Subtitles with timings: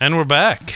[0.00, 0.74] And we're back.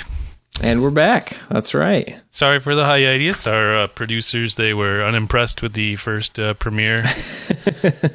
[0.61, 1.37] And we're back.
[1.51, 2.17] That's right.
[2.31, 3.47] Sorry for the hiatus.
[3.47, 7.05] Our uh, producers they were unimpressed with the first uh, premiere.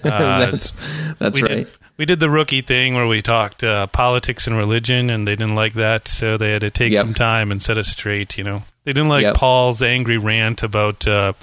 [0.04, 0.74] Uh, that's
[1.20, 1.58] that's we right.
[1.66, 5.36] Did, we did the rookie thing where we talked uh, politics and religion, and they
[5.36, 7.00] didn't like that, so they had to take Yep.
[7.02, 8.38] some time and set us straight.
[8.38, 9.36] You know, they didn't like Yep.
[9.36, 11.34] Paul's angry rant about uh,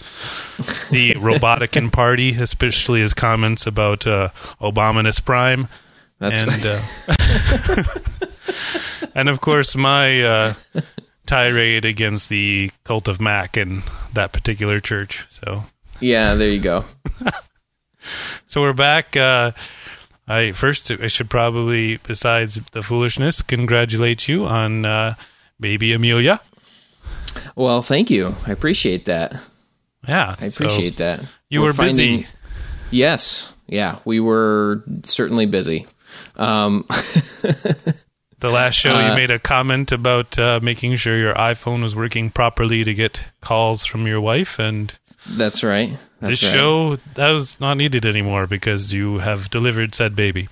[0.91, 4.29] the Robotican Party, especially his comments about uh,
[4.61, 5.69] Obaminus Prime.
[6.19, 8.27] That's and uh,
[9.15, 10.55] and of course my uh,
[11.27, 13.83] tirade against the cult of Mac and
[14.15, 15.27] that particular church.
[15.31, 15.65] So
[16.01, 16.35] yeah.
[16.35, 16.85] There you go.
[18.47, 19.17] so we're back.
[19.17, 19.53] Uh,
[20.27, 25.15] I first I should probably, besides the foolishness, congratulate you on uh,
[25.59, 26.41] baby Amelia.
[27.55, 28.35] Well, thank you.
[28.47, 29.41] I appreciate that.
[30.09, 31.21] Yeah, I appreciate that.
[31.49, 32.07] You We're were busy.
[32.09, 32.27] finding-
[32.91, 33.53] Yes.
[33.69, 33.99] Yeah.
[34.05, 35.87] We were certainly busy.
[36.37, 36.87] Um,
[38.41, 41.95] The last show, you Uh, made a comment about uh, making sure your iPhone was
[41.95, 44.93] working properly to get calls from your wife, and
[45.29, 45.91] that's right.
[46.21, 46.53] That's this right.
[46.53, 50.49] show that was not needed anymore because you have delivered said baby.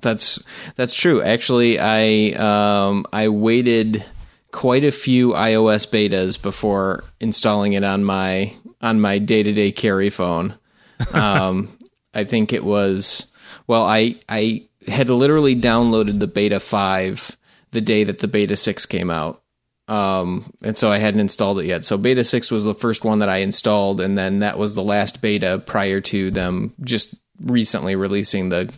[0.00, 0.42] That's
[0.76, 1.22] that's true.
[1.22, 4.04] Actually, I um, I waited
[4.50, 9.72] quite a few iOS betas before installing it on my on my day to day
[9.72, 10.54] carry phone.
[11.12, 11.76] Um,
[12.14, 13.26] I think it was
[13.66, 17.36] well, I I had literally downloaded the beta five
[17.70, 19.42] the day that the beta six came out.
[19.86, 21.84] Um, and so I hadn't installed it yet.
[21.84, 24.82] So beta six was the first one that I installed, and then that was the
[24.82, 28.72] last beta prior to them just recently releasing the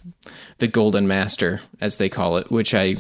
[0.59, 2.97] the Golden Master, as they call it, which I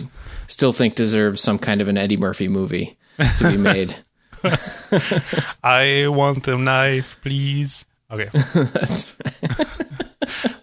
[0.46, 2.96] still think deserves some kind of an Eddie Murphy movie
[3.38, 3.96] to be made.
[5.64, 7.86] I want the knife, please.
[8.10, 8.28] Okay.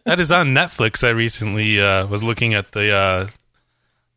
[0.05, 1.03] that is on Netflix.
[1.05, 3.27] I recently uh, was looking at the uh,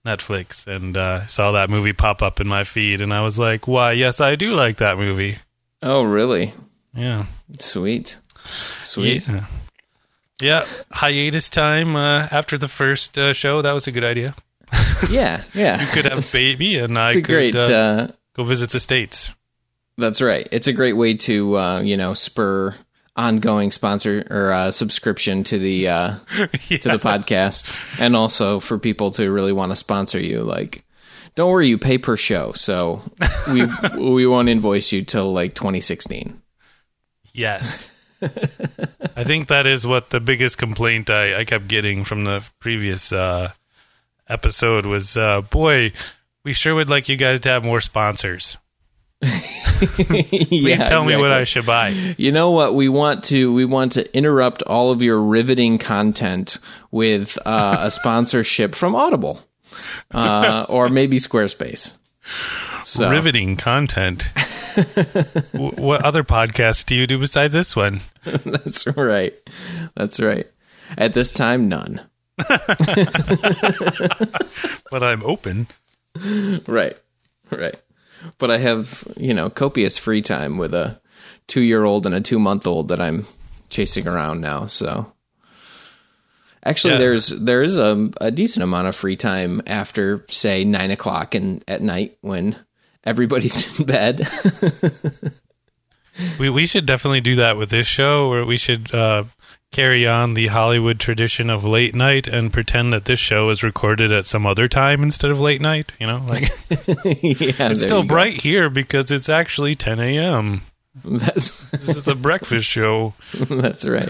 [0.05, 3.67] Netflix and uh, saw that movie pop up in my feed, and I was like,
[3.67, 3.93] "Why?
[3.93, 5.39] Yes, I do like that movie."
[5.83, 6.53] oh, really?
[6.95, 7.27] Yeah,
[7.59, 8.17] Sweet,
[8.83, 9.27] sweet.
[9.29, 9.45] yeah,
[10.41, 10.65] yeah.
[10.93, 13.61] Hiatus time uh, after the first uh, show.
[13.63, 14.35] That was a good idea.
[15.11, 15.79] Yeah, yeah.
[15.83, 17.55] You could have baby, and I could great.
[17.55, 19.31] uh, Uh, go visit the states.
[19.99, 20.49] That's right.
[20.51, 22.75] It's a great way to uh, you know spur
[23.17, 29.11] ongoing sponsor or uh, subscription to the uh, to the podcast, and also for people
[29.13, 30.43] to really want to sponsor you.
[30.43, 30.85] Like,
[31.35, 33.03] don't worry, you pay per show, so
[33.49, 33.67] we
[33.99, 36.41] we won't invoice you till like 2016.
[37.33, 37.91] Yes.
[38.23, 43.13] I think that is what the biggest complaint I, I kept getting from the previous
[43.13, 43.53] uh,
[44.29, 45.93] episode was uh, boy,
[46.45, 48.57] we sure would like you guys to have more sponsors.
[49.23, 51.89] Please tell me what I should buy.
[51.89, 52.75] You know what?
[52.75, 56.59] We want to we want to interrupt all of your riveting content
[56.91, 59.41] with uh, a sponsorship from Audible,
[60.13, 61.95] uh, or maybe Squarespace.
[62.85, 64.31] So Riveting content.
[65.55, 68.01] W- what other podcasts do you do besides this one?
[68.45, 69.35] that's right.
[69.95, 70.47] That's right.
[70.99, 72.01] At this time, none.
[74.91, 75.67] But I'm open.
[76.67, 76.97] Right.
[77.51, 77.77] Right.
[78.39, 81.01] But I have, you know, copious free time with a
[81.47, 83.27] two year old and a two month old that I'm
[83.69, 84.67] chasing around now.
[84.67, 85.13] So
[86.65, 86.99] actually Yeah.
[86.99, 91.63] there's there is a, a decent amount of free time after say nine o'clock and
[91.69, 92.57] at night when
[93.05, 94.29] everybody's in bed.
[96.39, 99.25] We we should definitely do that with this show, or we should uh,
[99.77, 104.11] carry on the Hollywood tradition of late night and pretend that this show is recorded
[104.11, 105.93] at some other time instead of late night.
[106.01, 106.45] You know, like
[107.05, 110.63] yeah, it's still bright here because it's actually 10 a.m.
[111.05, 113.13] That's This is the breakfast show.
[113.51, 114.09] that's right.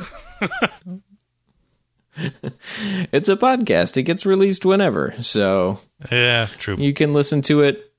[3.13, 3.97] it's a podcast.
[3.97, 5.15] It gets released whenever.
[5.21, 5.81] So
[6.13, 6.77] Yeah, true.
[6.77, 7.93] you can listen to it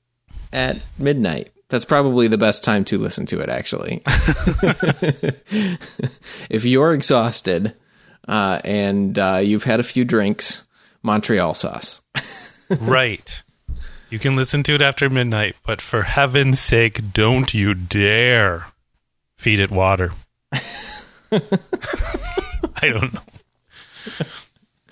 [0.54, 1.52] at midnight.
[1.68, 4.02] That's probably the best time to listen to it, actually.
[6.48, 7.74] if you're exhausted
[8.26, 10.64] uh, and uh, you've had a few drinks,
[11.02, 12.00] Montreal sauce.
[12.80, 13.42] right.
[14.08, 18.66] You can listen to it after midnight, but for heaven's sake, don't you dare
[19.36, 20.12] feed it water.
[20.52, 21.40] I
[22.82, 23.20] don't know.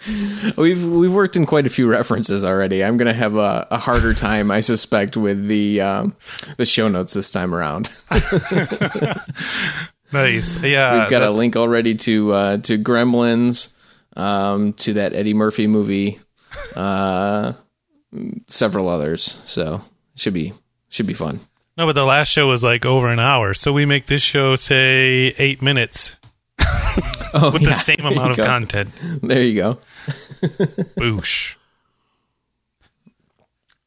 [0.56, 2.84] We've we've worked in quite a few references already.
[2.84, 6.16] I'm going to have a, a harder time, I suspect, with the um,
[6.56, 7.90] the show notes this time around.
[10.12, 10.56] Nice.
[10.62, 11.00] Yeah.
[11.00, 13.68] We've got a link already to uh, to Gremlins,
[14.16, 16.20] um, to that Eddie Murphy movie,
[16.74, 17.52] uh,
[18.46, 19.40] several others.
[19.44, 19.82] So
[20.14, 20.52] should be
[20.88, 21.40] should be fun.
[21.76, 24.56] No, but the last show was like over an hour, so we make this show
[24.56, 26.16] say eight minutes
[27.38, 28.44] Oh, with the same amount of go.
[28.44, 28.90] content.
[29.22, 29.78] There you go.
[30.96, 31.54] Boosh.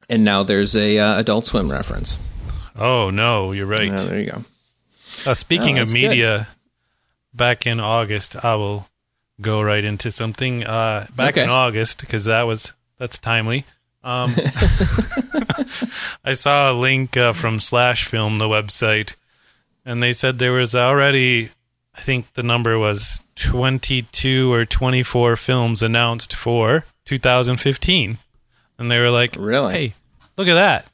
[0.07, 2.19] and now there's a uh, Adult Swim reference.
[2.75, 3.89] Oh no, you're right.
[3.89, 4.43] There you go.
[5.25, 6.47] Uh, speaking Oh, of media,
[7.33, 8.87] back in August, I will
[9.41, 10.63] go right into something.
[10.63, 13.65] Uh, back in August, because that was that's timely.
[14.03, 14.33] Um,
[16.23, 19.15] I saw a link uh, from Slash Film, the website,
[19.85, 21.49] and they said there was already,
[21.99, 28.17] I think the number was 22 or 24 films announced for 2015,
[28.77, 29.73] and they were like, Really?
[29.73, 29.93] Hey,
[30.37, 30.85] look at that.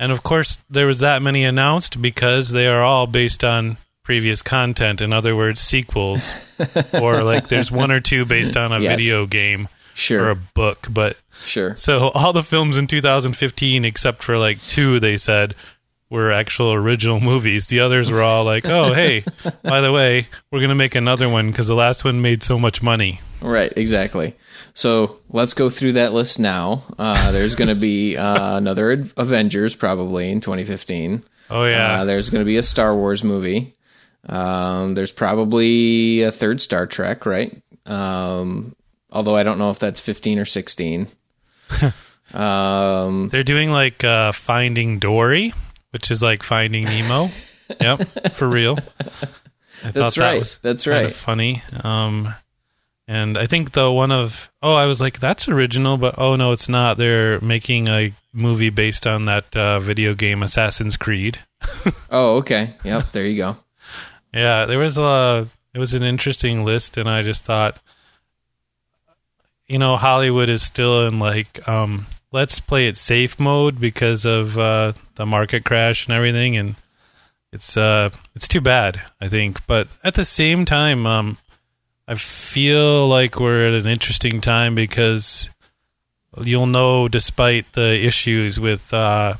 [0.00, 4.42] And of course, there was that many announced because they are all based on previous
[4.42, 5.00] content.
[5.00, 6.32] In other words, sequels,
[6.92, 8.96] or like there's one or two based on a Yes.
[8.98, 10.88] video game Sure, or a book.
[10.90, 11.76] But sure.
[11.76, 15.54] so all the films in 2015, except for like two, they said
[16.12, 17.66] were actual original movies.
[17.66, 19.24] The others were all like, oh, hey,
[19.62, 22.58] by the way, we're going to make another one because the last one made so
[22.58, 23.20] much money.
[23.40, 24.36] Right, exactly.
[24.74, 26.84] So let's go through that list now.
[26.98, 31.24] Uh, there's going to be uh, another Avengers probably in 2015.
[31.50, 32.02] Oh, yeah.
[32.02, 33.74] Uh, there's going to be a Star Wars movie.
[34.28, 37.60] Um, there's probably a third Star Trek, right?
[37.86, 38.76] Um,
[39.10, 41.08] although I don't know if that's 15 or 16.
[42.34, 45.52] um, They're doing like uh, Finding Dory,
[45.92, 47.30] which is like Finding Nemo.
[47.80, 48.02] yep,
[48.34, 48.78] for real.
[49.84, 50.32] I That's right.
[50.34, 51.14] That was That's kind of right.
[51.14, 51.62] funny.
[51.82, 52.34] Um,
[53.08, 56.52] and I think the one of oh, I was like, that's original, but oh no,
[56.52, 56.98] it's not.
[56.98, 61.38] They're making a movie based on that uh, video game Assassin's Creed.
[62.10, 62.74] oh, okay.
[62.84, 63.56] Yep, there you go.
[64.32, 67.78] Yeah, there was a it was an interesting list, and I just thought,
[69.66, 74.58] you know, Hollywood is still in like um, let's play it safe mode because of
[74.58, 76.74] uh, the market crash and everything, and
[77.52, 79.64] it's uh it's too bad, I think.
[79.66, 81.38] But at the same time, um,
[82.08, 85.48] I feel like we're at an interesting time because
[86.40, 89.36] you'll know, despite the issues with uh,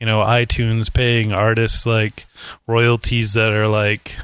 [0.00, 2.26] you know iTunes paying artists like
[2.66, 4.16] royalties that are like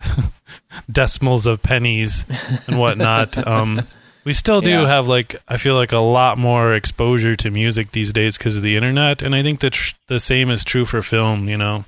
[0.90, 2.24] decimals of pennies
[2.66, 3.46] and whatnot.
[3.46, 3.86] um,
[4.24, 4.86] we still do Yeah.
[4.86, 8.62] have like I feel like a lot more exposure to music these days because of
[8.62, 11.48] the internet, and I think that tr- the same is true for film.
[11.48, 11.84] You know,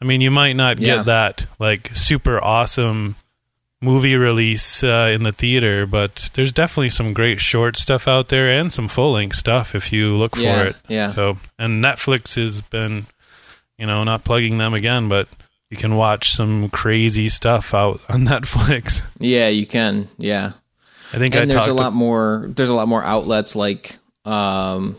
[0.00, 1.02] I mean, you might not get Yeah.
[1.04, 3.16] that like super awesome
[3.80, 8.48] movie release uh, in the theater, but there's definitely some great short stuff out there
[8.48, 10.76] and some full length stuff if you look for it.
[10.88, 11.10] yeah.
[11.12, 13.06] So, and Netflix has been,
[13.78, 15.28] you know, not plugging them again, but
[15.70, 19.02] you can watch some crazy stuff out on Netflix.
[19.20, 20.08] Yeah, you can.
[20.18, 20.52] Yeah.
[21.12, 24.96] I think and I there's a lot more there's a lot more outlets like um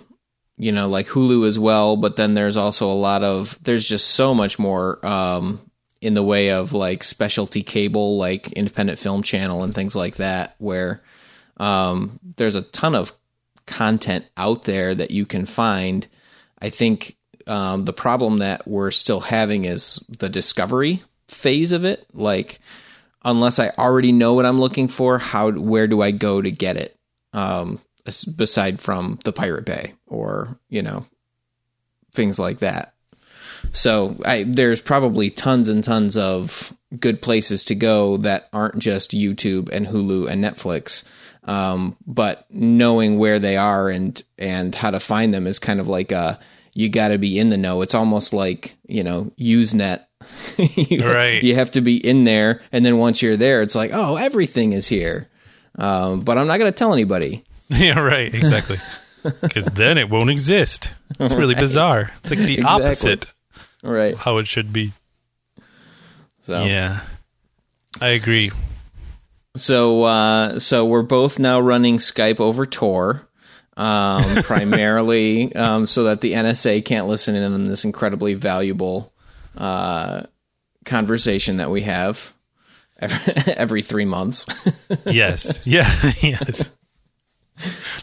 [0.58, 4.10] you know like hulu as well but then there's also a lot of there's just
[4.10, 5.62] so much more um
[6.02, 10.56] in the way of like specialty cable like independent film channel and things like that
[10.58, 11.02] where
[11.58, 13.12] um there's a ton of
[13.70, 16.08] content out there that you can find.
[16.62, 17.16] I think
[17.48, 22.06] um the problem that we're still having is the discovery phase of it.
[22.14, 22.60] Like
[23.24, 26.78] unless I already know what I'm looking for, how where do I go to get
[26.78, 26.96] it?
[27.34, 27.80] Um,
[28.36, 31.06] beside from the Pirate Bay or you know
[32.12, 32.94] things like that.
[33.72, 39.12] So I, there's probably tons and tons of good places to go that aren't just
[39.12, 41.04] YouTube and Hulu and Netflix.
[41.44, 45.88] Um, but knowing where they are and and how to find them is kind of
[45.88, 46.40] like a
[46.74, 47.82] you got to be in the know.
[47.82, 50.06] It's almost like you know Usenet.
[50.58, 51.42] you, Right.
[51.44, 54.74] You have to be in there, and then once you're there, it's like oh everything
[54.74, 55.28] is here.
[55.78, 57.44] Um, but I'm not going to tell anybody.
[57.70, 58.78] yeah, right, exactly.
[59.42, 60.90] Because then it won't exist.
[61.20, 61.60] It's really Right.
[61.62, 62.12] bizarre.
[62.22, 62.64] It's like the Exactly.
[62.86, 63.26] opposite
[63.84, 64.14] Right.
[64.14, 64.94] of how it should be.
[66.44, 67.02] So Yeah,
[68.00, 68.50] I agree.
[69.58, 73.28] So uh, so we're both now running Skype over Tor,
[73.76, 79.12] um, primarily um, so that the NSA can't listen in on this incredibly valuable
[79.60, 80.24] uh,
[80.86, 82.34] conversation that we have
[83.00, 84.46] every, every three months.
[85.06, 85.88] Yes, yeah,
[86.22, 86.72] yes.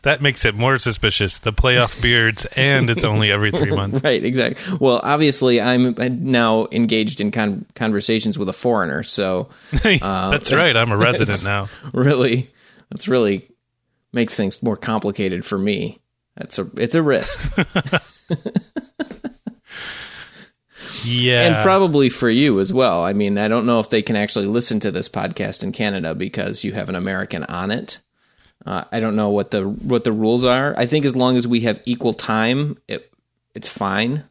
[0.02, 1.38] That makes it more suspicious.
[1.38, 4.04] The playoff beards, and it's only every three months.
[4.04, 4.76] right, exactly.
[4.78, 5.94] Well, obviously, I'm
[6.30, 9.48] now engaged in con- conversations with a foreigner, so
[9.82, 10.76] That's right.
[10.76, 11.68] I'm a resident now.
[11.92, 12.50] really,
[12.90, 13.48] that's really
[14.12, 16.00] makes things more complicated for me.
[16.36, 17.40] That's a it's a risk.
[21.06, 23.04] Yeah, and probably for you as well.
[23.04, 26.14] I mean, I don't know if they can actually listen to this podcast in Canada
[26.14, 28.00] because you have an American on it.
[28.64, 30.74] Uh, I don't know what the what the rules are.
[30.76, 33.12] I think as long as we have equal time, it
[33.54, 34.24] it's fine.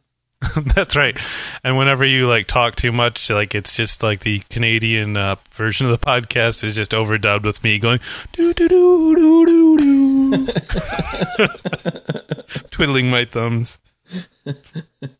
[0.74, 1.18] That's right.
[1.64, 5.86] And whenever you like talk too much, like it's just like the Canadian uh, version
[5.86, 8.00] of the podcast is just overdubbed with me going
[8.32, 10.46] do do do do do do,
[12.70, 13.78] twiddling my thumbs.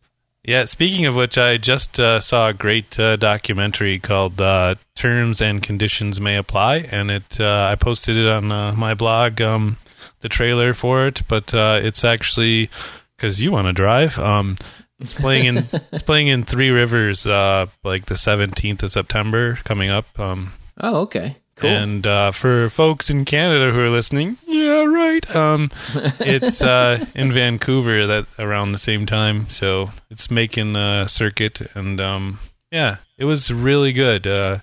[0.46, 5.42] Yeah, speaking of which, I just uh, saw a great uh, documentary called uh, "Terms
[5.42, 9.76] and Conditions May Apply," and it uh, I posted it on uh, my blog, um,
[10.20, 11.22] the trailer for it.
[11.26, 12.70] But uh, it's actually
[13.16, 14.20] because you want to drive.
[14.20, 14.56] Um,
[15.00, 15.56] it's playing in
[15.90, 20.06] it's playing in Three Rivers, like the seventeenth of September coming up.
[20.16, 21.36] Um, Oh, okay.
[21.56, 21.70] Cool.
[21.70, 25.34] and uh, for folks in Canada who are listening, yeah, right.
[25.34, 25.70] Um,
[26.20, 31.98] it's uh, in Vancouver that around the same time, so it's making a circuit, and
[32.00, 32.38] um,
[32.70, 34.26] yeah, it was really good.
[34.26, 34.58] Uh,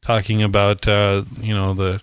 [0.00, 2.00] talking about uh, you know the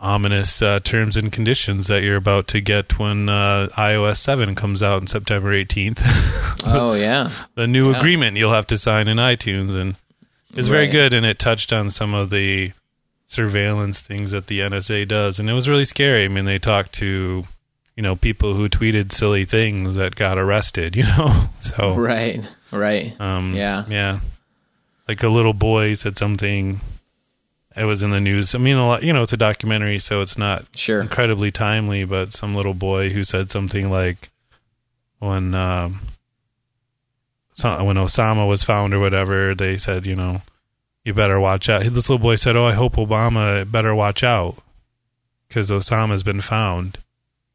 [0.00, 4.82] ominous uh, terms and conditions that you're about to get when uh, iOS seven comes
[4.82, 6.00] out on September 18th.
[6.66, 7.30] oh, yeah.
[7.56, 7.98] the new Yeah.
[7.98, 9.96] agreement you'll have to sign in iTunes, and
[10.54, 11.12] it's very good.
[11.14, 12.72] And it touched on some of the
[13.28, 16.24] surveillance things that the NSA does, and it was really scary.
[16.24, 17.44] I mean, they talked to
[17.94, 20.96] you know people who tweeted silly things that got arrested.
[20.96, 22.42] You know, so Right.
[22.72, 23.14] Right.
[23.20, 23.84] um, Yeah.
[23.88, 24.20] yeah,
[25.06, 26.80] like a little boy said something.
[27.76, 28.56] It was in the news.
[28.56, 29.02] I mean, a lot.
[29.04, 31.00] You know, it's a documentary, so it's not Sure.
[31.00, 34.30] incredibly timely, but some little boy who said something like
[35.20, 36.00] when um,
[37.62, 40.42] when Osama was found or whatever, they said, you know,
[41.08, 41.82] you better watch out.
[41.82, 44.56] This little boy said, "Oh, I hope Obama better watch out
[45.48, 46.98] because Osama's been found."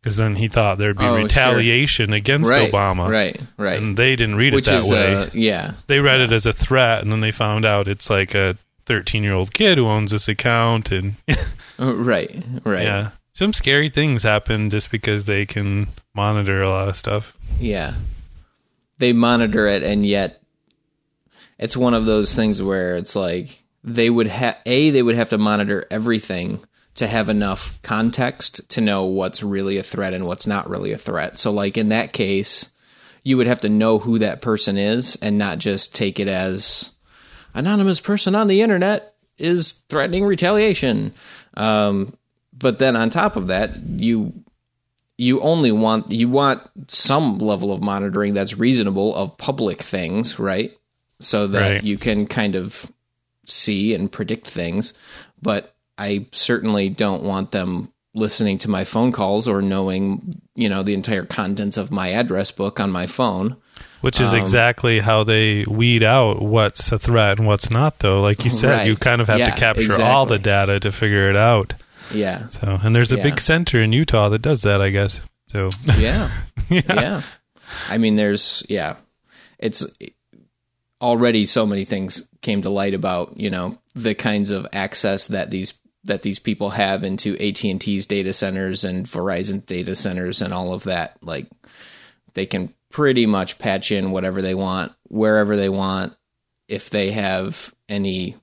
[0.02, 1.24] Because then he thought there'd be Oh, sure.
[1.24, 2.70] retaliation against right.
[2.70, 3.42] Obama, Right.
[3.56, 3.82] Right.
[3.82, 5.16] and they didn't read Which it that is, way.
[5.16, 5.76] uh, yeah.
[5.88, 9.24] they read it as a threat, and then they found out it's like a 13
[9.24, 11.36] year old kid who owns this account, and Uh,
[11.96, 12.44] Right.
[12.66, 12.84] Right.
[12.84, 17.38] yeah, some scary things happen just because they can monitor a lot of stuff.
[17.58, 17.94] Yeah.
[18.98, 20.42] They monitor it and yet
[21.64, 25.30] it's one of those things where it's like they would have a they would have
[25.30, 26.60] to monitor everything
[26.96, 30.98] to have enough context to know what's really a threat and what's not really a
[30.98, 31.40] threat.
[31.40, 32.70] So like in that case,
[33.24, 36.92] you would have to know who that person is and not just take it as
[37.54, 41.14] anonymous person on the internet is threatening retaliation.
[41.54, 42.18] Um,
[42.52, 44.34] but then on top of that, you
[45.18, 50.78] you only want you want some level of monitoring that's reasonable of public things, right?
[51.24, 51.84] So that Right.
[51.84, 52.92] you can kind of
[53.46, 54.94] see and predict things.
[55.42, 60.84] But I certainly don't want them listening to my phone calls or knowing, you know,
[60.84, 63.56] the entire contents of my address book on my phone.
[64.02, 68.22] Which Um, is exactly how they weed out what's a threat and what's not, though.
[68.22, 71.30] Like you said, you kind of have Yeah, to capture all the data to figure
[71.30, 71.74] it out.
[72.14, 72.48] Yeah.
[72.50, 73.24] So, and there's a Yeah.
[73.24, 75.22] big center in Utah that does that, I guess.
[75.48, 76.30] So, Yeah.
[76.70, 76.82] yeah.
[76.88, 77.22] yeah.
[77.90, 78.98] I mean, there's yeah,
[79.58, 79.86] it's
[81.04, 85.52] already so many things came to light about you know the kinds of access that
[85.52, 85.74] these
[86.06, 90.54] that these people have into AT and T's data centers and Verizon data centers and
[90.54, 91.18] all of that.
[91.22, 91.48] Like
[92.34, 96.14] they can pretty much patch in whatever they want wherever they want
[96.68, 98.38] if they have any.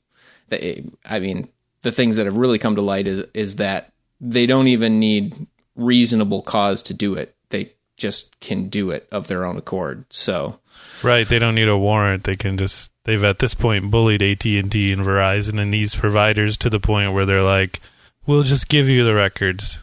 [1.05, 1.49] I mean,
[1.83, 5.47] the things that have really come to light is is that they don't even need
[5.77, 7.35] reasonable cause to do it.
[7.49, 10.05] They just can do it of their own accord.
[10.11, 10.60] So
[11.03, 12.25] Right, they don't need a warrant.
[12.25, 14.71] They can just they've at this point bullied AT&T and
[15.05, 17.81] Verizon and these providers to the point where they're like,
[18.27, 19.79] "We'll just give you the records."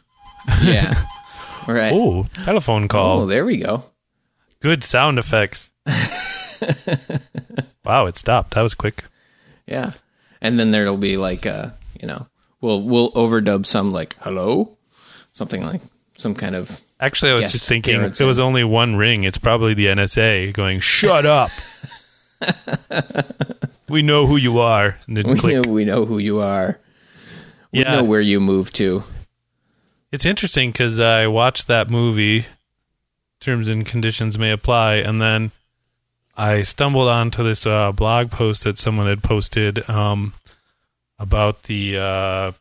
[0.62, 1.06] yeah,
[1.68, 1.92] right.
[1.94, 3.22] Oh, telephone call.
[3.22, 3.84] Oh, there we go.
[4.60, 5.72] Good sound effects.
[7.84, 8.54] wow, it stopped.
[8.54, 9.04] That was quick.
[9.66, 9.94] Yeah,
[10.42, 12.28] and then there'll be like uh, you know,
[12.62, 14.78] we'll we'll overdub some like hello,
[15.34, 15.82] something like
[16.16, 19.24] some kind of Actually, I was just thinking appearance there was only one ring.
[19.24, 21.51] It's probably the NSA going, "Shut up."
[23.89, 24.98] we know who you are.
[25.08, 25.66] We click.
[25.66, 26.80] know, we know who you are.
[27.72, 27.98] We Yeah.
[27.98, 29.04] know where you moved to.
[30.12, 32.46] It's interesting because I watched that movie,
[33.42, 35.51] Terms and Conditions May Apply, and then
[36.36, 40.34] I stumbled onto this uh, blog post that someone had posted um,
[41.20, 42.51] about the uh,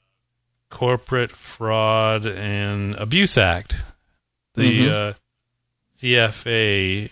[0.70, 3.76] Corporate Fraud and Abuse Act,
[4.56, 4.90] the Mhm.
[4.90, 5.12] uh,
[6.00, 7.10] CFA.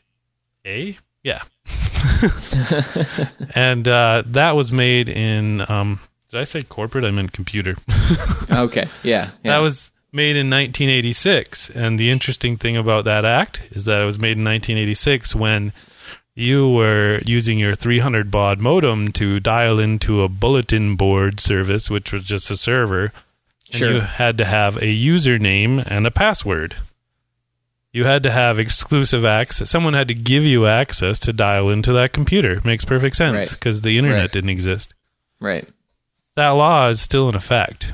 [0.66, 0.98] A?
[1.22, 1.42] Yeah.
[3.54, 5.62] and uh, that was made in.
[5.70, 7.04] Um, did I say corporate?
[7.04, 7.76] I meant computer.
[8.50, 9.52] Okay, yeah, yeah.
[9.54, 11.70] That was made in 1986.
[11.70, 15.72] And the interesting thing about that act is that it was made in 1986 when
[16.36, 22.12] you were using your 300 baud modem to dial into a bulletin board service, which
[22.12, 23.12] was just a server.
[23.72, 23.92] And Sure.
[23.94, 26.76] you had to have a username and a password.
[27.94, 29.70] You had to have exclusive access.
[29.70, 32.60] Someone had to give you access to dial into that computer.
[32.64, 33.50] Makes perfect sense Right.
[33.50, 34.32] because the internet Right.
[34.32, 34.92] didn't exist.
[35.40, 35.66] Right.
[36.36, 37.92] That law is still in effect.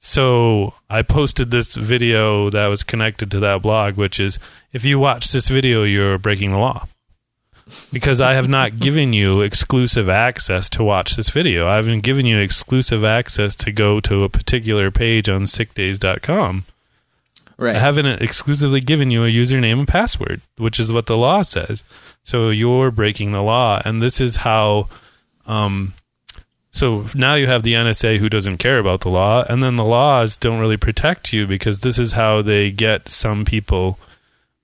[0.00, 4.38] So I posted this video that was connected to that blog, which is
[4.72, 6.86] if you watch this video, you're breaking the law.
[7.92, 11.66] Because I have not given you exclusive access to watch this video.
[11.66, 16.64] I haven't given you exclusive access to go to a particular page on sickdays.com.
[17.58, 17.76] Right.
[17.76, 21.82] I haven't exclusively given you a username and password, which is what the law says.
[22.22, 24.88] So you're breaking the law, and this is how.
[25.46, 25.94] Um,
[26.70, 29.84] so now you have the NSA who doesn't care about the law, and then the
[29.84, 33.98] laws don't really protect you because this is how they get some people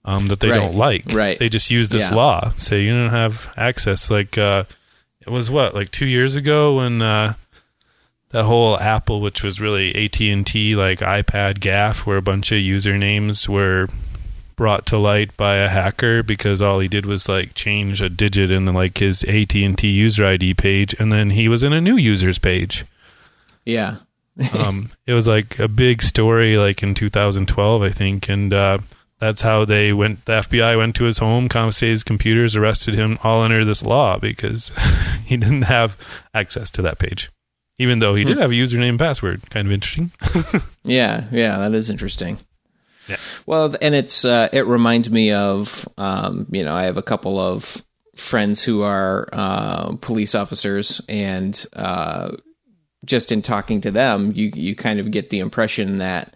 [0.05, 0.61] um, that they Right.
[0.61, 1.05] don't like.
[1.13, 1.39] Right.
[1.39, 2.15] They just use this Yeah.
[2.17, 4.11] law, say you don't have access.
[4.11, 4.65] Like uh,
[5.21, 7.01] it was what, like two years ago when.
[7.01, 7.35] Uh,
[8.33, 12.51] that whole Apple, which was really AT and T, like iPad gaff, where a bunch
[12.51, 13.89] of usernames were
[14.57, 18.51] brought to light by a hacker because all he did was like change a digit
[18.51, 21.81] in like his AT and T user ID page, and then he was in a
[21.81, 22.85] new users page.
[23.65, 23.97] yeah.
[24.59, 28.79] Um, it was like a big story, like in 2012, I think, and uh,
[29.19, 30.25] that's how they went.
[30.25, 34.19] The FBI went to his home, confiscated his computers, arrested him, all under this law
[34.19, 34.73] because
[35.27, 35.99] he didn't have
[36.33, 37.31] access to that page,
[37.79, 39.49] even though he did have a username and password.
[39.51, 40.13] Kind of interesting.
[40.85, 42.39] Yeah, yeah, that is interesting.
[43.09, 43.17] Yeah.
[43.47, 47.39] Well, and it's uh, it reminds me of um, you know I have a couple
[47.39, 47.83] of
[48.17, 52.33] friends who are uh, police officers, and uh,
[53.05, 56.35] just in talking to them, you you kind of get the impression that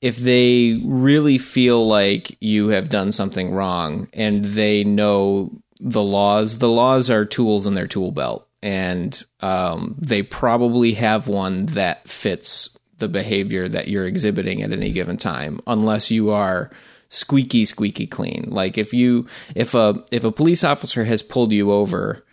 [0.00, 6.58] if they really feel like you have done something wrong and they know the laws,
[6.58, 12.08] the laws are tools in their tool belt, and um, they probably have one that
[12.08, 16.70] fits the behavior that you're exhibiting at any given time, unless you are
[17.08, 18.46] squeaky squeaky clean.
[18.48, 22.24] Like if you if a if a police officer has pulled you over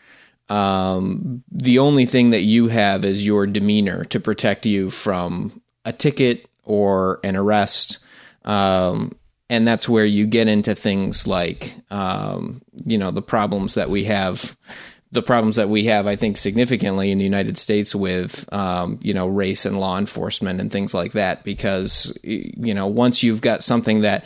[0.52, 5.94] um, the only thing that you have is your demeanor to protect you from a
[5.94, 8.00] ticket or an arrest.
[8.44, 9.14] Um,
[9.50, 14.06] and that's where you get into things like, um, you know, the problems that we
[14.06, 14.58] have,
[15.12, 19.14] the problems that we have, I think, significantly in the United States with, um, you
[19.14, 21.44] know, race and law enforcement and things like that.
[21.44, 24.24] Because, you know, once you've got something that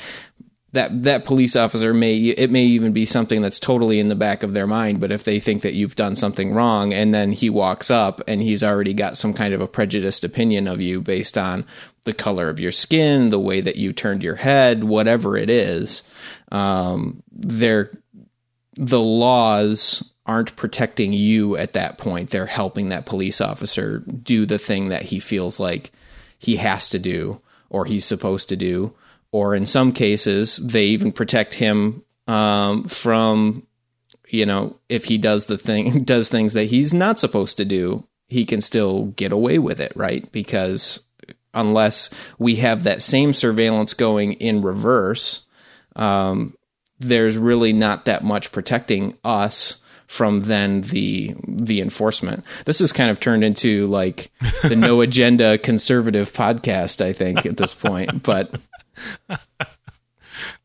[0.75, 4.43] that that police officer may it may even be something that's totally in the back
[4.43, 7.49] of their mind but if they think that you've done something wrong and then he
[7.49, 11.37] walks up and he's already got some kind of a prejudiced opinion of you based
[11.37, 11.65] on
[12.03, 16.03] the color of your skin the way that you turned your head whatever it is
[16.51, 17.89] um, they're
[18.75, 22.31] the laws aren't protecting you at that point.
[22.31, 25.91] They're helping that police officer do the thing that he feels like
[26.37, 28.93] he has to do or he's supposed to do.
[29.31, 33.67] Or in some cases they even protect him um, from
[34.29, 38.07] you know if he does the thing does things that he's not supposed to do
[38.27, 40.31] he can still get away with it right?
[40.31, 41.01] Because
[41.53, 42.09] unless
[42.39, 45.45] we have that same surveillance going in reverse
[45.95, 46.55] um,
[46.99, 52.43] there's really not that much protecting us from then the the enforcement.
[52.65, 54.31] This has kind of turned into like
[54.63, 58.23] the no agenda conservative podcast, I think, at this point.
[58.23, 58.53] But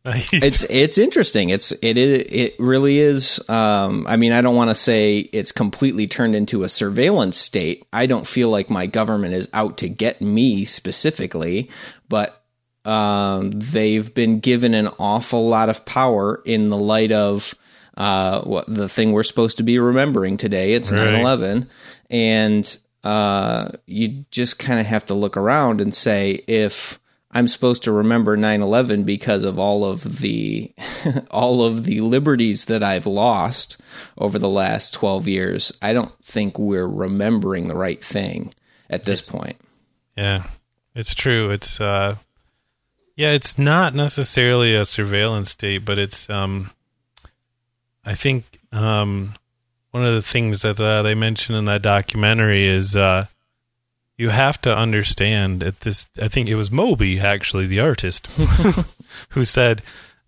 [0.05, 0.33] Nice.
[0.33, 1.51] it's it's interesting.
[1.51, 3.41] It's it is it really is.
[3.49, 7.87] Um, I mean, I don't want to say it's completely turned into a surveillance state.
[7.93, 11.71] I don't feel like my government is out to get me specifically,
[12.09, 12.43] but
[12.85, 17.55] um, they've been given an awful lot of power in the light of
[17.97, 20.73] uh, what the thing we're supposed to be remembering today.
[20.73, 21.15] It's Right.
[21.15, 21.67] 9-11.
[22.11, 27.01] and uh, you just kind of have to look around and say if
[27.31, 30.73] I'm supposed to remember 9/11 because of all of the
[31.31, 33.79] all of the liberties that I've lost
[34.19, 35.73] over the last 12 years.
[35.81, 38.53] I don't think we're remembering the right thing
[38.91, 39.57] at this point.
[40.17, 40.43] Yeah,
[40.95, 41.51] it's true.
[41.51, 42.17] It's uh,
[43.17, 46.71] yeah, it's not necessarily a surveillance state, but it's um,
[48.05, 49.35] I think um,
[49.91, 53.27] one of the things that uh, they mentioned in that documentary is uh,
[54.17, 56.07] you have to understand at this.
[56.21, 58.27] I think it was Moby actually, the artist,
[59.31, 59.83] who said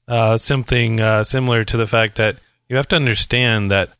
[0.08, 2.36] uh, something uh, similar to the fact that
[2.68, 3.90] you have to understand that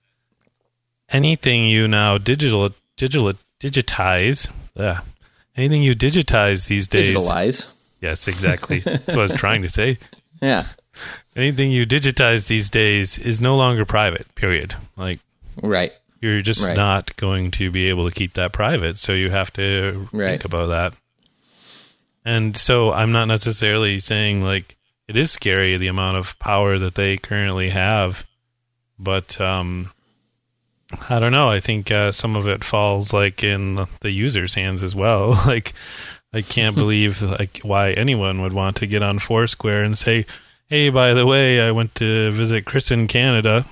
[1.08, 4.48] anything you now digital digital digitize.
[5.54, 7.14] Anything you digitize these days.
[7.14, 7.68] Digitalize.
[8.00, 8.80] Yes, exactly.
[8.80, 9.98] That's what I was trying to say.
[10.40, 10.66] Yeah.
[11.37, 14.33] Anything you digitize these days is no longer private.
[14.35, 14.74] Period.
[14.96, 15.20] Like
[15.62, 15.92] Right.
[16.20, 16.76] you're just Right.
[16.76, 18.98] not going to be able to keep that private.
[18.98, 20.31] So you have to Right.
[20.31, 20.92] think about that.
[22.24, 24.76] And so I'm not necessarily saying like
[25.09, 28.24] it is scary the amount of power that they currently have.
[28.98, 29.90] But um,
[31.09, 31.48] I don't know.
[31.48, 35.31] I think uh, some of it falls like in the user's hands as well.
[35.46, 35.72] like
[36.33, 40.24] I can't believe like why anyone would want to get on Foursquare and say,
[40.72, 43.66] "Hey, by the way, I went to visit Chris in Canada,"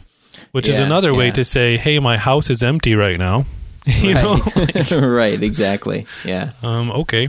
[0.52, 3.46] which is Yeah, another way to say, "Hey, my house is empty right now."
[3.86, 4.90] you know, right.
[4.92, 6.06] right, exactly.
[6.24, 6.52] Yeah.
[6.62, 7.28] Um, okay.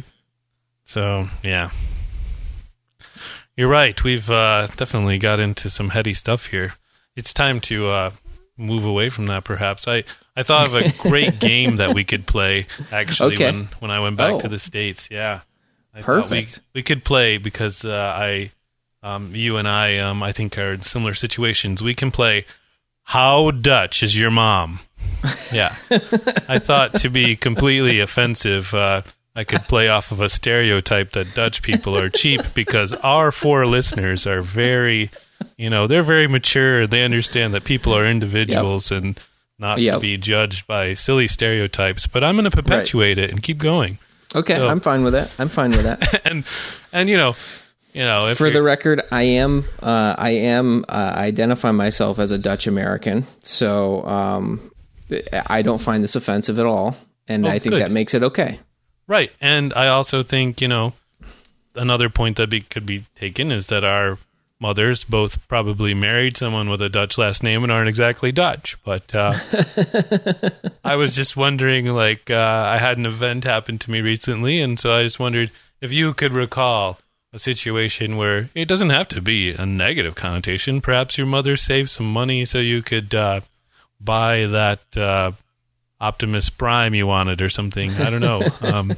[0.84, 1.70] So, yeah.
[3.56, 4.02] You're right.
[4.04, 6.74] We've uh, definitely got into some heady stuff here.
[7.16, 8.12] It's time to uh,
[8.58, 9.88] move away from that, perhaps.
[9.88, 10.04] I,
[10.36, 13.46] I thought of a great game that we could play, actually, Okay.
[13.46, 14.40] when, when I went back Oh.
[14.42, 15.08] to the States.
[15.10, 15.42] Yeah.
[15.94, 16.60] I Perfect.
[16.74, 18.52] We, we could play because uh, I,
[19.04, 21.82] um, you and I, um, I think are in similar situations.
[21.82, 22.46] We can play
[23.04, 24.80] How Dutch is Your Mom?
[25.52, 25.76] Yeah.
[26.48, 29.02] I thought to be completely offensive, uh,
[29.36, 33.66] I could play off of a stereotype that Dutch people are cheap because our four
[33.66, 35.10] listeners are very,
[35.58, 36.88] you know, they're very mature.
[36.88, 39.20] They understand that people are individuals and
[39.60, 42.08] not to be judged by silly stereotypes.
[42.08, 43.98] But I'm going to perpetuate it and keep going.
[44.34, 45.32] Okay, So- I'm fine with that.
[45.38, 46.22] I'm fine with that.
[46.26, 46.46] and
[46.94, 47.36] and you know,
[47.94, 52.32] you know, if For the record, I am uh, I am uh, identify myself as
[52.32, 54.72] a Dutch American, so um,
[55.48, 56.96] I don't find this offensive at all,
[57.28, 57.82] and Oh, I think good.
[57.82, 58.60] that makes it okay.
[59.08, 60.94] Right, and I also think you know
[61.76, 64.18] another point that be, could be taken is that our
[64.60, 68.78] mothers both probably married someone with a Dutch last name and aren't exactly Dutch.
[68.84, 69.34] But uh,
[70.84, 74.80] I was just wondering, like, uh, I had an event happen to me recently, and
[74.80, 75.50] so I just wondered
[75.82, 77.00] if you could recall
[77.34, 80.82] a situation where it doesn't have to be a negative connotation.
[80.82, 83.42] Perhaps your mother saved some money so you could uh,
[84.00, 84.98] buy that.
[84.98, 85.32] Uh,
[86.02, 87.92] Optimus Prime you wanted or something.
[87.92, 88.42] I don't know.
[88.62, 88.96] Um,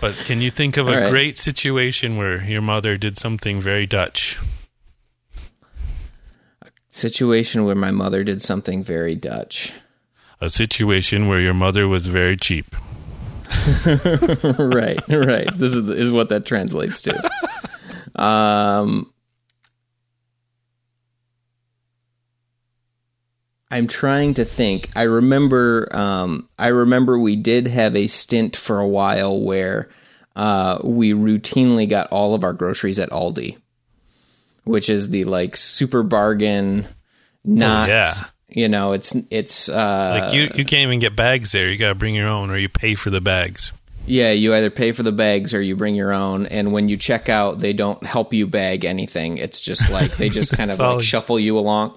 [0.00, 1.10] but can you think of a All right.
[1.10, 4.38] great situation where your mother did something very Dutch?
[6.62, 9.72] A situation where my mother did something very Dutch.
[10.40, 12.76] A situation where your mother was very cheap.
[14.58, 15.48] right, right.
[15.56, 17.30] This is is what that translates to.
[18.14, 19.12] Um,
[23.70, 24.90] I'm trying to think.
[24.96, 25.88] I remember.
[25.94, 29.88] Um, I remember we did have a stint for a while where
[30.36, 33.58] uh, we routinely got all of our groceries at Aldi,
[34.64, 36.86] which is the like super bargain.
[37.44, 38.14] Not, yeah.
[38.48, 41.68] You know, it's it's uh, Like you, you can't even get bags there.
[41.68, 43.72] You got to bring your own, or you pay for the bags.
[44.06, 46.46] Yeah, you either pay for the bags or you bring your own.
[46.46, 49.36] And when you check out, they don't help you bag anything.
[49.36, 51.94] It's just like they just kind of like shuffle you along.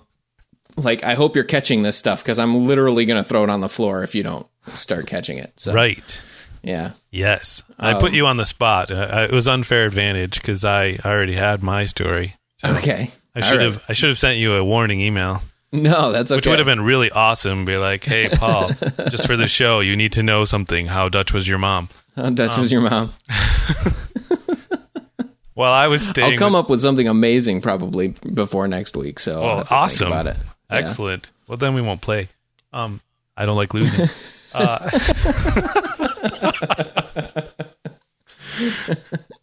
[0.76, 3.62] Like, I hope you're catching this stuff because I'm literally going to throw it on
[3.62, 5.54] the floor if you don't start catching it.
[5.58, 6.22] So, Right.
[6.64, 6.92] yeah.
[7.12, 7.64] Yes.
[7.80, 8.92] I put Um, you on the spot.
[8.92, 12.36] Uh, it was unfair advantage because I already had my story.
[12.64, 13.10] Okay.
[13.36, 13.72] I should right.
[13.72, 13.84] have.
[13.88, 15.42] I should have sent you a warning email,
[15.74, 16.38] No, that's okay.
[16.38, 17.64] which would have been really awesome.
[17.66, 18.72] Be like, hey, Paul,
[19.10, 20.88] just for the show, you need to know something.
[20.88, 21.88] How Dutch was your mom?
[22.16, 23.14] How Dutch Um, was your mom?
[25.54, 26.32] Well, I was staying.
[26.32, 29.20] I'll come with- up with something amazing probably before next week.
[29.20, 30.08] So, I'll have to think awesome!
[30.08, 30.38] about it.
[30.72, 30.78] Yeah.
[30.78, 31.30] Excellent.
[31.48, 32.30] Well, then we won't play.
[32.74, 33.02] Um,
[33.36, 34.10] I don't like losing.
[34.54, 34.90] uh,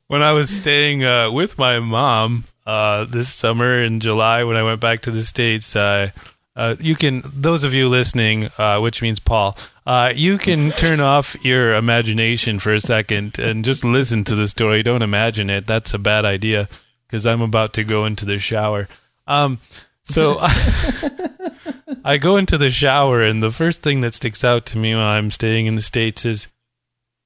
[0.09, 4.63] when I was staying uh, with my mom uh, this summer in July, when I
[4.63, 6.11] went back to the states, uh,
[6.55, 11.01] uh, you can those of you listening, uh, which means Paul, uh, you can turn
[11.01, 14.83] off your imagination for a second and just listen to the story.
[14.83, 15.67] Don't imagine it.
[15.67, 16.69] That's a bad idea
[17.07, 18.87] because I'm about to go into the shower.
[19.27, 19.61] Um,
[20.03, 20.37] so
[22.05, 25.07] I go into the shower, and the first thing that sticks out to me while
[25.07, 26.49] I'm staying in the States is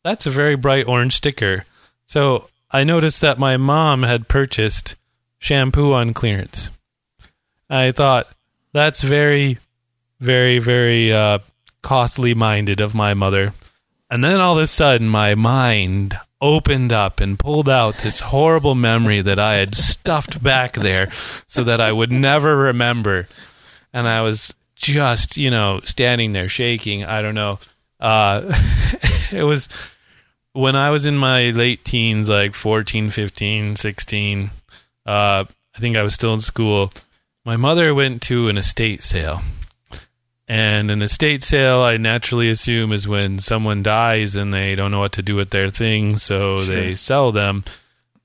[0.04, 1.64] that's a very bright orange sticker.
[2.06, 4.94] So I noticed that my mom had purchased
[5.42, 6.70] shampoo on clearance.
[7.68, 8.28] I thought
[8.72, 9.58] that's very,
[10.20, 11.40] very, very uh,
[11.82, 13.52] costly minded of my mother.
[14.08, 18.74] And then all of a sudden, my mind opened up and pulled out this horrible
[18.74, 21.10] memory that I had stuffed back there
[21.46, 23.26] so that I would never remember.
[23.92, 27.04] And I was just, you know, standing there shaking.
[27.04, 27.58] I don't know.
[27.98, 28.52] Uh,
[29.32, 29.68] it was
[30.52, 34.50] when I was in my late teens, like 14, 15, 16.
[35.06, 36.92] Uh, I think I was still in school.
[37.44, 39.42] My mother went to an estate sale.
[40.48, 45.00] And an estate sale, I naturally assume, is when someone dies and they don't know
[45.00, 47.64] what to do with their things, so they sell them.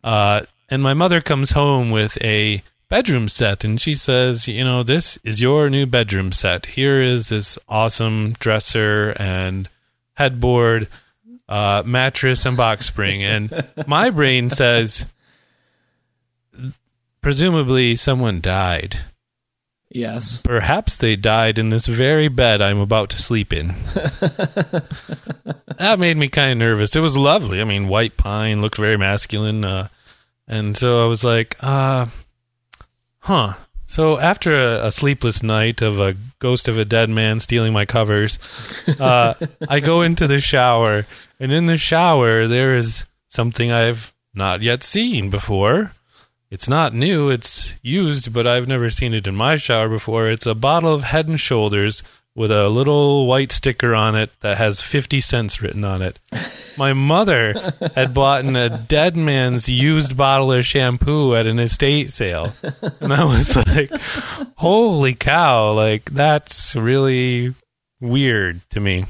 [0.04, 4.84] Uh, and my mother comes home with a bedroom set, and she says, "You know,
[4.84, 6.66] this is your new bedroom set.
[6.66, 9.70] Here is this awesome dresser and
[10.16, 10.90] headboard,
[11.48, 15.06] uh, mattress, and box spring." And my brain says,
[17.22, 19.00] presumably someone died.
[19.90, 20.42] Yes.
[20.44, 23.68] Perhaps they died in this very bed I'm about to sleep in.
[25.78, 26.96] that made me kind of nervous.
[26.96, 27.62] It was lovely.
[27.62, 29.64] I mean, white pine looked very masculine.
[29.64, 29.88] Uh,
[30.48, 32.08] and so I was like, uh,
[33.20, 33.54] huh.
[33.86, 37.86] So after a, a, sleepless night of a ghost of a dead man stealing my
[37.86, 38.38] covers,
[39.00, 39.34] uh,
[39.70, 41.06] I go into the shower,
[41.40, 45.94] and in the shower there is something I've not yet seen before.
[46.50, 50.30] It's not new, it's used, but I've never seen it in my shower before.
[50.30, 52.04] It's a bottle of Head and Shoulders
[52.38, 56.20] with a little white sticker on it that has 50 cents written on it.
[56.78, 62.54] My mother had bought a dead man's used bottle of shampoo at an estate sale.
[63.02, 63.90] And I was like,
[64.56, 67.56] holy cow, like that's really
[68.00, 69.06] weird to me.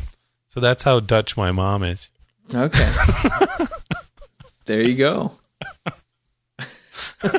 [0.47, 2.09] So that's how Dutch my mom is.
[2.53, 2.93] Okay.
[4.65, 5.33] there you go.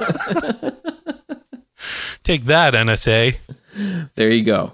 [2.24, 3.36] Take that, NSA.
[4.14, 4.72] There you go.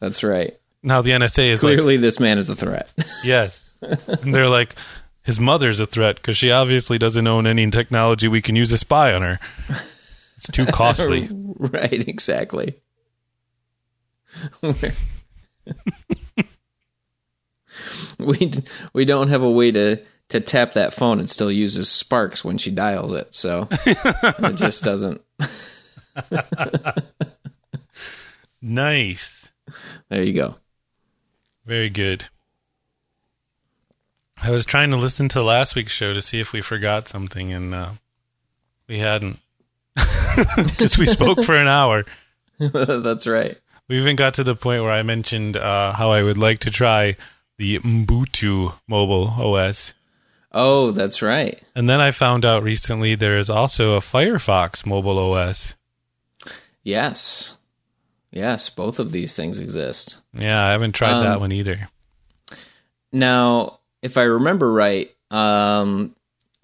[0.00, 0.58] That's right.
[0.82, 2.90] Now the NSA is clearly like, this man is a threat.
[3.24, 4.74] yes, and they're like,
[5.22, 8.78] his mother's a threat because she obviously doesn't own any technology we can use to
[8.78, 9.38] spy on her.
[10.38, 11.28] It's too costly.
[11.30, 12.80] right, exactly.
[18.18, 18.52] we
[18.92, 20.00] we don't have a way to
[20.30, 21.20] to tap that phone.
[21.20, 25.20] It still uses sparks when she dials it, so it just doesn't.
[28.62, 29.50] nice.
[30.08, 30.56] There you go.
[31.66, 32.24] Very good.
[34.42, 37.52] I was trying to listen to last week's show to see if we forgot something,
[37.52, 37.90] and uh,
[38.88, 39.38] we hadn't.
[40.56, 42.04] Because we spoke for an hour.
[42.58, 43.58] That's right.
[43.88, 46.70] We even got to the point where I mentioned uh, how I would like to
[46.70, 47.16] try
[47.58, 49.92] the Ubuntu mobile OS.
[50.52, 51.60] Oh, that's right.
[51.74, 55.74] And then I found out recently there is also a Firefox mobile OS.
[56.82, 57.56] Yes.
[58.32, 60.20] Yes, both of these things exist.
[60.32, 61.88] Yeah, I haven't tried um, that one either.
[63.12, 66.14] Now, if I remember right, um,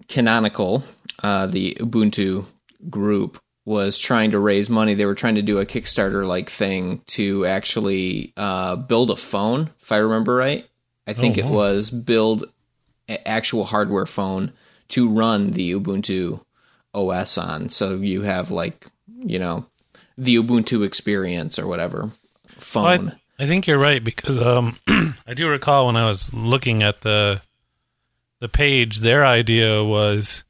[0.07, 0.83] Canonical,
[1.21, 2.45] uh, the Ubuntu
[2.89, 4.93] group, was trying to raise money.
[4.93, 9.71] They were trying to do a Kickstarter like thing to actually uh, build a phone,
[9.81, 10.65] if I remember right.
[11.05, 11.47] I think oh, wow.
[11.47, 12.45] it was build
[13.09, 14.51] actual hardware phone
[14.89, 16.41] to run the Ubuntu
[16.93, 17.69] OS on.
[17.69, 18.87] So you have like,
[19.19, 19.65] you know,
[20.17, 22.11] the Ubuntu experience or whatever
[22.59, 22.83] phone.
[22.83, 24.77] Well, I, I, think you're right because um,
[25.27, 27.41] I do recall when I was looking at the
[28.39, 30.43] the page, their idea was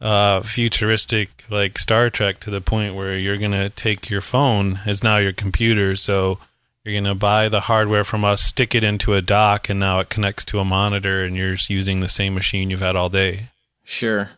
[0.00, 5.02] uh, futuristic, like Star Trek, to the point where you're gonna take your phone as
[5.02, 5.96] now your computer.
[5.96, 6.38] So
[6.84, 10.10] you're gonna buy the hardware from us, stick it into a dock, and now it
[10.10, 13.44] connects to a monitor, and you're just using the same machine you've had all day.
[13.84, 14.30] Sure,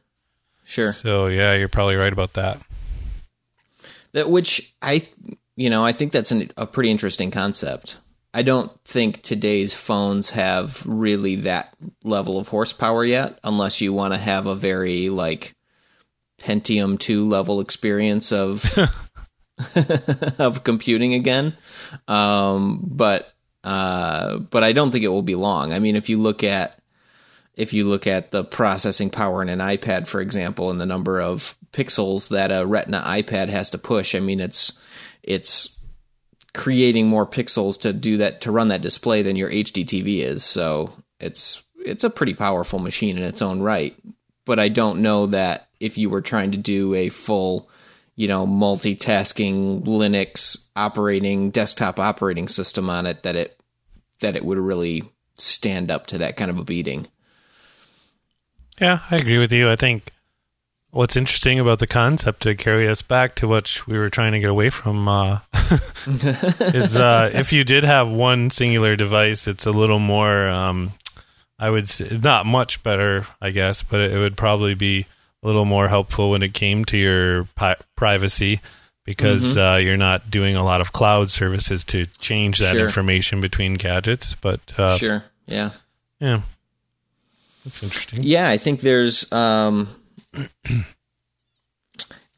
[0.64, 0.92] sure.
[0.92, 2.60] So yeah, you're probably right about that
[4.16, 5.02] that which I
[5.56, 7.98] you know I think that's an, a pretty interesting concept.
[8.32, 14.14] I don't think today's phones have really that level of horsepower yet, unless you want
[14.14, 15.54] to have a very like
[16.40, 18.64] Pentium two level experience of
[20.38, 21.56] of computing again.
[22.08, 23.32] Um, but
[23.64, 25.72] uh, but I don't think it will be long.
[25.72, 26.80] I mean, if you look at
[27.54, 31.20] if you look at the processing power in an iPad, for example, and the number
[31.20, 34.72] of pixels that a Retina iPad has to push, I mean, it's
[35.22, 35.80] it's
[36.54, 40.44] creating more pixels to do that to run that display than your HD TV is.
[40.44, 43.96] So it's it's a pretty powerful machine in its own right.
[44.44, 47.68] But I don't know that if you were trying to do a full,
[48.16, 53.60] you know, multitasking Linux operating desktop operating system on it, that it
[54.20, 55.04] that it would really
[55.36, 57.06] stand up to that kind of a beating.
[58.80, 59.70] Yeah, I agree with you.
[59.70, 60.12] I think
[60.90, 64.40] what's interesting about the concept to carry us back to what we were trying to
[64.40, 65.40] get away from uh,
[66.06, 70.48] is uh, if you did have one singular device, it's a little more.
[70.48, 70.92] Um,
[71.58, 75.06] I would say not much better, I guess, but it would probably be
[75.42, 78.60] a little more helpful when it came to your pi- privacy
[79.06, 79.58] because mm-hmm.
[79.58, 82.84] uh, you're not doing a lot of cloud services to change that sure.
[82.84, 84.34] information between gadgets.
[84.34, 85.70] But uh, sure, yeah,
[86.20, 86.42] yeah,
[87.64, 88.22] that's interesting.
[88.22, 89.88] Yeah, I think there's um,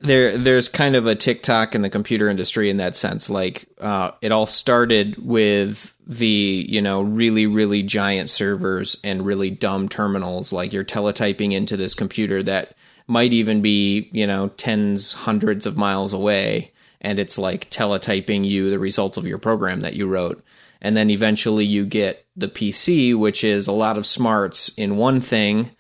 [0.00, 3.30] there there's kind of a tick-tock in the computer industry in that sense.
[3.30, 9.50] Like uh, it all started with the you know really really giant servers and really
[9.50, 10.52] dumb terminals.
[10.52, 12.74] Like you're teletyping into this computer that
[13.08, 18.70] might even be you know tens hundreds of miles away, and it's like teletyping you
[18.70, 20.44] the results of your program that you wrote.
[20.80, 25.20] And then eventually you get the PC, which is a lot of smarts in one
[25.20, 25.72] thing,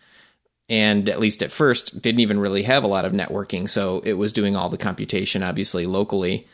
[0.68, 3.70] and at least at first didn't even really have a lot of networking.
[3.70, 6.48] So it was doing all the computation obviously locally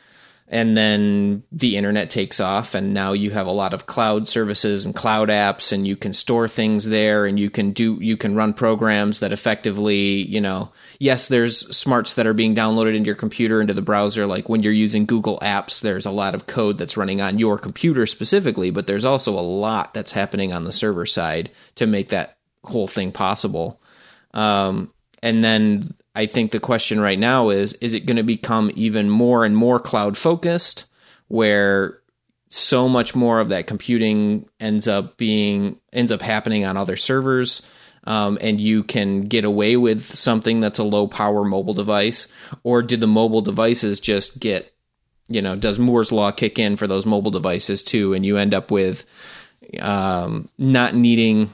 [0.47, 4.85] and then the internet takes off and now you have a lot of cloud services
[4.85, 8.35] and cloud apps and you can store things there and you can do you can
[8.35, 13.15] run programs that effectively you know yes there's smarts that are being downloaded into your
[13.15, 16.77] computer into the browser like when you're using google apps there's a lot of code
[16.79, 20.73] that's running on your computer specifically but there's also a lot that's happening on the
[20.73, 23.81] server side to make that whole thing possible.
[24.33, 28.71] Um, and then I think the question right now is is it going to become
[28.75, 30.87] even more and more cloud focused
[31.29, 32.01] where
[32.51, 37.63] so much more of that computing ends up being ends up happening on other servers
[38.05, 42.29] um, and you can get away with something that's a low power mobile device?
[42.63, 44.75] Or do the mobile devices just get
[45.29, 48.55] you know does moore's law kick in for those mobile devices too and you end
[48.55, 49.07] up with
[49.81, 51.51] um, not needing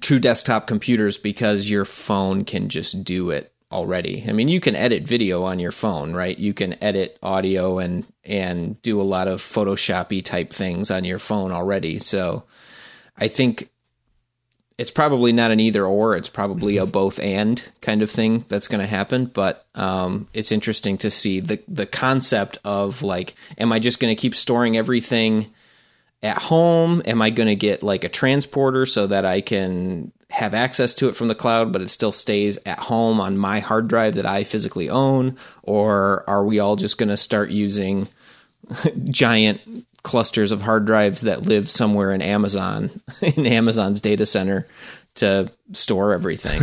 [0.00, 4.24] true desktop computers because your phone can just do it already.
[4.26, 6.36] I mean, you can edit video on your phone, right?
[6.36, 11.18] You can edit audio and and do a lot of photoshoppy type things on your
[11.18, 11.98] phone already.
[11.98, 12.44] So,
[13.16, 13.70] I think
[14.78, 16.16] it's probably not an either or.
[16.16, 19.26] It's probably a both and kind of thing that's going to happen.
[19.26, 24.14] But um, it's interesting to see the the concept of like, am I just going
[24.14, 25.52] to keep storing everything?
[26.22, 27.02] at home?
[27.04, 31.08] Am I going to get like a transporter so that I can have access to
[31.08, 34.26] it from the cloud, but it still stays at home on my hard drive that
[34.26, 35.36] I physically own?
[35.62, 38.08] Or are we all just going to start using
[39.04, 44.66] giant clusters of hard drives that live somewhere in Amazon, in Amazon's data center
[45.16, 46.62] to store everything?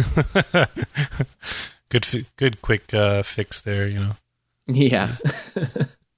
[1.89, 4.11] good, good, quick uh, fix there, you know.
[4.67, 5.15] Yeah.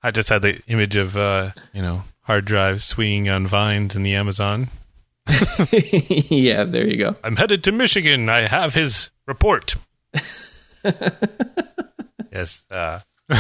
[0.04, 4.04] I just had the image of, uh, you know, hard drives swinging on vines in
[4.04, 4.70] the Amazon.
[6.30, 7.16] yeah, there you go.
[7.24, 8.30] I'm headed to Michigan.
[8.30, 9.76] I have his report.
[12.32, 13.00] yes, uh,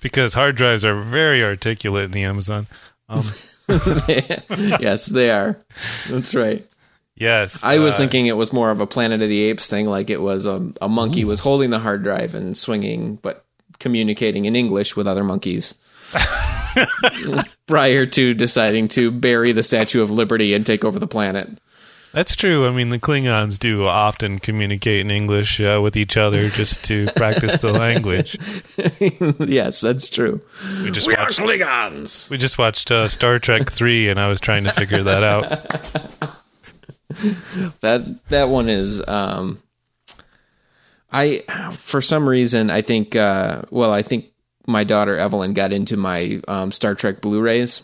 [0.00, 2.66] because hard drives are very articulate in the Amazon.
[3.08, 3.24] Um,
[3.68, 5.58] yes, they are.
[6.08, 6.66] That's right.
[7.16, 9.86] Yes, I was uh, thinking it was more of a Planet of the Apes thing,
[9.86, 11.26] like it was a, a monkey ooh.
[11.26, 13.44] was holding the hard drive and swinging, but
[13.78, 15.74] communicating in English with other monkeys.
[17.66, 21.58] prior to deciding to bury the Statue of Liberty and take over the planet.
[22.12, 22.66] That's true.
[22.66, 27.06] I mean, the Klingons do often communicate in English uh, with each other just to
[27.16, 28.36] practice the language.
[29.48, 30.40] yes, that's true.
[30.82, 32.28] We, just we watched, are Klingons.
[32.28, 35.50] We just watched uh, Star Trek Three, and I was trying to figure that out.
[37.80, 39.06] that that one is.
[39.06, 39.62] Um,
[41.12, 41.44] I
[41.74, 43.14] for some reason I think.
[43.14, 44.29] Uh, well, I think
[44.70, 47.82] my daughter Evelyn got into my um, Star Trek Blu-rays,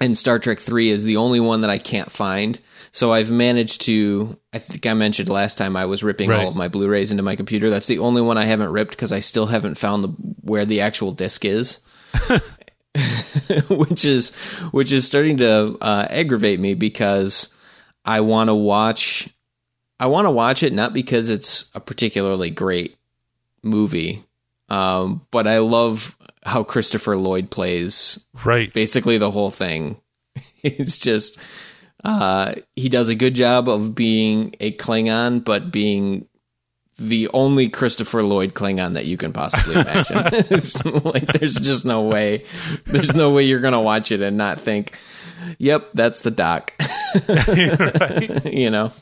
[0.00, 2.58] and Star Trek Three is the only one that I can't find.
[2.92, 4.38] So I've managed to.
[4.52, 6.40] I think I mentioned last time I was ripping right.
[6.40, 7.70] all of my Blu-rays into my computer.
[7.70, 10.08] That's the only one I haven't ripped because I still haven't found the
[10.42, 11.80] where the actual disc is.
[13.68, 14.30] which is
[14.70, 17.48] which is starting to uh, aggravate me because
[18.04, 19.28] I want to watch
[19.98, 22.96] I want to watch it not because it's a particularly great
[23.62, 24.24] movie
[24.68, 28.18] um, but I love how Christopher Lloyd plays.
[28.44, 28.72] Right.
[28.72, 30.00] Basically, the whole thing.
[30.62, 31.38] it's just
[32.04, 36.28] uh, he does a good job of being a Klingon, but being
[36.98, 40.16] the only Christopher Lloyd Klingon that you can possibly imagine.
[41.04, 42.44] like, there's just no way.
[42.86, 44.96] There's no way you're gonna watch it and not think,
[45.58, 46.72] "Yep, that's the doc."
[48.44, 48.92] you know.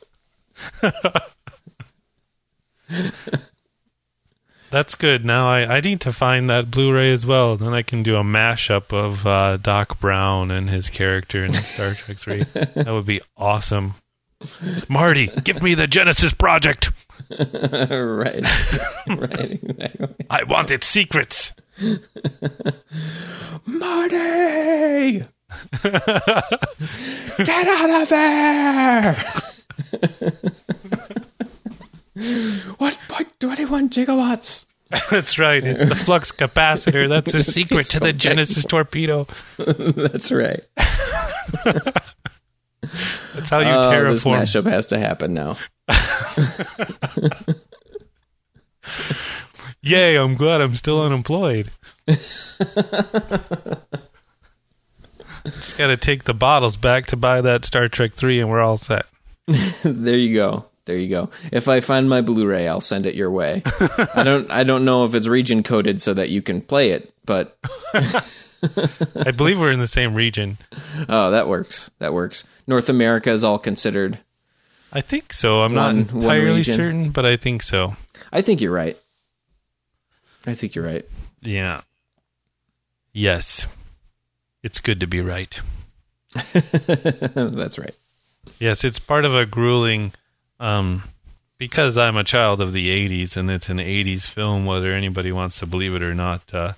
[4.72, 5.22] That's good.
[5.22, 7.56] Now I, I need to find that Blu-ray as well.
[7.58, 11.92] Then I can do a mashup of uh, Doc Brown and his character in Star
[11.92, 12.42] Trek Three.
[12.54, 13.96] that would be awesome.
[14.88, 16.90] Marty, give me the Genesis Project.
[17.38, 18.42] right,
[19.06, 19.52] right.
[19.52, 20.14] Exactly.
[20.30, 21.52] I want its secrets.
[23.66, 25.26] Marty,
[27.44, 29.22] get out of there!
[32.78, 34.66] What 0.21 gigawatts?
[35.10, 35.64] That's right.
[35.64, 37.08] It's the flux capacitor.
[37.08, 39.26] That's the secret to the Genesis torpedo.
[39.56, 40.64] That's right.
[43.34, 44.40] That's how you oh, terraform.
[44.40, 45.56] This mashup has to happen now.
[49.80, 50.16] Yay!
[50.16, 51.70] I'm glad I'm still unemployed.
[52.06, 52.58] Just
[55.76, 58.76] got to take the bottles back to buy that Star Trek three, and we're all
[58.76, 59.06] set.
[59.82, 60.66] there you go.
[60.84, 61.30] There you go.
[61.52, 63.62] If I find my Blu-ray, I'll send it your way.
[64.14, 67.14] I don't I don't know if it's region coded so that you can play it,
[67.24, 67.56] but
[67.94, 70.58] I believe we're in the same region.
[71.08, 71.90] Oh, that works.
[72.00, 72.44] That works.
[72.66, 74.18] North America is all considered.
[74.92, 75.62] I think so.
[75.62, 77.96] I'm One- not entirely certain, but I think so.
[78.32, 78.98] I think you're right.
[80.46, 81.08] I think you're right.
[81.40, 81.82] Yeah.
[83.12, 83.66] Yes.
[84.62, 85.60] It's good to be right.
[86.52, 87.94] That's right.
[88.58, 90.12] Yes, it's part of a grueling
[90.62, 91.02] um
[91.58, 95.58] because I'm a child of the 80s and it's an 80s film whether anybody wants
[95.58, 96.42] to believe it or not.
[96.54, 96.72] Uh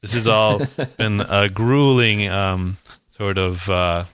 [0.00, 0.60] this has all
[0.96, 2.76] been a grueling um
[3.10, 4.04] sort of uh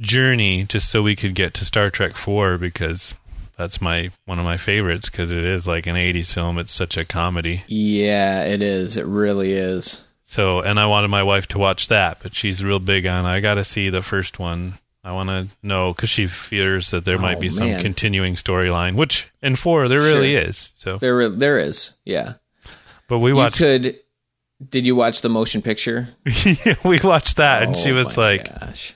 [0.00, 3.14] journey just so we could get to Star Trek 4 because
[3.56, 6.58] that's my one of my favorites because it is like an 80s film.
[6.58, 7.62] It's such a comedy.
[7.66, 8.96] Yeah, it is.
[8.96, 10.04] It really is.
[10.24, 13.26] So, and I wanted my wife to watch that, but she's real big on.
[13.26, 14.74] I got to see the first one.
[15.02, 17.80] I want to know because she fears that there might Oh, be some man.
[17.82, 20.42] continuing storyline, which in four there really Sure.
[20.42, 20.70] is.
[20.76, 21.92] So, There, there is.
[22.04, 22.34] Yeah.
[23.08, 23.98] but we You watched, could.
[24.68, 26.10] Did you watch the motion picture?
[26.84, 28.94] we watched that, and she Oh was like, gosh.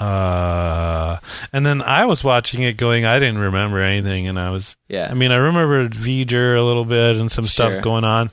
[0.00, 1.18] uh,
[1.52, 5.08] and then I was watching it, going, I didn't remember anything, and I was, Yeah.
[5.10, 7.70] I mean, I remembered V'ger a little bit and some Sure.
[7.70, 8.30] stuff going on,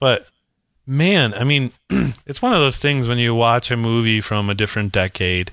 [0.00, 0.26] but
[0.86, 1.72] man, I mean,
[2.26, 5.50] it's one of those things when you watch a movie from a different decade.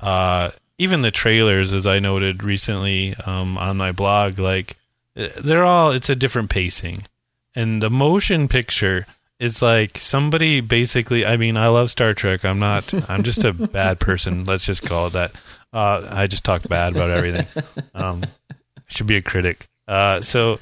[0.00, 4.76] Uh, even the trailers, as I noted recently um, on my blog, like
[5.14, 7.06] they're all it's a different pacing,
[7.54, 9.06] and the motion picture
[9.38, 11.26] is like somebody basically.
[11.26, 12.44] I mean, I love Star Trek.
[12.44, 12.92] I'm not.
[13.10, 14.44] I'm just a bad person.
[14.44, 15.32] Let's just call it that.
[15.72, 17.46] Uh, I just talk bad about everything.
[17.94, 18.54] Um, I
[18.88, 19.68] should be a critic.
[19.86, 20.58] Uh, so,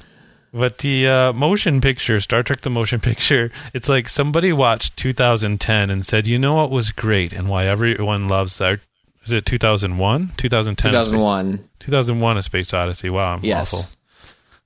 [0.53, 5.89] but the uh, motion picture, Star Trek: The Motion Picture, it's like somebody watched 2010
[5.89, 8.79] and said, "You know what was great and why everyone loves that."
[9.25, 10.31] Is it 2001?
[10.37, 10.91] 2010?
[10.91, 11.69] 2001.
[11.79, 13.09] 2001: A Space Odyssey.
[13.09, 13.73] Wow, I'm Yes.
[13.73, 13.89] awful.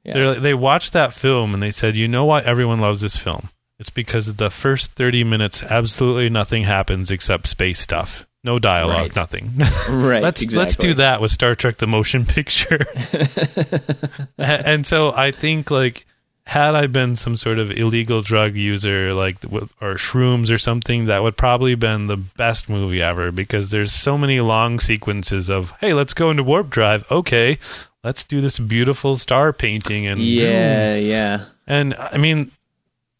[0.04, 0.40] Yes.
[0.40, 3.50] They watched that film and they said, "You know why everyone loves this film?
[3.80, 8.26] It's because the first 30 minutes, absolutely nothing happens except space stuff.
[8.44, 9.16] No dialogue, Right.
[9.16, 9.54] nothing."
[9.90, 10.22] right.
[10.22, 10.60] let's exactly.
[10.64, 12.86] let's do that with Star Trek: The Motion Picture.
[14.38, 16.06] And so I think like
[16.46, 21.24] had I been some sort of illegal drug user like or shrooms or something that
[21.24, 25.94] would probably been the best movie ever because there's so many long sequences of hey
[25.94, 27.58] let's go into warp drive okay
[28.04, 31.46] let's do this beautiful star painting and Yeah, yeah.
[31.66, 32.52] and I mean,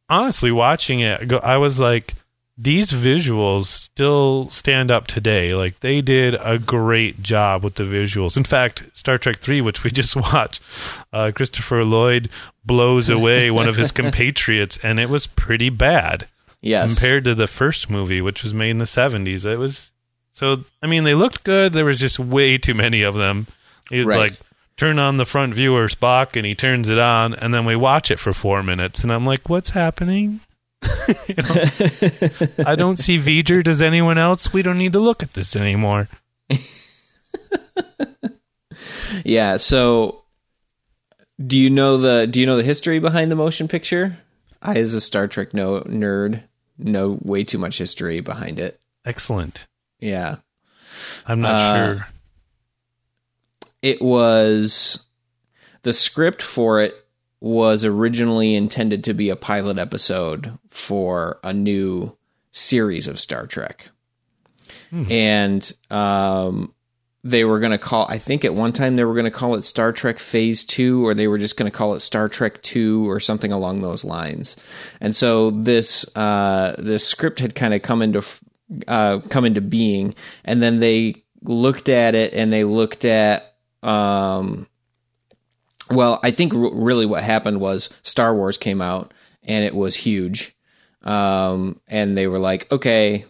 [0.10, 2.14] honestly, watching it, I was like,
[2.58, 5.56] these visuals still stand up today.
[5.56, 8.38] Like they did a great job with the visuals.
[8.38, 10.62] In fact, Star Trek Three, which we just watched,
[11.12, 12.30] uh, Christopher Lloyd
[12.66, 16.28] blows away one of his compatriots, and it was pretty bad
[16.62, 16.94] Yes.
[16.94, 19.46] compared to the first movie, which was made in the seventies.
[19.46, 19.92] It was
[20.32, 20.64] so.
[20.82, 21.74] I mean, they looked good.
[21.74, 23.48] There was just way too many of them.
[23.92, 24.18] It's Right.
[24.32, 24.40] like
[24.78, 28.12] turn on the front viewer Spock, and he turns it on, and then we watch
[28.12, 30.40] it for four minutes, and I'm like, what's happening?
[31.28, 32.66] You know?
[32.66, 33.64] I don't see V'ger.
[33.64, 34.52] Does anyone else?
[34.54, 36.08] We don't need to look at this anymore.
[39.24, 39.58] Yeah.
[39.58, 40.24] So,
[41.46, 44.18] do you know the do you know the history behind the motion picture?
[44.62, 46.44] I, as a Star Trek no nerd,
[46.78, 48.80] know way too much history behind it.
[49.06, 49.66] Excellent.
[50.00, 50.38] Yeah.
[51.26, 52.08] I'm not Uh, sure.
[53.82, 55.06] It was
[55.84, 57.03] the script for it
[57.44, 62.16] was originally intended to be a pilot episode for a new
[62.52, 63.90] series of Star Trek.
[65.12, 66.74] And um,
[67.26, 69.56] they were going to call, I think at one time they were going to call
[69.56, 72.62] it Star Trek Phase 2, or they were just going to call it Star Trek
[72.62, 74.56] 2 or something along those lines.
[75.02, 78.24] And so this, uh, this script had kind of come into,
[78.88, 80.16] uh, come into being.
[80.46, 84.66] And then they looked at it and they looked at, um,
[85.90, 89.14] well, I think r- really what happened was Star Wars came out
[89.44, 90.56] and it was huge.
[91.04, 93.26] Um, and they were like, okay,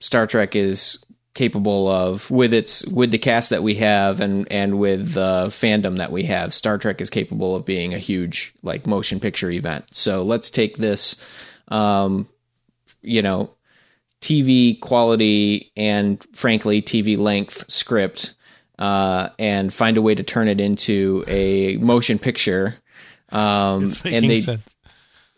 [0.00, 4.78] Star Trek is capable of with its with the cast that we have and and
[4.78, 8.86] with the fandom that we have Star Trek is capable of being a huge like
[8.86, 11.16] motion picture event so let's take this
[11.68, 12.28] um
[13.00, 13.50] you know
[14.20, 18.34] TV quality and frankly TV length script
[18.78, 22.76] uh and find a way to turn it into a motion picture
[23.30, 24.76] um and they sense.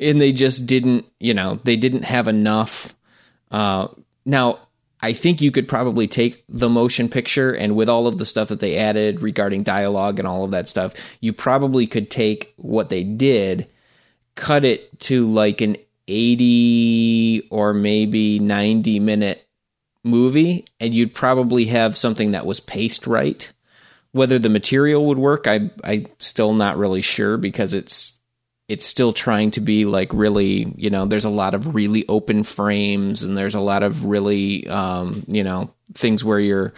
[0.01, 2.95] and they just didn't you know they didn't have enough
[3.51, 3.89] uh
[4.25, 4.59] now
[5.01, 8.49] i think you could probably take the motion picture and with all of the stuff
[8.49, 12.89] that they added regarding dialogue and all of that stuff you probably could take what
[12.89, 13.69] they did
[14.35, 15.77] cut it to like an
[16.07, 19.47] 80 or maybe 90 minute
[20.05, 23.53] movie and you'd probably have something that was paced right.
[24.13, 28.13] Whether the material would work i i still not really sure because it's
[28.69, 32.45] it's still trying to be like really you know there's a lot of really open
[32.45, 36.73] frames and there's a lot of really um you know things where you're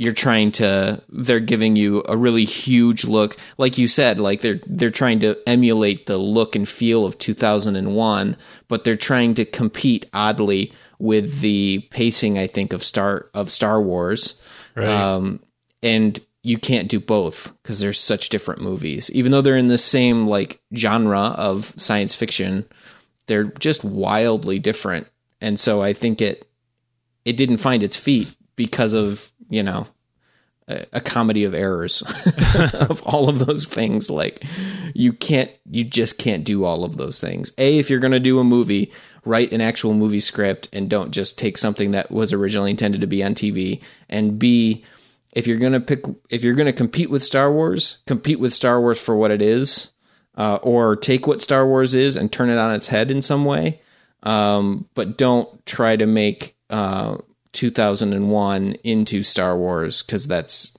[0.00, 3.36] you're trying to they're giving you a really huge look.
[3.58, 8.36] Like you said like they're they're trying to emulate the look and feel of 2001
[8.66, 13.80] but they're trying to compete oddly with the pacing i think of star of star
[13.80, 14.34] wars.
[14.76, 14.88] Right.
[14.88, 15.40] um
[15.82, 19.10] and you can't do both because they're such different movies.
[19.10, 22.66] Even though they're in the same like genre of science fiction
[23.26, 25.06] they're just wildly different.
[25.40, 26.48] And so i think it
[27.24, 29.86] it didn't find its feet because of you know
[30.70, 32.02] a, a comedy of errors
[32.74, 34.08] of all of those things.
[34.10, 34.44] Like
[34.94, 37.52] you can't you just can't do all of those things.
[37.58, 38.92] A if you're going to do a movie
[39.24, 43.06] write an actual movie script and don't just take something that was originally intended to
[43.06, 44.84] be on tv and b
[45.32, 48.98] if you're to pick if you're to compete with star wars compete with star wars
[48.98, 49.90] for what it is
[50.36, 53.44] uh, or take what star wars is and turn it on its head in some
[53.44, 53.80] way
[54.22, 57.16] um, but don't try to make uh,
[57.52, 60.76] 2001 into Star Wars because that's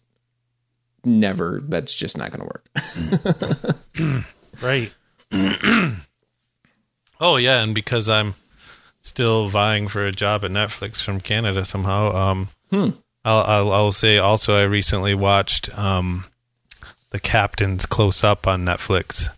[1.03, 2.53] never that's just not going to
[4.05, 4.25] work.
[4.61, 4.93] Right.
[7.22, 8.36] oh yeah, and because I'm
[9.01, 12.49] still vying for a job at Netflix from Canada somehow, um,
[13.24, 16.26] I'll, I'll I'll say also I recently watched um,
[17.11, 19.30] the Captain's Close Up on Netflix.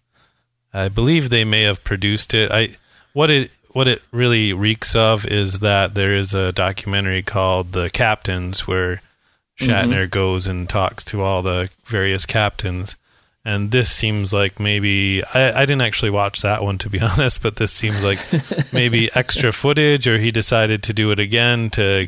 [0.74, 2.50] I believe they may have produced it.
[2.52, 2.78] I
[3.14, 7.90] what it what it really reeks of is that there is a documentary called The
[7.90, 9.02] Captains where
[9.60, 12.96] Shatner goes and talks to all the various captains.
[13.46, 17.42] And this seems like maybe I, I didn't actually watch that one to be honest,
[17.42, 18.20] but this seems like
[18.74, 22.08] maybe extra footage, or he decided to do it again to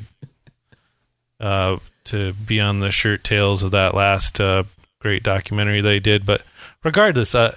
[1.40, 4.64] uh, to be on the shirt tails of that last uh,
[5.00, 6.26] great documentary they did.
[6.26, 6.42] But
[6.84, 7.54] regardless, I,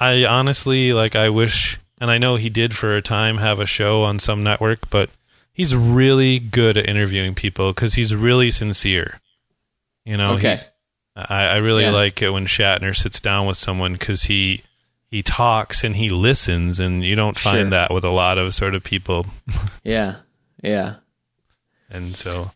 [0.00, 1.14] I honestly like.
[1.14, 4.42] I wish, and I know he did for a time have a show on some
[4.42, 5.10] network, but
[5.52, 9.20] he's really good at interviewing people because he's really sincere.
[10.04, 10.64] You know, he- Okay.
[11.16, 11.90] I, I really Yeah.
[11.92, 14.62] like it when Shatner sits down with someone because he
[15.10, 17.70] he talks and he listens, and you don't find Sure.
[17.70, 19.26] that with a lot of sort of people.
[19.84, 20.16] Yeah.
[20.62, 20.96] Yeah.
[21.88, 22.50] And so,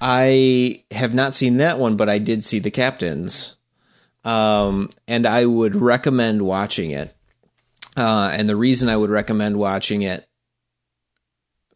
[0.00, 3.56] I have not seen that one, but I did see The Captains.
[4.24, 7.14] Um, and I would recommend watching it.
[7.96, 10.26] Uh, and the reason I would recommend watching it,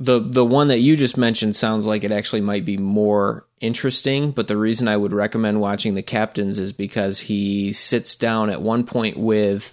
[0.01, 4.31] the the one that you just mentioned sounds like it actually might be more interesting.
[4.31, 8.63] But the reason I would recommend watching The Captains is because he sits down at
[8.63, 9.73] one point with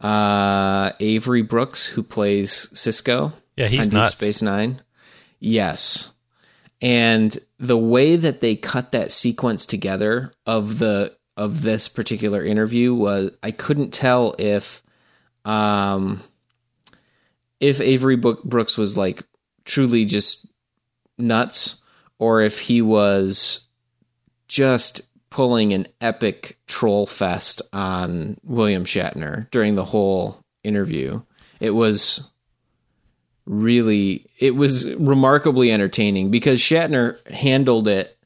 [0.00, 3.32] uh, Avery Brooks, who plays Sisko.
[3.56, 4.14] yeah, he's nuts.
[4.14, 4.82] Space Nine.
[5.38, 6.10] Yes.
[6.82, 12.92] And the way that they cut that sequence together of the of this particular interview
[12.92, 14.82] was I couldn't tell if
[15.44, 16.22] um
[17.60, 19.22] if Avery Brooks was like
[19.64, 20.46] truly just
[21.18, 21.76] nuts
[22.18, 23.60] or if he was
[24.48, 31.22] just pulling an epic troll fest on William Shatner during the whole interview.
[31.60, 32.28] It was
[33.46, 38.18] really it was remarkably entertaining because Shatner handled it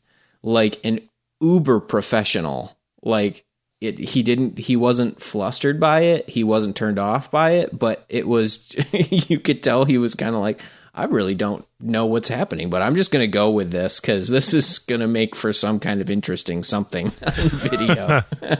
[0.42, 1.00] like an
[1.40, 2.76] uber professional.
[3.02, 3.44] Like
[3.80, 8.04] it he didn't he wasn't flustered by it, he wasn't turned off by it, but
[8.08, 10.60] it was you could tell he was kind of like
[10.94, 14.28] I really don't know what's happening, but I'm just going to go with this cuz
[14.28, 18.24] this is going to make for some kind of interesting something video.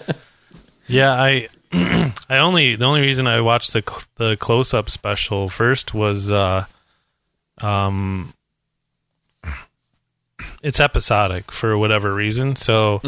[0.86, 5.48] Yeah, I I only the only reason I watched the cl- the close up special
[5.48, 6.66] first was uh
[7.60, 8.32] um
[10.62, 12.56] it's episodic for whatever reason.
[12.56, 13.00] So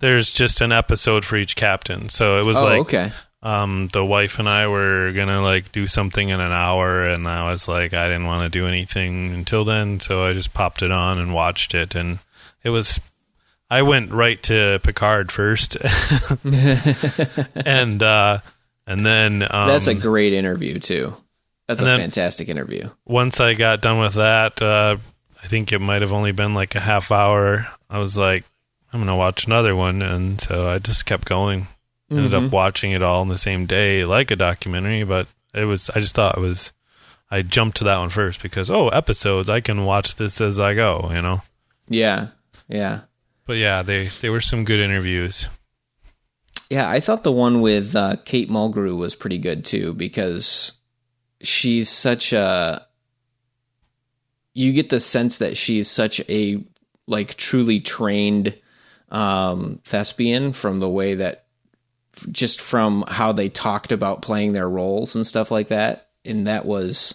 [0.00, 2.08] there's just an episode for each captain.
[2.08, 3.12] So it was oh, like okay.
[3.46, 7.48] Um the wife and I were gonna like do something in an hour and I
[7.48, 10.90] was like I didn't want to do anything until then, so I just popped it
[10.90, 12.18] on and watched it and
[12.64, 13.00] it was
[13.70, 15.76] I went right to Picard first.
[17.54, 18.38] and uh
[18.84, 21.16] and then um That's a great interview too.
[21.68, 22.90] That's a fantastic interview.
[23.04, 24.96] once I got done with that, uh
[25.40, 27.68] I think it might have only been like a half hour.
[27.88, 28.44] I was like,
[28.92, 31.68] I'm gonna watch another one and so I just kept going.
[32.10, 32.46] Ended Mm-hmm.
[32.46, 36.00] up watching it all in the same day, like a documentary, but it was I
[36.00, 36.72] just thought it was
[37.30, 40.74] I jumped to that one first because oh, episodes, I can watch this as I
[40.74, 41.42] go, you know.
[41.88, 42.28] Yeah.
[42.68, 43.00] Yeah.
[43.44, 45.48] But yeah, they they were some good interviews.
[46.70, 50.72] Yeah, I thought the one with uh, Kate Mulgrew was pretty good too because
[51.40, 52.86] she's such a.
[54.52, 56.64] You get the sense that she's such a
[57.06, 58.56] like truly trained
[59.10, 61.45] um, thespian from the way that,
[62.30, 66.64] just from how they talked about playing their roles and stuff like that, and that
[66.64, 67.14] was,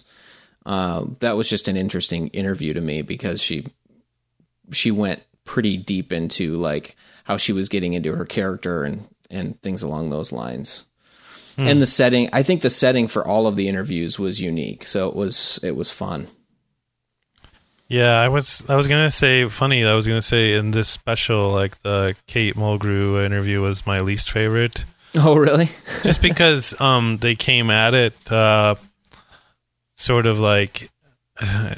[0.64, 3.66] uh, that was just an interesting interview to me because she,
[4.72, 9.60] she went pretty deep into like how she was getting into her character and and
[9.62, 10.84] things along those lines.
[11.58, 15.08] And the setting, I think the setting for all of the interviews was unique, so
[15.08, 16.26] it was it was fun.
[17.88, 19.84] Yeah, I was I was gonna say funny.
[19.84, 24.30] I was gonna say in this special, like the Kate Mulgrew interview was my least
[24.30, 25.70] favorite, Oh, really?
[26.02, 28.76] just because um they came at it uh,
[29.96, 30.90] sort of like
[31.40, 31.74] uh,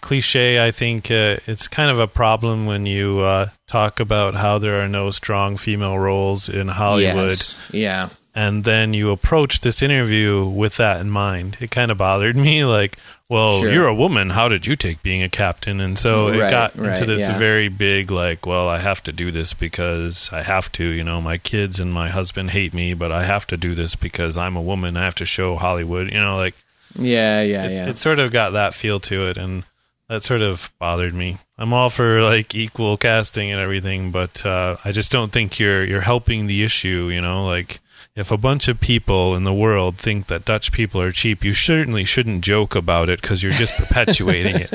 [0.00, 0.64] cliche.
[0.64, 4.80] I think uh, it's kind of a problem when you uh, talk about how there
[4.82, 7.30] are no strong female roles in Hollywood.
[7.30, 7.58] Yes.
[7.70, 8.08] Yeah.
[8.34, 11.56] And then you approach this interview with that in mind.
[11.60, 12.96] It kind of bothered me, like,
[13.28, 13.72] well, Sure.
[13.72, 14.30] you're a woman.
[14.30, 15.80] How did you take being a captain?
[15.80, 17.38] And so it Right, got right, into this yeah.
[17.38, 20.84] very big, like, well, I have to do this because I have to.
[20.84, 23.94] You know, my kids and my husband hate me, but I have to do this
[23.94, 24.96] because I'm a woman.
[24.96, 26.12] I have to show Hollywood.
[26.12, 26.54] You know, like
[26.98, 27.88] Yeah, yeah, it, yeah.
[27.88, 29.62] it sort of got that feel to it, and
[30.08, 31.38] that sort of bothered me.
[31.56, 35.84] I'm all for like equal casting and everything, but uh, I just don't think you're
[35.84, 37.10] you're helping the issue.
[37.12, 37.78] You know, like
[38.14, 41.52] if a bunch of people in the world think that Dutch people are cheap, you
[41.52, 44.70] certainly shouldn't joke about it because you're just perpetuating it.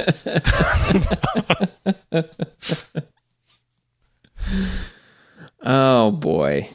[5.62, 6.70] oh boy.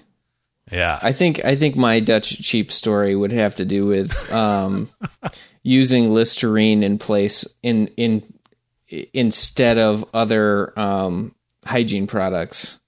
[0.70, 4.88] Yeah, I think I think my Dutch cheap story would have to do with um,
[5.62, 8.22] using Listerine in place in in
[9.12, 11.34] instead of other um,
[11.64, 12.78] hygiene products,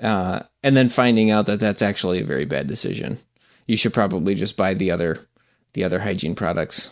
[0.00, 3.18] uh, and then finding out that that's actually a very bad decision.
[3.66, 5.20] You should probably just buy the other
[5.74, 6.90] the other hygiene products.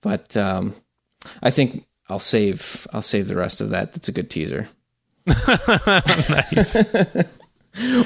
[0.00, 0.74] But um,
[1.42, 3.92] I think I'll save I'll save the rest of that.
[3.92, 4.68] That's a good teaser.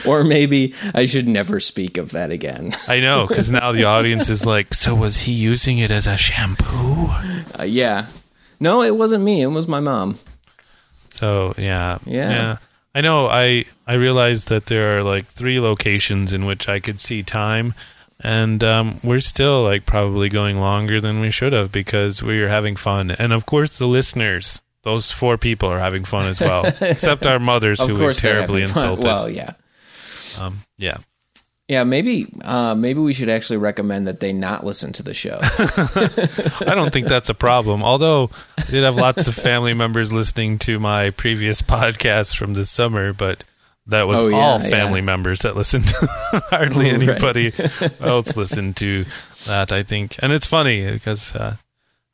[0.05, 2.74] or maybe I should never speak of that again.
[2.89, 6.16] I know because now the audience is like, so was he using it as a
[6.16, 7.07] shampoo?
[7.57, 8.09] Uh, yeah.
[8.59, 9.43] No, it wasn't me.
[9.43, 10.18] It was my mom.
[11.11, 12.57] So yeah, Yeah.
[12.95, 13.26] I know.
[13.26, 17.74] I I realized that there are like three locations in which I could see time,
[18.20, 22.49] and um, we're still like probably going longer than we should have because we are
[22.49, 26.66] having fun, and of course the listeners, those four people are having fun as well,
[26.80, 29.05] except our mothers who were terribly insulted.
[29.05, 29.55] Well, yeah,
[30.38, 30.99] um, yeah.
[31.73, 31.85] Yeah.
[31.85, 35.39] Maybe, uh, maybe we should actually recommend that they not listen to the show.
[35.43, 37.83] I don't think that's a problem.
[37.83, 42.70] Although I did have lots of family members listening to my previous podcast from this
[42.70, 43.45] summer, but
[43.87, 44.68] that was Oh, yeah, all yeah.
[44.68, 45.87] family members that listened.
[45.91, 47.53] Hardly anybody
[48.01, 49.05] else listened to
[49.47, 50.16] that, I think.
[50.20, 51.57] And it's funny because uh,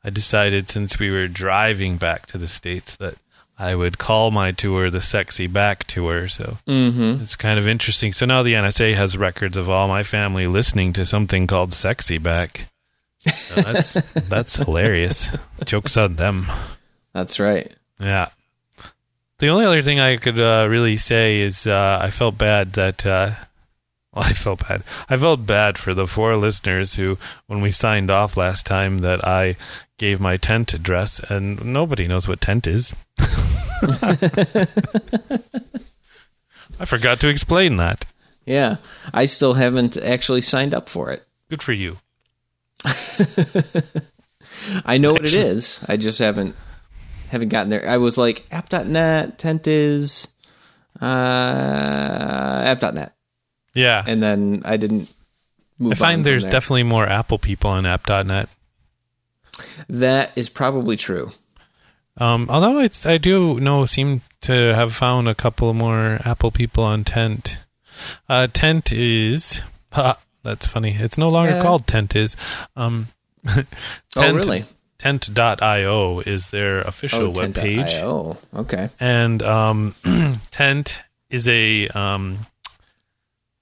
[0.03, 3.15] I decided since we were driving back to the States that
[3.59, 6.29] I would call my tour the Sexy Back Tour.
[6.29, 7.21] So mm-hmm.
[7.21, 8.13] it's kind of interesting.
[8.13, 12.17] So now the NSA has records of all my family listening to something called Sexy
[12.17, 12.69] Back.
[13.19, 13.93] So that's
[14.29, 15.35] that's hilarious.
[15.65, 16.47] Jokes on them.
[17.13, 17.73] That's right.
[17.99, 18.29] Yeah.
[19.39, 23.05] The only other thing I could uh, really say is uh, I felt bad that.
[23.05, 23.31] Uh,
[24.13, 24.83] well, I felt bad.
[25.09, 29.25] I felt bad for the four listeners who, when we signed off last time, that
[29.27, 29.55] I
[29.99, 32.95] gave my tent address, and nobody knows what tent is.
[36.79, 38.05] I forgot to explain that.
[38.45, 38.77] Yeah,
[39.13, 41.23] I still haven't actually signed up for it.
[41.49, 41.97] Good for you.
[44.85, 45.79] I know what it is.
[45.87, 46.55] I just haven't
[47.29, 47.87] haven't gotten there.
[47.87, 50.27] I was like app.net, tent is
[51.01, 51.05] uh,
[52.65, 53.13] app.net,
[53.75, 54.03] Yeah.
[54.07, 55.09] and then I didn't
[55.77, 55.91] move.
[55.93, 56.51] I find there's there.
[56.51, 58.49] definitely more Apple people on app.net.
[59.89, 61.31] that is probably true.
[62.17, 66.83] Um, although I, I do know, seem to have found a couple more Apple people
[66.83, 67.57] on Tent.
[68.27, 70.95] Uh, Tent is, ha, that's funny.
[70.99, 71.61] It's no longer Yeah.
[71.61, 72.35] called Tent is.
[72.75, 73.07] Um,
[73.47, 73.63] oh,
[74.17, 74.65] really?
[74.97, 78.01] Tent.io is their official oh, webpage.
[78.01, 78.89] Oh, okay.
[78.99, 79.95] And um,
[80.51, 80.99] Tent
[81.29, 81.87] is a.
[81.87, 82.39] Um,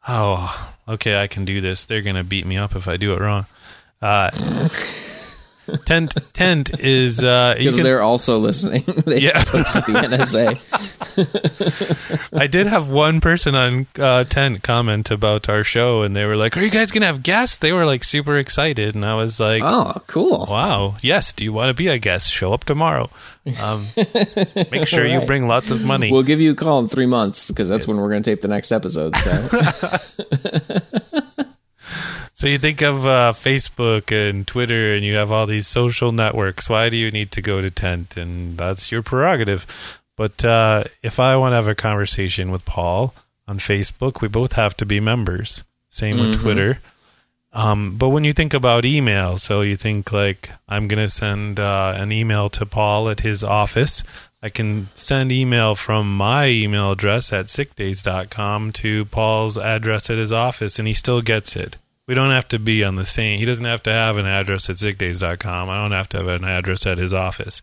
[0.07, 1.85] oh, okay, I can do this.
[1.85, 3.45] They're going to beat me up if I do it wrong.
[4.01, 4.31] Uh,
[5.85, 8.83] tent Tent is uh, Because can- they're also listening.
[9.05, 9.43] they Yeah.
[9.43, 9.63] the
[10.07, 10.59] NSA.
[12.33, 16.35] I did have one person on uh, Tent comment about our show, and they were
[16.37, 19.39] like, "Are you guys gonna have guests?" They were like super excited, and I was
[19.39, 20.45] like, Oh, cool.
[20.49, 21.33] "Wow, yes.
[21.33, 22.31] Do you want to be a guest?
[22.31, 23.09] Show up tomorrow.
[23.61, 23.87] Um,
[24.71, 27.47] make sure you bring lots of money." We'll give you a call in three months
[27.47, 29.15] because that's when we're going to tape the next episode.
[29.17, 30.99] So.
[32.37, 36.69] So you think of uh, Facebook and Twitter, and you have all these social networks.
[36.69, 38.15] Why do you need to go to Tent?
[38.15, 39.65] And that's your prerogative.
[40.15, 43.15] But uh, if I want to have a conversation with Paul
[43.47, 45.63] on Facebook, we both have to be members.
[45.89, 46.41] Same with Mhm.
[46.41, 46.79] Twitter.
[47.53, 51.59] Um, but when you think about email, so you think like I'm going to send
[51.59, 54.03] uh, an email to Paul at his office.
[54.43, 60.31] I can send email from my email address at sickdays.com to Paul's address at his
[60.31, 61.77] office, and he still gets it.
[62.07, 63.39] We don't have to be on the same.
[63.39, 65.69] He doesn't have to have an address at sickdays.com.
[65.69, 67.61] I don't have to have an address at his office.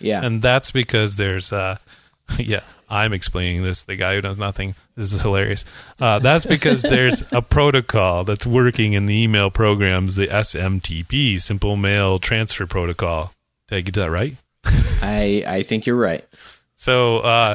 [0.00, 0.24] Yeah.
[0.24, 1.76] And that's because there's, uh,
[2.38, 3.82] yeah, I'm explaining this.
[3.82, 4.74] The guy who knows nothing.
[4.96, 5.64] This is hilarious.
[6.00, 11.76] Uh, that's because there's a protocol that's working in the email programs, the SMTP, Simple
[11.76, 13.32] Mail Transfer Protocol.
[13.68, 14.36] Did I get that right?
[14.64, 16.24] I I think you're right.
[16.76, 17.54] So uh,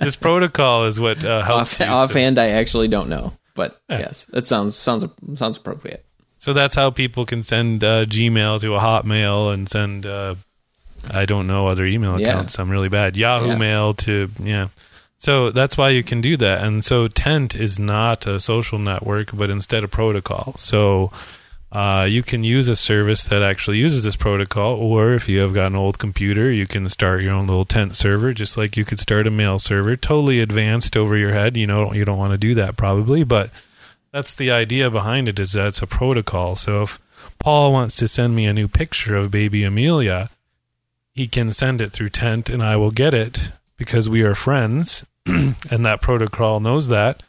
[0.00, 4.00] this protocol is what uh, helps Off, offhand, I actually don't know, but Yeah.
[4.00, 5.04] yes, that sounds sounds
[5.36, 6.04] sounds appropriate.
[6.38, 10.34] So that's how people can send uh, Gmail to a Hotmail and send uh,
[11.10, 12.28] I don't know other email Yeah.
[12.28, 12.58] accounts.
[12.58, 13.16] I'm really bad.
[13.16, 13.56] Yahoo Yeah.
[13.56, 14.68] Mail to yeah.
[15.18, 16.62] So that's why you can do that.
[16.64, 20.54] And so Tent is not a social network, but instead a protocol.
[20.58, 21.12] So
[21.74, 25.52] uh, you can use a service that actually uses this protocol, or if you have
[25.52, 28.84] got an old computer, you can start your own little tent server, just like you
[28.84, 29.96] could start a mail server.
[29.96, 31.56] Totally advanced over your head.
[31.56, 33.50] You know, you don't want to do that probably, but
[34.12, 35.40] that's the idea behind it.
[35.40, 36.54] Is that it's a protocol.
[36.54, 37.00] So if
[37.40, 40.30] Paul wants to send me a new picture of baby Amelia,
[41.12, 45.04] he can send it through Tent, and I will get it because we are friends,
[45.26, 47.24] and that protocol knows that.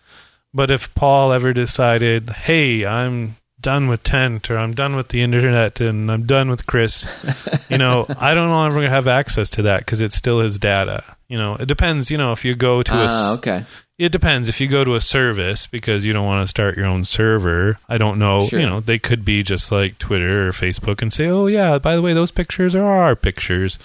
[0.54, 5.22] But if Paul ever decided, hey, I'm done with Tent or I'm done with the
[5.22, 7.06] internet and I'm done with Chris,
[7.70, 10.16] you know, I don't know if I'm going to have access to that because it's
[10.16, 11.04] still his data.
[11.28, 12.12] You know, it depends.
[12.12, 13.66] You know, if you go to a Ah, okay.
[13.98, 16.86] it depends if you go to a service because you don't want to start your
[16.86, 17.80] own server.
[17.90, 18.48] I don't know.
[18.48, 18.60] Sure.
[18.60, 21.96] You know, they could be just like Twitter or Facebook and say, "Oh yeah, by
[21.96, 23.80] the way, those pictures are our pictures."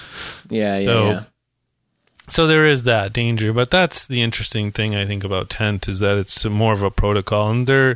[0.50, 1.22] Yeah, yeah, So- yeah.
[2.28, 5.98] So there is that danger, but that's the interesting thing I think about Tent is
[5.98, 7.94] that it's more of a protocol, and they're uh,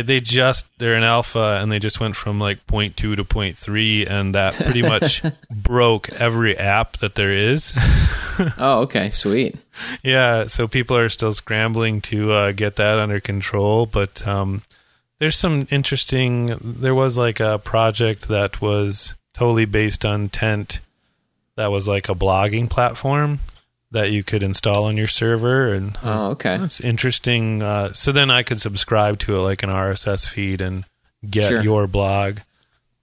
[0.00, 3.58] they just they're an alpha, and they just went from like point two to point
[3.58, 7.72] three, and that pretty much broke every app that there is.
[8.56, 9.56] Oh, okay, sweet.
[10.02, 14.62] Yeah, so people are still scrambling to uh, get that under control, but um,
[15.18, 16.56] there's some interesting.
[16.62, 20.80] There was like a project that was totally based on Tent,
[21.56, 23.40] that was like a blogging platform
[23.92, 26.56] that you could install on your server, and Oh, okay.
[26.58, 27.62] that's interesting.
[27.62, 30.84] Uh, so then I could subscribe to it like an RSS feed and
[31.28, 31.62] get Sure.
[31.62, 32.38] your blog.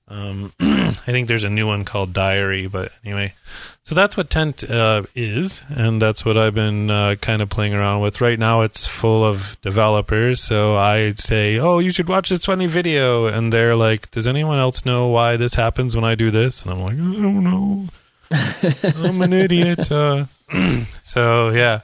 [0.07, 3.33] Um, I think there's a new one called Diary, but anyway,
[3.83, 7.75] so that's what Tent uh, is, and that's what I've been uh, kind of playing
[7.75, 8.19] around with.
[8.19, 12.65] Right now, it's full of developers, so I say, "Oh, you should watch this funny
[12.65, 16.63] video," and they're like, "Does anyone else know why this happens when I do this?"
[16.63, 17.85] And I'm like, "I don't know.
[19.07, 20.25] I'm an idiot." Uh,
[21.03, 21.81] so yeah,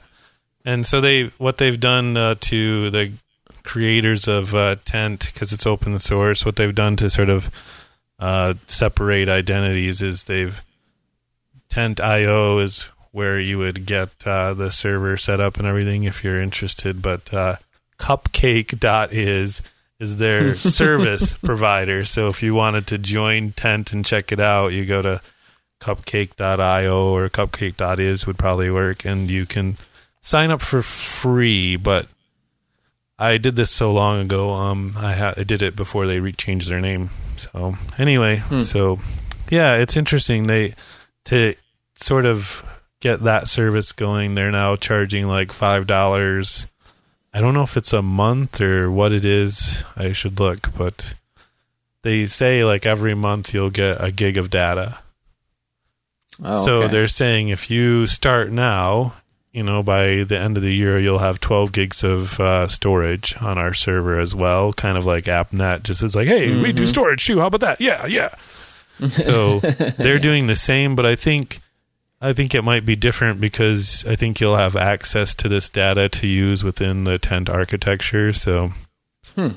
[0.64, 3.12] and so they what they've done uh, to the
[3.62, 6.44] creators of uh, Tent because it's open source.
[6.44, 7.50] What they've done to sort of
[8.18, 10.62] uh, separate identities is they've
[11.68, 16.40] Tent.io is where you would get uh, the server set up and everything if you're
[16.40, 17.56] interested, but uh,
[17.98, 19.62] Cupcake.is
[19.98, 22.04] is their service provider.
[22.04, 25.20] So if you wanted to join Tent and check it out, you go to
[25.80, 29.76] cupcake.io or cupcake.is would probably work and you can
[30.20, 32.06] sign up for free, but
[33.18, 34.52] I did this so long ago.
[34.52, 37.10] Um, I, ha- I did it before they re- changed their name.
[37.36, 38.98] So anyway, so
[39.50, 40.44] yeah, it's interesting.
[40.44, 40.74] They
[41.26, 41.54] to
[41.94, 42.64] sort of
[43.00, 44.34] get that service going.
[44.34, 46.66] They're now charging like five dollars.
[47.32, 49.84] I don't know if it's a month or what it is.
[49.96, 51.14] I should look, but
[52.02, 54.98] they say like every month you'll get a gig of data.
[56.42, 56.88] Oh, So okay.
[56.88, 59.14] they're saying if you start now,
[59.52, 63.34] you know, by the end of the year, you'll have 12 gigs of uh, storage
[63.40, 64.72] on our server as well.
[64.72, 67.40] Kind of like app.net, just is like, hey, we do storage too.
[67.40, 67.80] How about that?
[67.80, 68.28] Yeah, yeah.
[69.10, 71.60] So they're doing the same, but I think
[72.18, 76.08] I think it might be different because I think you'll have access to this data
[76.08, 78.32] to use within the tent architecture.
[78.32, 78.72] So
[79.34, 79.48] Hmm.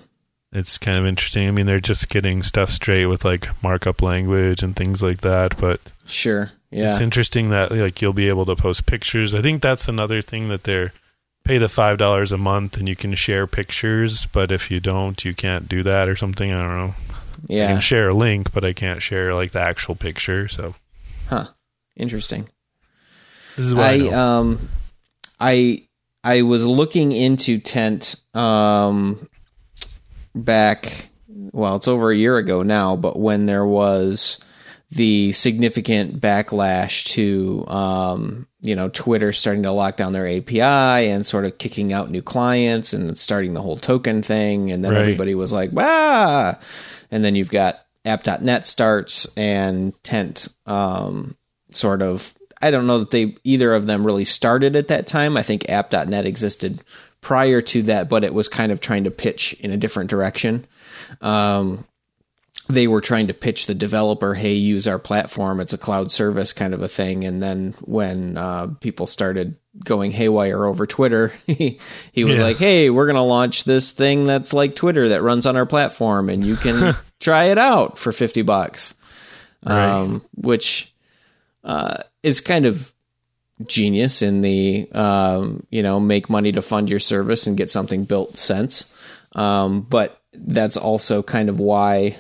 [0.52, 1.48] it's kind of interesting.
[1.48, 5.58] I mean, they're just getting stuff straight with like markup language and things like that,
[5.58, 6.52] but Sure.
[6.72, 6.92] Yeah.
[6.92, 9.34] it's interesting that like you'll be able to post pictures.
[9.34, 10.94] I think that's another thing that they're
[11.44, 15.24] pay the five dollars a month and you can share pictures, but if you don't,
[15.26, 16.52] you can't do that or something.
[16.52, 16.94] I don't know.
[16.94, 17.68] I yeah.
[17.68, 20.48] can share a link, but I can't share like the actual picture.
[20.48, 20.76] So
[21.28, 21.48] Huh.
[21.96, 22.48] Interesting.
[23.56, 24.70] this is what I, I um
[25.40, 25.84] I
[26.24, 29.28] I was looking into tent um
[30.36, 34.38] back well it's over a year ago now but when there was
[34.92, 40.62] the significant backlash to um, you know Twitter starting to lock down their API
[41.10, 44.92] and sort of kicking out new clients and starting the whole token thing, and then
[44.94, 45.02] Right.
[45.02, 46.58] everybody was like, "Wow!"
[47.12, 51.36] And then you've got app.net starts and Tent um,
[51.72, 52.34] sort of.
[52.62, 55.38] I don't know that they either of them really started at that time.
[55.38, 56.84] I think app.net existed
[57.22, 60.66] prior to that, but it was kind of trying to pitch in a different direction.
[61.22, 61.86] Um,
[62.70, 65.60] they were trying to pitch the developer, hey, use our platform.
[65.60, 67.26] It's a cloud service kind of a thing.
[67.26, 71.80] And then when uh, people started going haywire over Twitter, he,
[72.12, 72.44] he was Yeah.
[72.44, 75.66] like, hey, we're going to launch this thing that's like Twitter that runs on our
[75.66, 78.94] platform and you can try it out for 50 bucks.
[79.64, 80.94] Um, which
[81.66, 82.94] uh, is kind of
[83.68, 88.06] genius in the um, you know make money to fund your service and get something
[88.06, 88.86] built sense.
[89.36, 92.16] Um, but that's also kind of why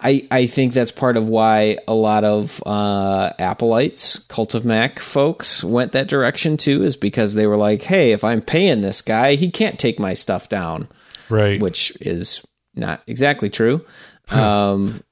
[0.00, 4.98] I I think that's part of why a lot of uh, Appleites, Cult of Mac
[4.98, 9.02] folks went that direction too, is because they were like, hey, if I'm paying this
[9.02, 10.88] guy, he can't take my stuff down
[11.30, 11.60] Right.
[11.60, 13.84] which is not exactly true.
[14.30, 15.02] Um,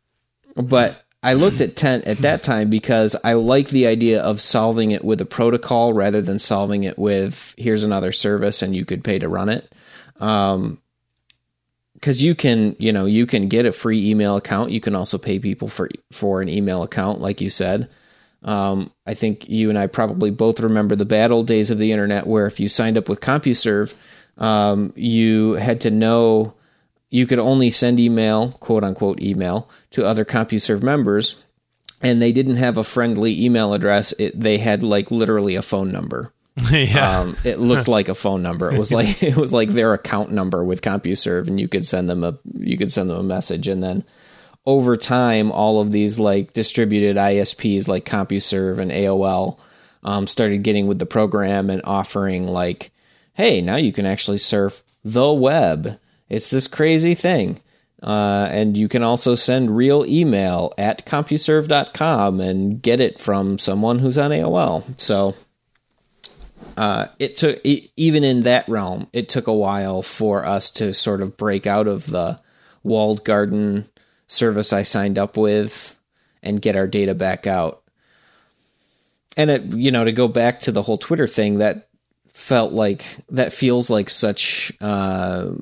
[0.56, 4.90] but I looked at Tent at that time because I like the idea of solving
[4.90, 9.04] it with a protocol rather than solving it with here's another service and you could
[9.04, 9.72] pay to run it.
[10.18, 10.78] Um,
[12.02, 14.72] because you can, you know, you can get a free email account.
[14.72, 17.88] You can also pay people for for an email account, like you said.
[18.42, 21.92] Um, I think you and I probably both remember the bad old days of the
[21.92, 23.94] internet, where if you signed up with CompuServe,
[24.36, 26.54] um, you had to know
[27.08, 31.40] you could only send email, quote unquote email, to other CompuServe members,
[32.00, 34.12] and they didn't have a friendly email address.
[34.18, 36.32] It, they had like literally a phone number.
[36.70, 37.20] yeah.
[37.20, 38.70] Um, it looked like a phone number.
[38.70, 42.08] It was like it was like their account number with CompuServe, and you could send
[42.08, 44.04] them a you could send them a message, and then
[44.64, 49.58] over time, all of these like distributed ISPs like CompuServe and AOL
[50.04, 52.92] um, started getting with the program and offering like,
[53.34, 55.98] hey, now you can actually surf the web.
[56.28, 57.60] It's this crazy thing.
[58.02, 64.00] Uh, and you can also send real email at CompuServe.com and get it from someone
[64.00, 64.82] who's on AOL.
[65.00, 65.36] So
[66.76, 70.94] uh, it took e- even in that realm, it took a while for us to
[70.94, 72.40] sort of break out of the
[72.82, 73.88] walled garden
[74.26, 75.96] service I signed up with
[76.42, 77.82] and get our data back out.
[79.36, 81.88] And it, you know, to go back to the whole Twitter thing, that
[82.32, 84.72] felt like that feels like such.
[84.80, 85.52] Uh,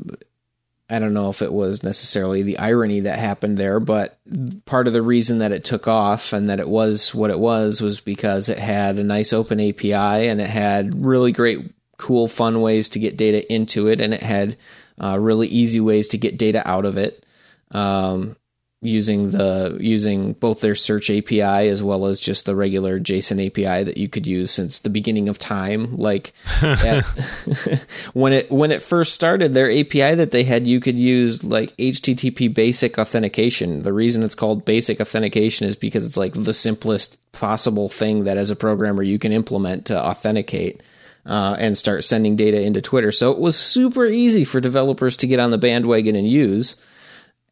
[0.91, 4.19] I don't know if it was necessarily the irony that happened there, but
[4.65, 7.81] part of the reason that it took off and that it was what it was
[7.81, 12.61] was because it had a nice open API and it had really great, cool, fun
[12.61, 14.57] ways to get data into it, and it had
[15.01, 17.25] uh, really easy ways to get data out of it.
[17.71, 18.37] Um,
[18.83, 23.85] using the using both their search API as well as just the regular JSON API
[23.85, 25.97] that you could use since the beginning of time.
[25.97, 27.05] Like at,
[28.15, 31.77] when it when it first started, their API that they had, you could use like
[31.77, 33.83] HTTP basic authentication.
[33.83, 38.39] The reason it's called basic authentication is because it's like the simplest possible thing that
[38.39, 40.83] as a programmer you can implement to authenticate.
[41.27, 43.13] Uh, and start sending data into Twitter.
[43.13, 46.77] So it was super easy for developers to get on the bandwagon and use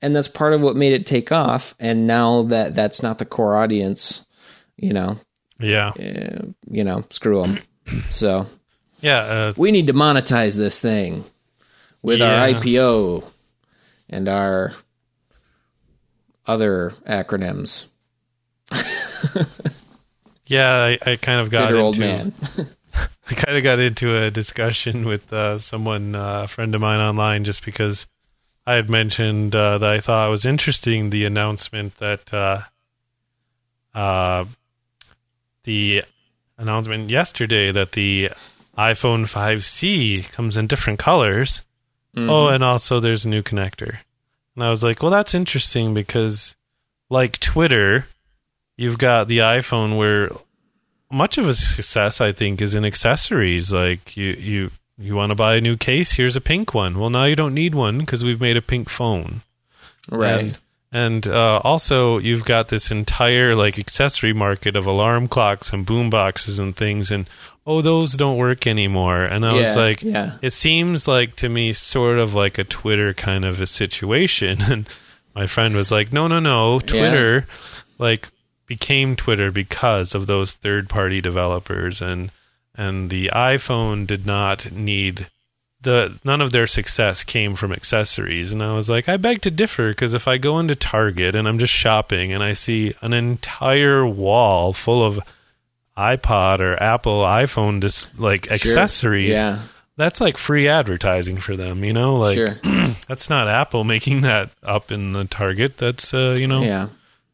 [0.00, 3.24] and that's part of what made it take off and now that that's not the
[3.24, 4.26] core audience
[4.76, 5.18] you know
[5.60, 5.88] yeah.
[5.88, 7.58] uh, you know screw them
[8.10, 8.46] so
[9.00, 9.18] Yeah.
[9.18, 11.24] Uh, we need to monetize this thing
[12.02, 13.24] with our ipo
[14.08, 14.74] and our
[16.46, 17.86] other acronyms
[20.46, 20.70] yeah.
[20.70, 22.32] I, I kind of got bitter into
[23.30, 27.00] I kind of got into a discussion with uh, someone, uh, a friend of mine
[27.00, 28.06] online, just because
[28.68, 32.60] I had mentioned uh, that I thought it was interesting the announcement that uh,
[33.94, 34.44] uh,
[35.64, 36.04] the
[36.58, 38.28] announcement yesterday that the
[38.76, 41.62] iPhone 5C comes in different colors.
[42.28, 44.00] Oh, and also there's a new connector.
[44.54, 46.54] And I was like, well, that's interesting because,
[47.08, 48.06] like Twitter,
[48.76, 50.28] you've got the iPhone where
[51.10, 53.72] much of a success, I think, is in accessories.
[53.72, 56.12] Like you, you, you want to buy a new case?
[56.12, 56.98] Here's a pink one.
[56.98, 59.42] Well, now you don't need one because we've made a pink phone.
[60.10, 60.58] right And,
[60.90, 66.08] and uh, also, you've got this entire like accessory market of alarm clocks and boom
[66.08, 67.28] boxes and things, and
[67.66, 69.22] oh, those don't work anymore.
[69.22, 72.64] And I yeah was like, yeah it seems like to me sort of like a
[72.64, 74.58] Twitter kind of a situation.
[74.70, 74.88] And
[75.34, 77.46] my friend was like, no, no, no, Twitter
[77.98, 78.28] like
[78.66, 82.30] became Twitter because of those third party developers and
[82.78, 85.26] and the iPhone did not need
[85.80, 88.52] the none of their success came from accessories.
[88.52, 91.46] And i was like i beg to differ because if i go into target and
[91.46, 95.20] i'm just shopping and i see an entire wall full of
[95.96, 99.60] ipod or apple iphone just like accessories Yeah.
[99.96, 102.16] that's like free advertising for them you know?
[102.16, 102.54] Like Sure.
[103.08, 105.76] that's not apple making that up in the target.
[105.76, 106.88] That's uh you know Yeah.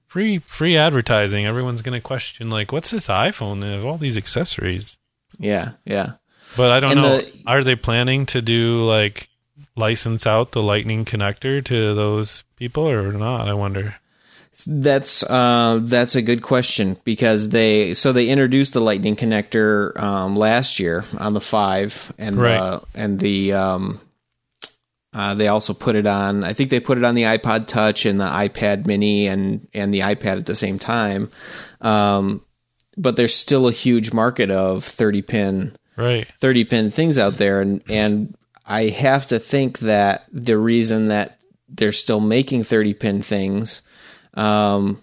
[0.06, 1.44] free free advertising.
[1.46, 3.60] Everyone's gonna question like what's this iphone?
[3.60, 4.96] They have all these accessories
[5.38, 5.72] Yeah.
[5.84, 6.12] Yeah.
[6.56, 7.16] but I don't And know.
[7.18, 9.28] the- Are they planning to do like
[9.76, 13.48] license out the lightning connector to those people or not?
[13.48, 13.96] I wonder.
[14.68, 20.36] That's uh, that's a good question because they so they introduced the Lightning connector um,
[20.36, 22.56] last year on the five and Right.
[22.56, 24.00] uh, and the um,
[25.12, 26.44] uh, they also put it on.
[26.44, 29.92] I think they put it on the iPod Touch and the iPad Mini and and
[29.92, 31.32] the iPad at the same time.
[31.80, 32.40] Um,
[32.96, 36.26] but there's still a huge market of 30 pin Right.
[36.40, 38.36] 30 pin things out there and and
[38.66, 41.38] I have to think that the reason that
[41.68, 43.82] they're still making 30 pin things
[44.34, 45.00] um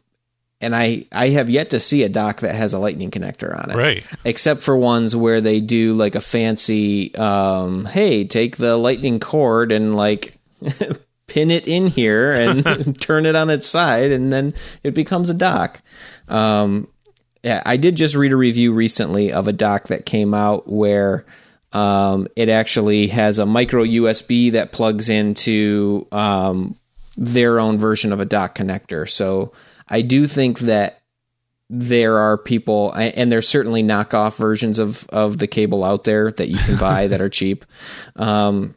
[0.60, 3.72] and I I have yet to see a dock that has a lightning connector on
[3.72, 4.04] it Right.
[4.26, 9.72] except for ones where they do like a fancy um hey take the lightning cord
[9.72, 10.38] and like
[11.28, 15.34] pin it in here and turn it on its side and then it becomes a
[15.34, 15.82] dock
[16.28, 16.88] um
[17.44, 21.26] yeah i did just read a review recently of a dock that came out where
[21.74, 26.76] um it actually has a micro usb that plugs into um
[27.18, 29.10] their own version of a dock connector.
[29.10, 29.54] So
[29.88, 31.02] i do think that
[31.74, 36.50] there are people, and there's certainly knockoff versions of of the cable out there that
[36.50, 37.64] you can buy that are cheap,
[38.18, 38.76] um,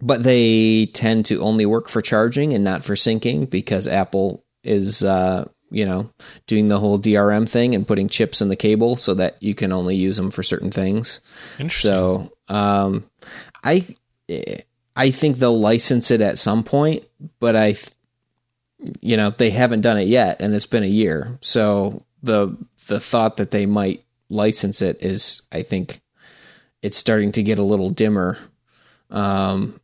[0.00, 5.04] but they tend to only work for charging and not for syncing because Apple is,
[5.04, 6.10] uh, you know,
[6.46, 9.72] doing the whole DRM thing and putting chips in the cable so that you can
[9.72, 11.20] only use them for certain things.
[11.58, 11.90] Interesting.
[11.90, 13.04] So, um,
[13.62, 13.96] I
[14.96, 17.04] I think they'll license it at some point,
[17.40, 17.76] but I,
[19.00, 21.38] you know, they haven't done it yet, and it's been a year.
[21.40, 22.56] So the
[22.86, 26.00] the thought that they might license it is, I think,
[26.82, 28.38] it's starting to get a little dimmer.
[29.10, 29.80] Um,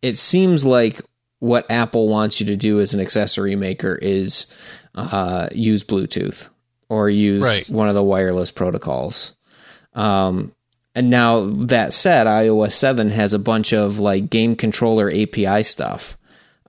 [0.00, 1.00] it seems like
[1.42, 4.46] what Apple wants you to do as an accessory maker is
[4.94, 6.46] uh, use Bluetooth
[6.88, 7.68] or use Right.
[7.68, 9.34] one of the wireless protocols.
[9.92, 10.54] Um,
[10.94, 16.16] and now that said, iOS 7 has a bunch of like game controller API stuff.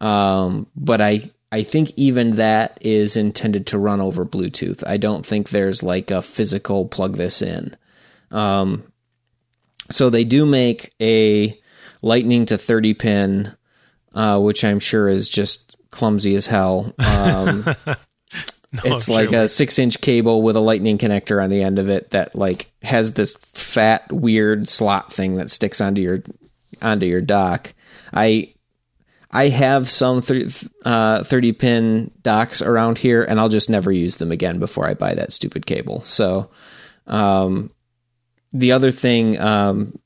[0.02, 4.84] Um, but I, I think even that is intended to run over Bluetooth.
[4.88, 7.78] I don't think there's like a physical plug this in.
[8.32, 8.92] Um,
[9.92, 11.62] so they do make a
[12.02, 13.56] lightning to 30 pin,
[14.14, 16.94] uh, which I'm sure is just clumsy as hell.
[17.00, 17.66] Um,
[18.74, 21.90] it's I'm like a six inch cable with a lightning connector on the end of
[21.90, 26.24] it that like has this fat weird slot thing that sticks onto your
[26.82, 27.74] onto your dock.
[28.12, 28.54] I
[29.32, 30.50] I have some thir-
[30.86, 34.94] uh, 30 pin docks around here and I'll just never use them again before I
[34.94, 36.02] buy that stupid cable.
[36.02, 36.52] So
[37.08, 37.72] um,
[38.52, 39.98] the other thing um,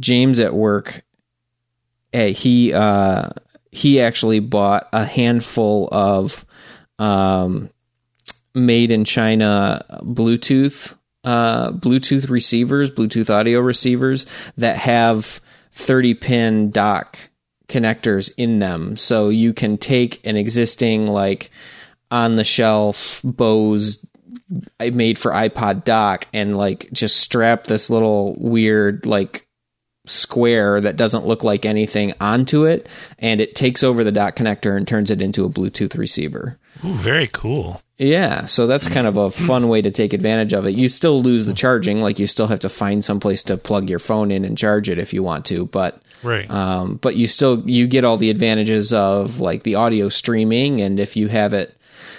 [0.00, 1.02] James at work
[2.12, 3.30] he uh,
[3.70, 6.44] he actually bought a handful of
[6.98, 7.70] um,
[8.54, 10.94] made in China Bluetooth
[11.24, 15.40] uh, Bluetooth receivers, Bluetooth audio receivers that have
[15.72, 17.18] 30 pin dock
[17.68, 18.96] connectors in them.
[18.96, 21.50] So you can take an existing like
[22.10, 24.04] on the shelf Bose
[24.78, 29.46] I made for iPod dock and like just strap this little weird like
[30.04, 32.88] square that doesn't look like anything onto it
[33.18, 36.58] and it takes over the dock connector and turns it into a Bluetooth receiver.
[36.84, 37.80] Ooh, very cool.
[37.98, 40.74] Yeah, so that's kind of a fun way to take advantage of it.
[40.74, 43.88] You still lose the charging, like you still have to find some place to plug
[43.88, 46.50] your phone in and charge it if you want to, but Right.
[46.50, 50.98] um, but you still you get all the advantages of like the audio streaming, and
[50.98, 51.76] if you have it,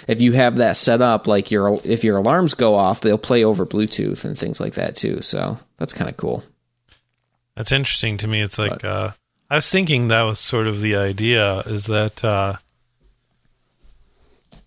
[0.08, 3.44] if you have that set up, like your if your alarms go off, they'll play
[3.44, 5.20] over Bluetooth and things like that too.
[5.20, 6.44] So that's kind of cool.
[7.56, 8.42] That's interesting to me.
[8.42, 9.10] It's like uh,
[9.48, 12.56] I was thinking that was sort of the idea is that uh,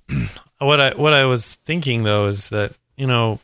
[0.60, 3.40] what I what I was thinking though is that you know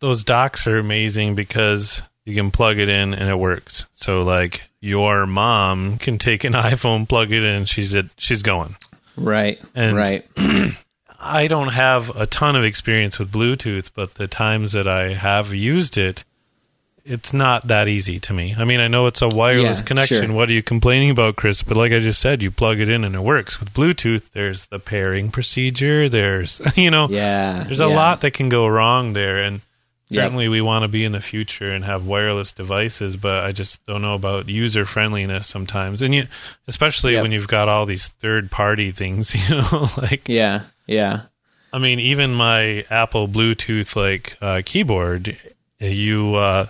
[0.00, 3.86] those docks are amazing because you can plug it in and it works.
[3.94, 8.76] So like your mom can take an iPhone, plug it in, she's at, she's going.
[9.16, 9.60] Right.
[9.74, 10.26] And- right.
[11.20, 15.52] I don't have a ton of experience with Bluetooth, but the times that I have
[15.52, 16.22] used it,
[17.08, 18.54] it's not that easy to me.
[18.58, 20.26] I mean, I know it's a wireless Yeah, connection.
[20.26, 20.34] sure.
[20.34, 21.62] What are you complaining about, Chris?
[21.62, 23.58] But like I just said, you plug it in and it works.
[23.60, 26.08] With Bluetooth, there's the pairing procedure.
[26.08, 27.64] There's, you know, Yeah.
[27.64, 27.94] there's a yeah.
[27.96, 29.38] lot that can go wrong there.
[29.42, 29.60] And
[30.10, 30.22] Yep.
[30.22, 33.84] certainly we want to be in the future and have wireless devices, but I just
[33.84, 36.00] don't know about user friendliness sometimes.
[36.00, 36.26] And you,
[36.66, 37.22] especially Yep.
[37.22, 41.22] when you've got all these third party things, you know, like Yeah, yeah,
[41.74, 45.36] I mean, even my Apple Bluetooth like uh, keyboard,
[45.78, 46.66] you uh,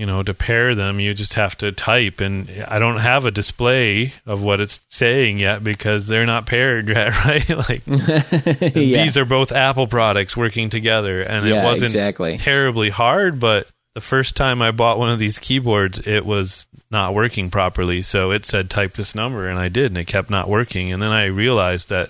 [0.00, 3.30] you know, to pair them, you just have to type, and I don't have a
[3.30, 7.48] display of what it's saying yet because they're not paired yet, right?
[7.68, 9.04] like yeah.
[9.04, 12.38] these are both Apple products working together, and Yeah, it wasn't exactly.
[12.38, 17.12] terribly hard, but the first time I bought one of these keyboards, it was not
[17.12, 18.00] working properly.
[18.00, 20.92] So it said type this number, and I did, and it kept not working.
[20.92, 22.08] And then I realized that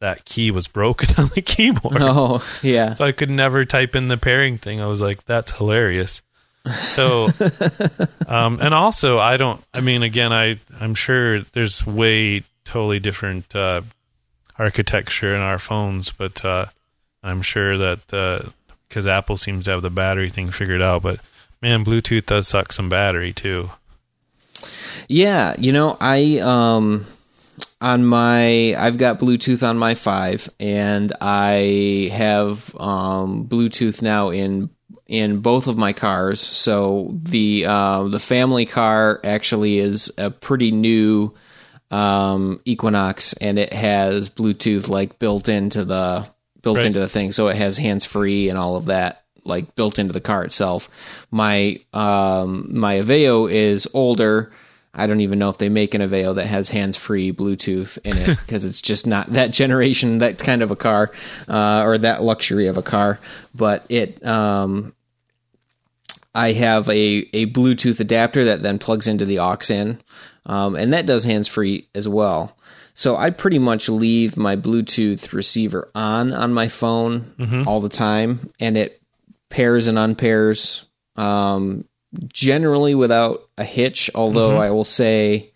[0.00, 1.96] that key was broken on the keyboard.
[2.00, 2.94] Oh, yeah.
[2.94, 4.80] So I could never type in the pairing thing.
[4.80, 6.22] I was like, that's hilarious.
[6.90, 7.28] So,
[8.28, 9.62] um, and also, I don't.
[9.74, 13.82] I mean, again, I I'm sure there's way totally different uh,
[14.58, 16.66] architecture in our phones, but uh,
[17.22, 18.52] I'm sure that
[18.88, 21.02] because Apple seems to have the battery thing figured out.
[21.02, 21.20] But
[21.60, 23.70] man, Bluetooth does suck some battery too.
[25.08, 27.06] Yeah, you know, I um
[27.80, 34.70] on my I've got Bluetooth on my 5 and I have um Bluetooth now in
[35.12, 36.40] in both of my cars.
[36.40, 41.34] So the uh, the family car actually is a pretty new
[41.90, 46.26] um Equinox and it has Bluetooth like built into the
[46.62, 46.86] built Right.
[46.86, 47.30] into the thing.
[47.32, 50.88] So it has hands free and all of that like built into the car itself.
[51.30, 54.50] My um my Aveo is older.
[54.94, 58.38] I don't even know if they make an Aveo that has hands-free Bluetooth in it
[58.46, 61.10] because it's just not that generation, that kind of a car,
[61.48, 63.18] uh, or that luxury of a car.
[63.54, 64.94] But it, um,
[66.34, 70.00] I have a a Bluetooth adapter that then plugs into the aux in,
[70.46, 72.56] um, and that does hands-free as well.
[72.94, 77.34] So I pretty much leave my Bluetooth receiver on on my phone
[77.66, 79.00] all the time, and it
[79.50, 81.84] pairs and unpairs um,
[82.28, 84.10] generally without a hitch.
[84.14, 85.52] Although I will say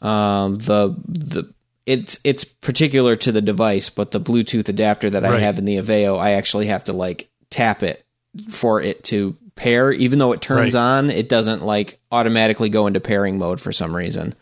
[0.00, 1.52] um, the the
[1.86, 5.76] it's it's particular to the device, but the Bluetooth adapter that I have in the
[5.76, 8.04] Aveo, I actually have to like tap it
[8.48, 9.92] for it to pair.
[9.92, 10.80] Even though it turns Right.
[10.80, 14.34] on, it doesn't like automatically go into pairing mode for some reason.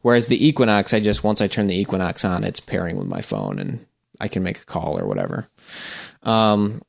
[0.00, 3.20] Whereas the Equinox, I just once I turn the Equinox on, it's pairing with my
[3.20, 3.84] phone and
[4.18, 5.46] I can make a call or whatever.
[6.22, 6.82] Um,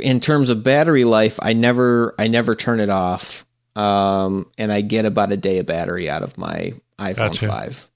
[0.00, 3.44] in terms of battery life, I never I never turn it off,
[3.76, 7.46] um, and I get about a day of battery out of my iPhone Gotcha.
[7.48, 7.90] five.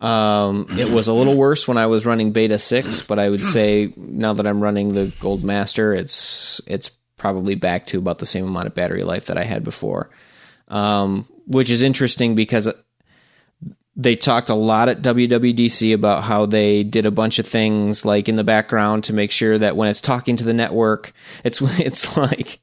[0.00, 3.44] Um, it was a little worse when I was running Beta six, but I would
[3.56, 8.26] say now that I'm running the Gold Master, it's it's probably back to about the
[8.26, 10.10] same amount of battery life that I had before,
[10.68, 12.68] um, which is interesting because
[13.98, 18.28] they talked a lot at WWDC about how they did a bunch of things like
[18.28, 22.16] in the background to make sure that when it's talking to the network, it's it's
[22.16, 22.60] like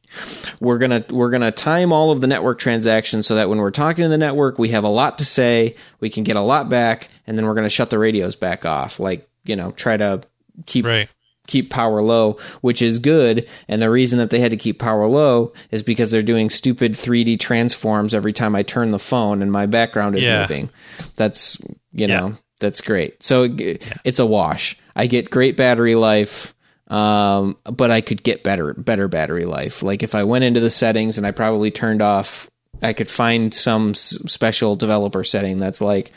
[0.60, 4.04] we're gonna we're gonna time all of the network transactions so that when we're talking
[4.04, 7.10] to the network, we have a lot to say, we can get a lot back,
[7.26, 9.00] and then we're gonna shut the radios back off.
[9.00, 10.22] Like you know, try to
[10.68, 11.10] keep Right.
[11.48, 13.48] Keep power low, which is good.
[13.68, 16.94] And the reason that they had to keep power low is because they're doing stupid
[16.94, 20.42] 3D transforms every time I turn the phone and my background is Yeah.
[20.42, 20.70] moving.
[21.16, 21.58] That's,
[21.94, 23.22] you know, that's great.
[23.24, 24.78] So it- it's a wash.
[24.96, 26.54] I get great battery life.
[26.90, 29.82] Um, but I could get better, better battery life.
[29.84, 32.50] Like if I went into the settings and I probably turned off,
[32.82, 36.12] I could find some s- special developer setting that's like,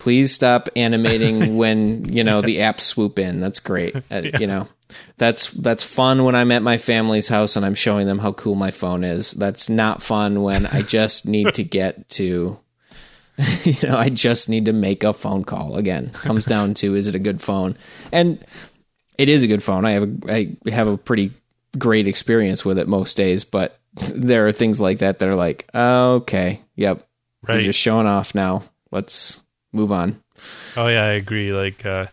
[0.00, 3.38] please stop animating when you know the apps swoop in.
[3.38, 3.94] That's great.
[4.10, 4.66] Uh, You know,
[5.18, 8.56] that's that's fun when I'm at my family's house and I'm showing them how cool
[8.56, 9.30] my phone is.
[9.30, 12.58] That's not fun when I just need to get to.
[13.64, 15.76] You know, I just need to make a phone call.
[15.76, 17.74] Again, comes down to is it a good phone?
[18.12, 18.44] And
[19.16, 19.86] it is a good phone.
[19.86, 21.32] I have a, I have a pretty
[21.78, 25.66] great experience with it most days, but there are things like that that are like,
[25.74, 27.08] okay, yep,
[27.40, 27.54] Right.
[27.54, 28.64] you're just showing off now.
[28.90, 29.40] Let's
[29.72, 30.20] move on.
[30.76, 31.52] Oh yeah, I agree.
[31.52, 32.06] Like uh,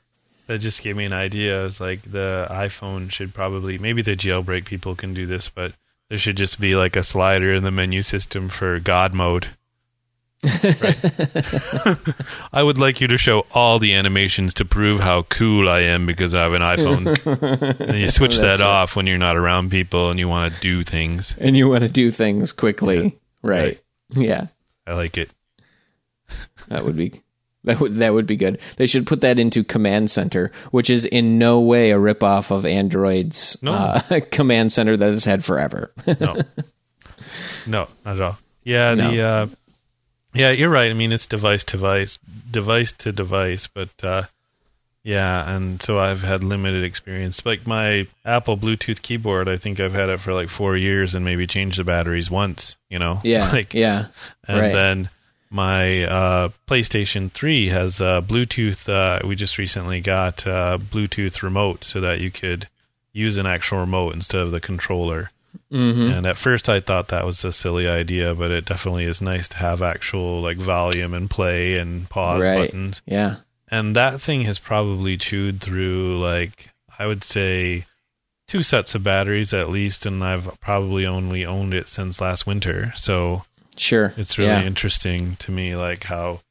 [0.48, 1.66] that just gave me an idea.
[1.66, 5.74] It's like the iPhone should probably maybe the jailbreak people can do this, but
[6.10, 9.48] there should just be like a slider in the menu system for God mode.
[10.44, 11.98] Right.
[12.54, 16.06] I would like you to show all the animations to prove how cool I am
[16.06, 17.80] because I have an iPhone.
[17.80, 18.62] and you switch that right.
[18.62, 21.36] off when you're not around people and you want to do things.
[21.40, 23.62] And you want to do things quickly, right.
[23.62, 23.82] Right.
[24.12, 24.48] Yeah,
[24.86, 25.32] I like it.
[26.68, 27.24] that would be
[27.68, 28.60] that would that would be good.
[28.78, 32.66] They should put that into Command Center, which is in no way a ripoff of
[32.66, 33.72] Android's No.
[33.74, 35.92] uh, Command Center that has had forever.
[36.20, 36.42] No,
[37.66, 38.38] no, not at all.
[38.64, 39.12] Yeah, No.
[39.12, 39.48] the uh,
[40.34, 40.90] yeah, you're right.
[40.92, 42.20] I mean, it's device to device,
[42.52, 44.24] device to device, but uh,
[45.04, 47.46] Yeah, and so I've had limited experience.
[47.46, 51.24] Like my Apple Bluetooth keyboard, I think I've had it for like four years and
[51.26, 52.76] maybe changed the batteries once.
[52.90, 53.50] You know, Yeah.
[53.54, 54.08] like yeah.
[54.48, 54.74] and right.
[54.74, 55.10] then
[55.50, 58.90] my uh, PlayStation 3 has uh, Bluetooth.
[58.90, 62.68] Uh, we just recently got uh, Bluetooth remote so that you could
[63.14, 65.32] use an actual remote instead of the controller.
[65.72, 69.22] hmm And at first, I thought that was a silly idea, but it definitely is
[69.22, 72.70] nice to have actual like volume and play and pause Right.
[72.70, 73.02] buttons.
[73.06, 73.38] Yeah.
[73.70, 76.70] And that thing has probably chewed through like
[77.00, 77.86] I would say
[78.48, 82.94] two sets of batteries at least, and I've probably only owned it since last winter.
[82.96, 83.44] So
[83.80, 84.14] Sure.
[84.18, 84.64] it's really yeah.
[84.64, 86.42] interesting to me like how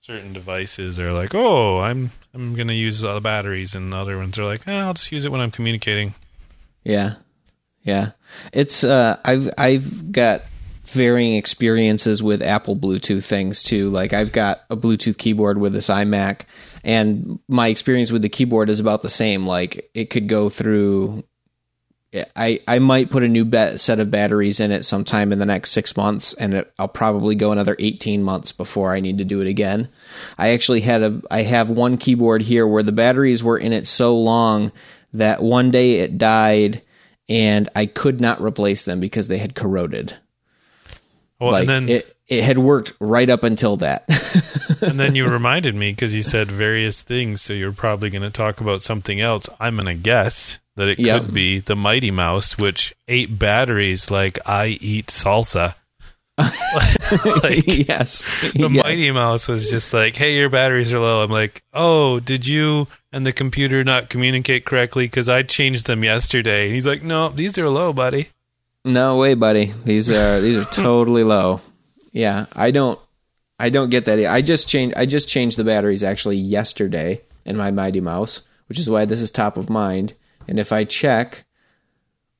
[0.00, 3.96] certain devices are like oh i'm i'm going to use all the batteries and the
[3.96, 6.14] other ones are like eh, i'll just use it when i'm communicating
[6.84, 7.14] Yeah.
[7.82, 8.12] Yeah.
[8.52, 10.42] It's uh I've I've got
[10.84, 13.90] varying experiences with Apple Bluetooth things too.
[13.90, 16.42] Like I've got a Bluetooth keyboard with this iMac
[16.84, 19.46] and my experience with the keyboard is about the same.
[19.46, 21.24] Like it could go through
[22.14, 25.46] I, I might put a new bet, set of batteries in it sometime in the
[25.46, 29.24] next six months, and it, I'll probably go another eighteen months before I need to
[29.24, 29.88] do it again.
[30.38, 33.86] I actually had a I have one keyboard here where the batteries were in it
[33.86, 34.72] so long
[35.12, 36.82] that one day it died,
[37.28, 40.16] and I could not replace them because they had corroded.
[41.40, 44.04] well like and then it it had worked right up until that.
[44.82, 48.30] and then you reminded me because you said various things so you're probably going to
[48.30, 51.22] talk about something else i'm going to guess that it Yep.
[51.26, 55.74] could be the mighty mouse which ate batteries like i eat salsa
[56.38, 58.84] like yes, the Yes.
[58.84, 62.88] Mighty Mouse was just like, "Hey, your batteries are low." I'm like, "Oh, did you
[63.10, 65.06] and the computer not communicate correctly?
[65.06, 68.28] Because I changed them yesterday." And he's like, "No, these are low, buddy."
[68.84, 69.72] No way, buddy.
[69.86, 71.62] These are these are totally low.
[72.16, 72.98] Yeah, I don't
[73.58, 74.18] I don't get that.
[74.24, 78.78] I just changed I just changed the batteries actually yesterday in my Mighty Mouse, which
[78.78, 80.14] is why this is top of mind.
[80.48, 81.44] And if I check,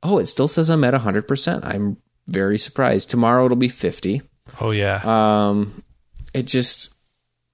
[0.02, 1.62] oh, it still says I'm at 100%.
[1.62, 3.10] I'm very surprised.
[3.10, 4.22] Tomorrow it'll be 50.
[4.62, 5.84] Oh yeah, Um
[6.32, 6.94] it just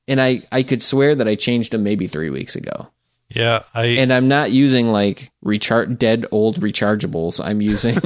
[0.06, 2.86] and I I could swear that I changed them maybe 3 weeks ago.
[3.34, 3.62] Yeah.
[3.74, 7.40] I And I'm not using like recharge dead old rechargeables.
[7.44, 7.98] I'm using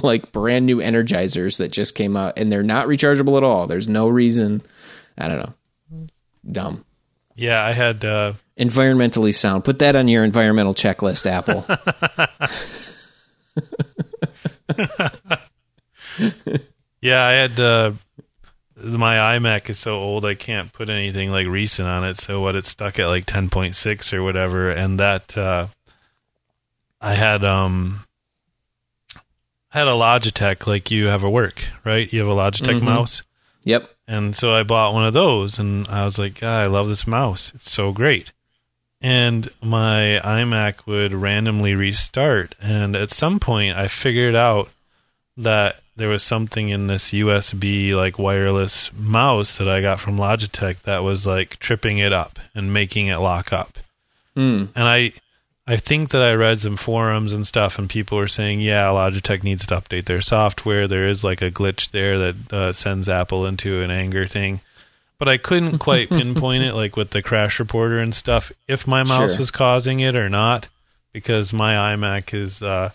[0.02, 3.66] like brand new energizers that just came out and they're not rechargeable at all.
[3.66, 4.62] There's no reason.
[5.18, 6.06] I don't know.
[6.50, 6.84] Dumb.
[7.36, 8.04] yeah, I had.
[8.04, 9.64] uh Environmentally sound.
[9.64, 11.64] Put that on your environmental checklist, Apple.
[17.02, 17.58] Yeah, I had.
[17.58, 17.92] uh
[18.82, 22.16] my iMac is so old I can't put anything like recent on it.
[22.18, 25.66] So what it's stuck at like 10.6 or whatever, and that uh,
[27.00, 28.00] I had um
[29.72, 32.12] I had a Logitech like you have a work right.
[32.12, 32.82] You have a Logitech Mhm.
[32.82, 33.22] mouse.
[33.64, 33.90] yep.
[34.08, 37.06] And so I bought one of those and I was like, "Ah, I love this
[37.06, 37.52] mouse.
[37.54, 38.32] It's so great.
[39.00, 42.54] And my iMac would randomly restart.
[42.60, 44.68] And at some point, I figured out
[45.36, 50.80] that there was something in this USB, like wireless mouse that I got from Logitech
[50.82, 53.76] that was like tripping it up and making it lock up.
[54.34, 54.64] Hmm.
[54.74, 55.12] And I,
[55.66, 59.44] I think that I read some forums and stuff, and people were saying, yeah, Logitech
[59.44, 60.88] needs to update their software.
[60.88, 64.60] There is like a glitch there that uh, sends Apple into an anger thing.
[65.18, 69.02] But I couldn't quite pinpoint it, like with the crash reporter and stuff, if my
[69.02, 69.38] mouse Sure.
[69.38, 70.68] was causing it or not,
[71.12, 72.90] because my iMac is uh,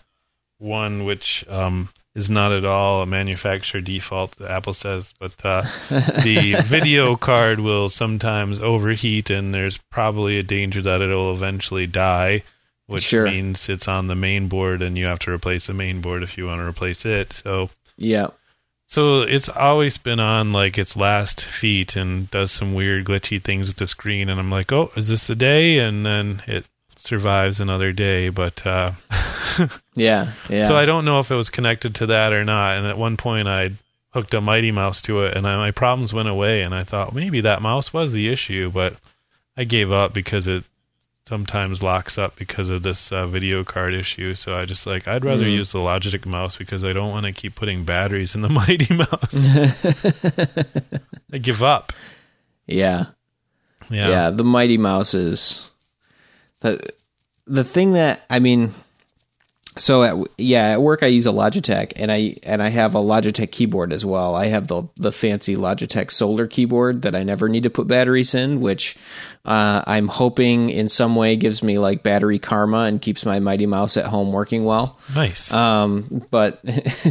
[0.58, 6.56] one which um, is not at all a manufacturer default, Apple says, but uh, the
[6.64, 12.42] video card will sometimes overheat, and there's probably a danger that it'll eventually die,
[12.86, 13.26] which Sure.
[13.26, 16.38] means it's on the main board, and you have to replace the main board if
[16.38, 17.34] you want to replace it.
[17.34, 17.68] So,
[17.98, 18.28] yeah,
[18.86, 23.66] so it's always been on like its last feet and does some weird glitchy things
[23.66, 25.80] with the screen, and I'm like, oh, is this the day?
[25.80, 26.64] And then it
[27.06, 28.66] survives another day, but.
[28.66, 28.92] Uh,
[29.94, 30.32] Yeah.
[30.50, 30.68] Yeah.
[30.68, 32.76] so I don't know if it was connected to that or not.
[32.76, 33.70] And at one point, I
[34.10, 36.60] hooked a Mighty Mouse to it, and I, my problems went away.
[36.60, 38.94] And I thought maybe that mouse was the issue, but
[39.56, 40.64] I gave up because it
[41.26, 44.34] sometimes locks up because of this uh, video card issue.
[44.34, 45.52] So I just like I'd rather Mm.
[45.54, 48.94] use the Logitech mouse because I don't want to keep putting batteries in the Mighty
[48.94, 49.34] Mouse.
[51.32, 51.92] I give up.
[52.66, 53.06] yeah.
[53.88, 54.08] Yeah.
[54.08, 55.70] yeah the mighty mouse is
[56.66, 56.90] the
[57.46, 58.72] the thing that i mean
[59.78, 62.98] so at, yeah at work i use a logitech and i and i have a
[62.98, 67.48] logitech keyboard as well i have the the fancy logitech solar keyboard that i never
[67.48, 68.96] need to put batteries in which
[69.44, 73.66] uh, i'm hoping in some way gives me like battery karma and keeps my mighty
[73.66, 75.52] mouse at home working well Nice.
[75.52, 76.64] um, but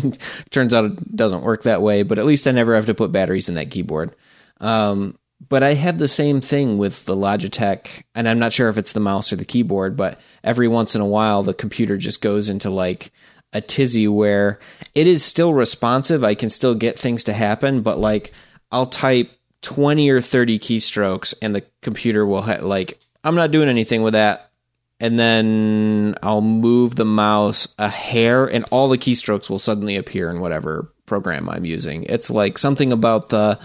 [0.49, 2.03] turns out it doesn't work that way.
[2.03, 4.13] But at least I never have to put batteries in that keyboard.
[4.59, 5.17] Um,
[5.47, 8.93] but I have the same thing with the Logitech, and I'm not sure if it's
[8.93, 12.49] the mouse or the keyboard, but every once in a while the computer just goes
[12.49, 13.11] into like
[13.53, 14.59] a tizzy where
[14.93, 16.23] it is still responsive.
[16.23, 18.31] I can still get things to happen, but like
[18.71, 19.31] I'll type
[19.61, 24.13] 20 or 30 keystrokes and the computer will ha- like I'm not doing anything with
[24.13, 24.51] that.
[24.99, 30.29] And then I'll move the mouse a hair and all the keystrokes will suddenly appear
[30.29, 32.03] in whatever program I'm using.
[32.03, 33.59] It's like something about the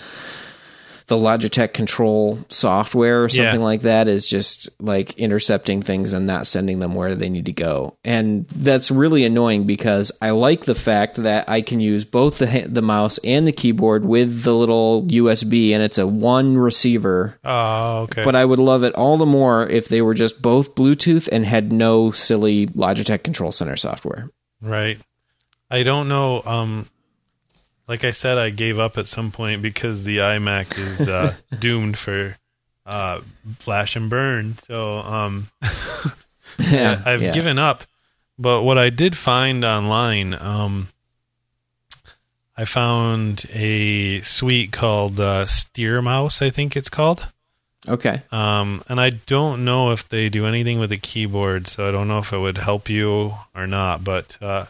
[1.11, 3.67] the Logitech control software or something Yeah.
[3.67, 7.53] like that is just like intercepting things and not sending them where they need to
[7.53, 7.97] go.
[8.05, 12.65] And that's really annoying because I like the fact that I can use both the
[12.69, 17.37] the mouse and the keyboard with the little USB and it's a one receiver.
[17.45, 18.23] Oh, okay.
[18.25, 21.45] But I would love it all the more if they were just both Bluetooth and
[21.45, 24.31] had no silly Logitech Control Center software.
[24.63, 24.99] Right.
[25.71, 26.43] I don't know.
[26.47, 26.89] Um,
[27.91, 31.99] like I said, I gave up at some point because the iMac is uh, doomed
[31.99, 32.37] for
[32.87, 33.21] uh,
[33.59, 34.57] flash and burn.
[34.69, 35.49] So um,
[36.61, 37.33] yeah, I've yeah.
[37.33, 37.83] given up.
[38.39, 40.87] But what I did find online, um,
[42.57, 46.43] I found a suite called uh, Steer Mouse.
[46.43, 47.27] I think it's called.
[47.89, 48.23] Okay.
[48.31, 52.07] Um, and I don't know if they do anything with the keyboard, so I don't
[52.07, 54.05] know if it would help you or not.
[54.05, 54.67] But uh,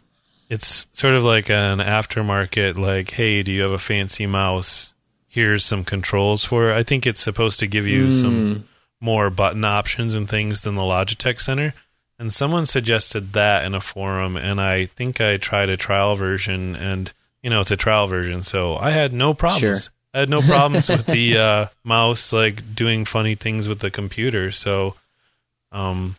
[0.50, 4.92] it's sort of like an aftermarket, like, hey, do you have a fancy mouse?
[5.28, 6.76] Here's some controls for it.
[6.76, 8.68] I think it's supposed to give you some
[9.00, 11.72] more button options and things than the Logitech Center.
[12.18, 16.76] And someone suggested that in a forum, and I think I tried a trial version,
[16.76, 17.10] and
[17.42, 19.84] you know it's a trial version, so I had no problems.
[19.84, 19.92] Sure.
[20.12, 24.50] I had no problems with the uh, mouse like doing funny things with the computer.
[24.52, 24.96] So,
[25.72, 26.16] um,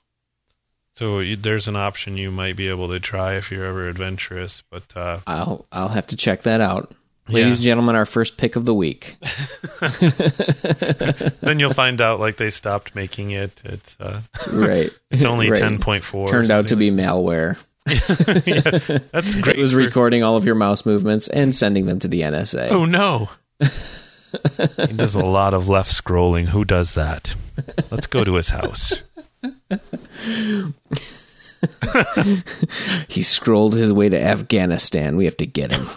[1.01, 4.61] so you, there's an option you might be able to try if you're ever adventurous.
[4.69, 6.93] But uh, I'll I'll have to check that out.
[7.27, 9.15] Ladies and gentlemen, our first pick of the week.
[11.39, 13.63] then you'll find out like they stopped making it.
[13.65, 14.21] It's uh,
[14.51, 14.91] Right.
[15.11, 15.59] it's only Right.
[15.59, 16.27] ten point four.
[16.27, 17.57] Turned out to be malware.
[19.11, 19.57] that's great.
[19.57, 22.69] It was for- recording all of your mouse movements and sending them to the NSA.
[22.69, 23.29] Oh no.
[23.59, 26.49] he does a lot of left scrolling.
[26.49, 27.33] Who does that?
[27.89, 28.93] Let's go to his house.
[33.07, 35.15] He scrolled his way to Afghanistan.
[35.15, 35.87] We have to get him.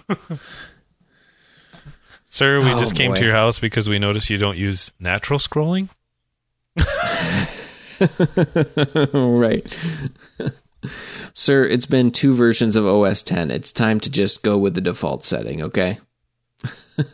[2.29, 3.17] Sir, we Oh, just came boy.
[3.19, 5.89] to your house because we noticed you don't use natural scrolling.
[9.15, 9.79] right.
[11.33, 13.51] Sir, it's been two versions of OS 10.
[13.51, 15.99] It's time to just go with the default setting, okay?
[16.99, 17.05] I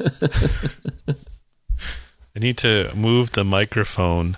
[2.39, 4.36] need to move the microphone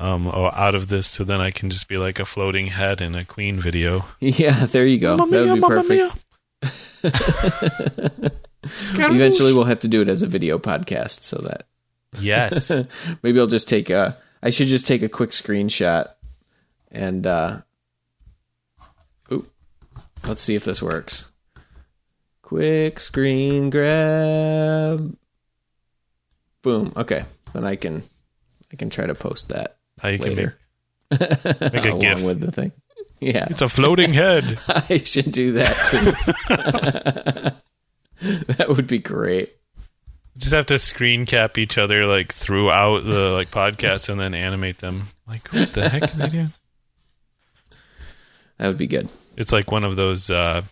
[0.00, 3.00] um o- out of this so then I can just be like a floating head
[3.00, 4.04] in a Queen video.
[4.18, 5.16] Yeah, there you go.
[5.16, 6.16] Mamma that would be perfect.
[8.94, 11.66] Eventually, we'll have to do it as a video podcast so that
[12.18, 12.70] Yes.
[13.22, 14.16] maybe I'll just take a.
[14.42, 16.08] I should just take a quick screenshot
[16.90, 17.26] and.
[17.26, 17.60] uh
[19.32, 19.50] Oop.
[20.26, 21.30] Let's see if this works.
[22.42, 25.16] Quick screen grab.
[26.62, 26.92] Boom.
[26.96, 28.02] Okay, then I can.
[28.72, 30.58] I can try to post that Now you can later.
[31.10, 31.20] make,
[31.72, 32.22] make a along GIF.
[32.22, 32.72] with the thing.
[33.20, 34.58] Yeah, It's a floating head.
[34.68, 37.54] I should do that too.
[38.54, 39.52] that would be great.
[40.38, 44.78] just have to screen cap each other like throughout the like podcast and then animate
[44.78, 45.08] them.
[45.26, 46.52] Like what the heck is he doing?
[48.58, 49.08] That would be good.
[49.36, 50.62] It's like one of those uh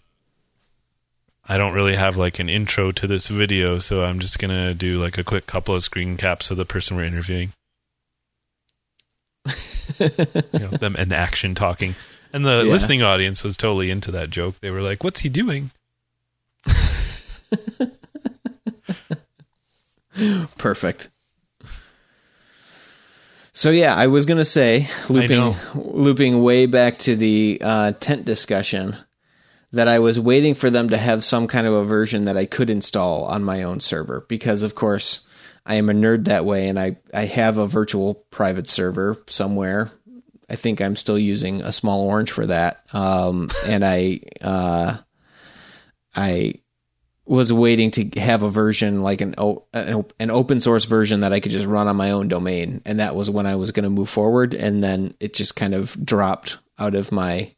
[1.51, 4.99] I don't really have like an intro to this video, so I'm just gonna do
[5.01, 7.53] like a quick couple of screen caps of the person we're interviewing.
[9.99, 11.95] you know, them in action talking.
[12.33, 12.71] And the Yeah.
[12.73, 14.57] listening audience was totally into that joke.
[14.61, 15.71] They were like, What's he doing?
[20.59, 21.09] Perfect.
[23.53, 28.97] So yeah, I was gonna say looping looping way back to the uh, tent discussion
[29.73, 32.47] that I was waiting for them to have some kind of a version that I
[32.47, 35.27] could install on my own server because of course
[35.69, 39.93] I am a nerd that way and I I have a virtual private server somewhere.
[40.49, 42.83] I think I'm still using a small orange for that.
[42.95, 44.97] Um, and I uh,
[46.17, 46.55] I
[47.27, 49.35] was waiting to have a version like an,
[49.75, 53.15] an open source version that I could just run on my own domain, and that
[53.15, 54.55] was when I was going to move forward.
[54.55, 57.55] And then it just kind of dropped out of my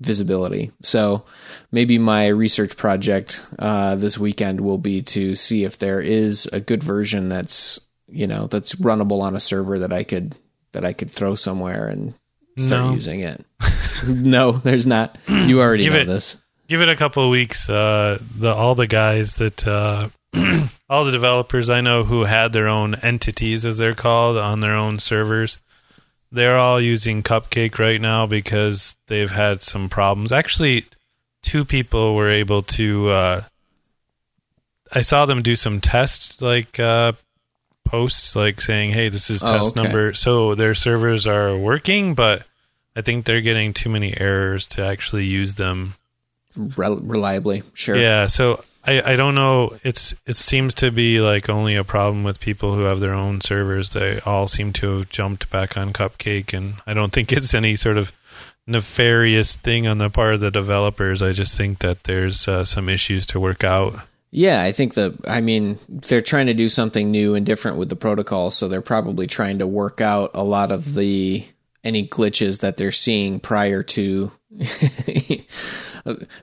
[0.00, 0.72] visibility.
[0.82, 1.24] So
[1.72, 6.60] maybe my research project uh, this weekend will be to see if there is a
[6.60, 10.34] good version that's you know that's runnable on a server that I could
[10.72, 12.14] that I could throw somewhere and
[12.58, 12.92] start No.
[12.94, 13.44] using it.
[14.06, 15.16] no, there's not.
[15.28, 16.36] You already Give know it- this.
[16.66, 17.68] Give it a couple of weeks.
[17.68, 20.08] Uh, the all the guys that uh,
[20.88, 24.74] all the developers I know who had their own entities, as they're called, on their
[24.74, 25.58] own servers,
[26.34, 30.32] they're all using Cupcake right now because they've had some problems.
[30.32, 30.84] Actually,
[31.42, 33.08] two people were able to.
[33.10, 33.42] Uh,
[34.92, 37.12] I saw them do some tests, like uh,
[37.84, 39.82] posts, like saying, "Hey, this is Oh, test okay.
[39.82, 42.44] number." So their servers are working, but
[42.96, 45.94] I think they're getting too many errors to actually use them.
[46.56, 47.96] Rel- reliably, sure.
[47.96, 49.76] Yeah, so I, I don't know.
[49.82, 53.40] It's it seems to be like only a problem with people who have their own
[53.40, 53.90] servers.
[53.90, 57.76] They all seem to have jumped back on Cupcake, and I don't think it's any
[57.76, 58.12] sort of
[58.66, 61.22] nefarious thing on the part of the developers.
[61.22, 64.00] I just think that there's uh, some issues to work out.
[64.30, 67.88] Yeah, I think the I mean they're trying to do something new and different with
[67.88, 71.46] the protocol, so they're probably trying to work out a lot of the
[71.84, 74.32] any glitches that they're seeing prior to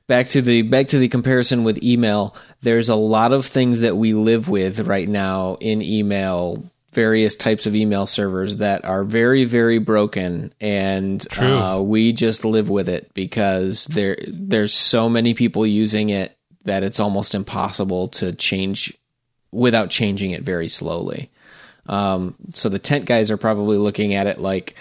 [0.07, 2.35] back to the back to the comparison with email.
[2.61, 7.65] There's a lot of things that we live with right now in email various types
[7.65, 11.25] of email servers that are very very broken and.
[11.77, 16.83] Uh, we just live with it because there there's so many people using it that
[16.83, 18.97] it's almost impossible to change
[19.51, 21.29] without changing it very slowly.
[21.87, 24.75] Um, so the tent guys are probably looking at it like,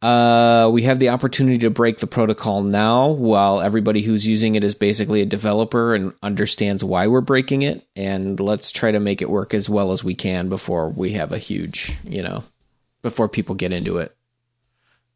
[0.00, 4.62] uh, we have the opportunity to break the protocol now while everybody who's using it
[4.62, 7.86] is basically a developer and understands why we're breaking it.
[7.96, 11.32] And let's try to make it work as well as we can before we have
[11.32, 12.44] a huge, you know,
[13.02, 14.14] before people get into it.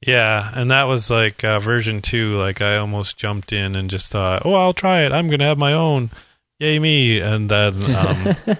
[0.04, 2.36] Yeah, and that was like uh, version two.
[2.36, 5.12] Like I almost jumped in and just thought, "Oh, I'll try it.
[5.12, 6.10] I'm gonna have my own.
[6.58, 8.36] Yay me!" And then, um,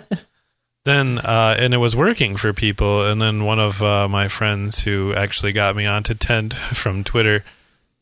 [0.85, 3.09] then, uh, and it was working for people.
[3.09, 7.45] And then one of uh, my friends who actually got me onto Tent from Twitter,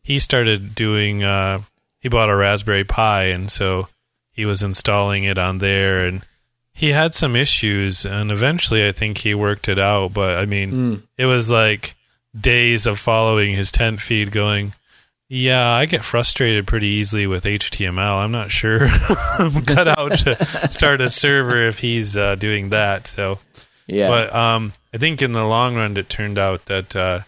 [0.03, 1.23] he started doing.
[1.23, 1.61] Uh,
[2.01, 3.89] he bought a Raspberry Pi, and so
[4.33, 6.23] he was installing it on there, and
[6.73, 8.07] he had some issues.
[8.07, 10.15] And eventually, I think he worked it out.
[10.15, 10.73] But I mean,
[11.19, 11.95] it was like
[12.39, 14.73] days of following his tent feed going
[15.33, 18.81] yeah i get frustrated pretty easily with html i'm not sure
[19.39, 23.39] i'm cut out to start a server if he's uh, doing that so
[23.87, 24.09] Yeah.
[24.09, 27.21] but um i think in the long run it turned out that uh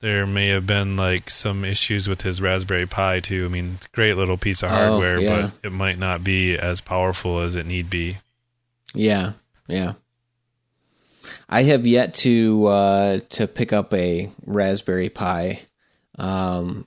[0.00, 4.16] there may have been like some issues with his raspberry pi too i mean great
[4.16, 5.50] little piece of Oh, hardware yeah.
[5.62, 8.16] but it might not be as powerful as it need be
[8.94, 9.32] Yeah,
[9.66, 9.92] yeah.
[11.48, 15.60] I have yet to uh, to pick up a Raspberry Pi,
[16.18, 16.86] um,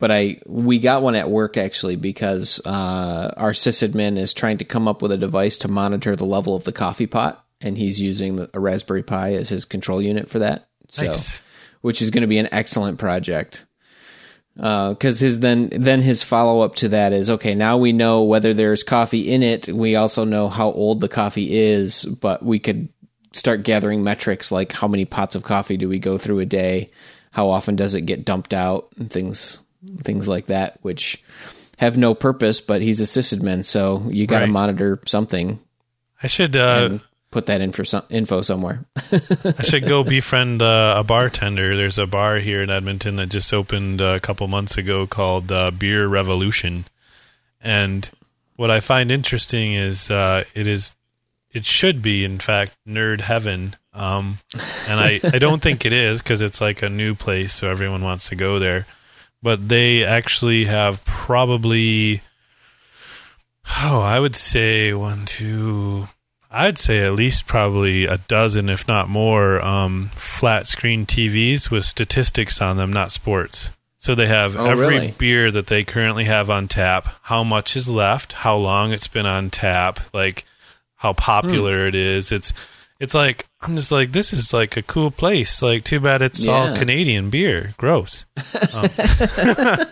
[0.00, 4.64] but I we got one at work actually because uh, our sysadmin is trying to
[4.64, 8.00] come up with a device to monitor the level of the coffee pot, and he's
[8.00, 10.68] using a Raspberry Pi as his control unit for that.
[10.88, 11.40] So, Nice.
[11.82, 13.66] which is going to be an excellent project.
[14.56, 17.54] Because his then then his follow up to that is okay.
[17.54, 19.68] Now we know whether there's coffee in it.
[19.68, 22.88] We also know how old the coffee is, but we could
[23.32, 26.90] start gathering metrics like how many pots of coffee do we go through a day,
[27.30, 29.60] how often does it get dumped out, and things
[30.02, 31.22] things like that, which
[31.78, 32.60] have no purpose.
[32.60, 34.50] But he's a sysadmin, so you got to Right.
[34.52, 35.58] monitor something
[36.22, 36.98] i should uh
[37.30, 38.84] put that in for some info somewhere.
[39.12, 41.76] I should go befriend uh, a bartender.
[41.76, 45.52] There's a bar here in Edmonton that just opened uh, a couple months ago called
[45.52, 46.86] uh, Beer Revolution.
[47.62, 48.10] And
[48.56, 50.92] what I find interesting is uh, it is
[51.52, 53.74] it should be in fact nerd heaven.
[53.94, 54.38] Um,
[54.88, 58.02] and I, I don't think it is because it's like a new place, so everyone
[58.02, 58.86] wants to go there.
[59.42, 62.22] But they actually have probably
[63.82, 66.08] oh, I would say one, two,
[66.50, 71.84] I'd say at least probably a dozen, if not more, um, flat screen TVs with
[71.84, 73.70] statistics on them, not sports.
[73.96, 75.14] So they have Oh, every really?
[75.16, 79.26] beer that they currently have on tap, how much is left, how long it's been
[79.26, 80.44] on tap, like
[80.96, 82.32] how popular it is.
[82.32, 82.52] It's
[83.00, 85.62] it's like I'm just like this is like a cool place.
[85.62, 87.74] Like too bad it's all Canadian beer.
[87.78, 88.26] Gross.
[88.72, 88.88] Um,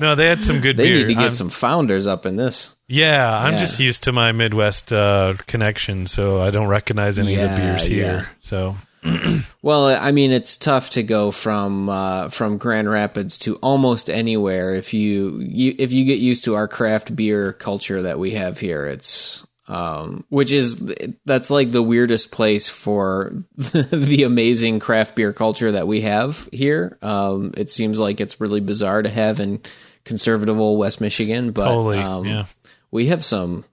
[0.00, 0.96] no, they had some good They beer.
[0.98, 2.74] need to get I'm- some founders up in this.
[2.88, 3.58] yeah, I'm Yeah.
[3.58, 7.86] just used to my Midwest uh, connection, so I don't recognize any of the beers
[7.86, 8.04] here.
[8.04, 8.24] yeah.
[8.40, 8.76] So
[9.62, 14.74] Well, I mean, it's tough to go from uh, from Grand Rapids to almost anywhere
[14.74, 18.60] if you, you if you get used to our craft beer culture that we have
[18.60, 18.86] here.
[18.86, 20.76] It's um, which is
[21.24, 26.98] that's like the weirdest place for the amazing craft beer culture that we have here.
[27.00, 29.62] Um, it seems like it's really bizarre to have in
[30.04, 32.44] conservative old West Michigan, but totally, um, yeah.
[32.90, 33.64] we have some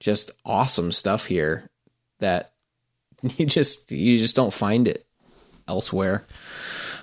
[0.00, 1.70] just awesome stuff here
[2.18, 2.52] that
[3.22, 5.06] you just you just don't find it
[5.68, 6.26] elsewhere.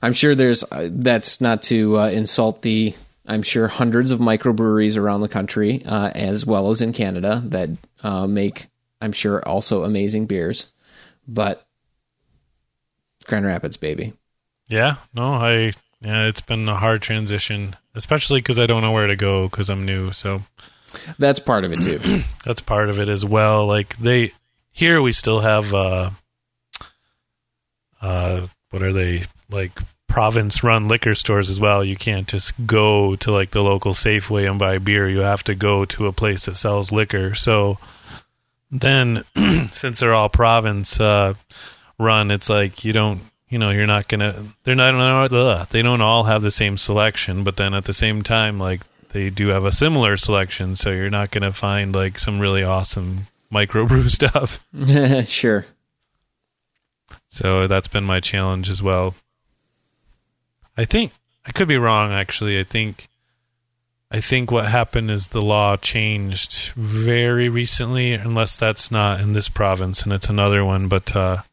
[0.02, 2.96] I'm sure there's uh, that's not to uh, insult the
[3.26, 7.70] I'm sure hundreds of microbreweries around the country uh, as well as in Canada that
[8.04, 8.68] uh, make
[9.00, 10.72] I'm sure also amazing beers,
[11.28, 11.66] but
[13.26, 14.14] Grand Rapids, baby.
[14.68, 19.08] Yeah, no, I yeah, it's been a hard transition, especially because I don't know where
[19.08, 20.12] to go because I'm new.
[20.12, 20.42] So
[21.20, 22.24] That's part of it too.
[22.46, 23.68] that's part of it as well.
[23.68, 24.34] Like they
[24.72, 26.12] here, we still have uh,
[28.02, 29.78] uh, what are they like
[30.12, 31.84] province run liquor stores as well.
[31.84, 35.08] You can't just go to like the local Safeway and buy beer.
[35.08, 37.34] You have to go to a place that sells liquor.
[37.34, 37.78] So
[38.70, 39.24] then,
[39.72, 41.36] since they're all province uh,
[41.98, 43.22] run, it's like you don't.
[43.50, 44.46] You know, you're not gonna.
[44.64, 45.32] They're not.
[45.34, 48.82] Ugh, they don't all have the same selection, but then at the same time, like
[49.10, 53.28] they do have a similar selection, so you're not gonna find like some really awesome
[53.52, 54.66] microbrew stuff.
[55.30, 55.66] sure.
[57.28, 59.16] So that's been my challenge as well.
[60.82, 61.12] I think
[61.46, 62.60] I could be wrong actually.
[62.60, 63.08] I think
[64.10, 69.48] I think what happened is the law changed very recently unless that's not in this
[69.48, 71.44] province and it's another one but uh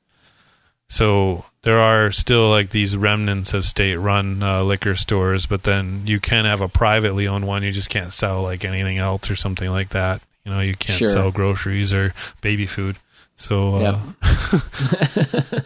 [0.88, 6.06] so there are still like these remnants of state run uh, liquor stores but then
[6.06, 9.36] you can have a privately owned one you just can't sell like anything else or
[9.36, 11.09] something like that you know you can't Sure.
[11.09, 12.96] sell groceries or baby food
[13.34, 13.98] so uh,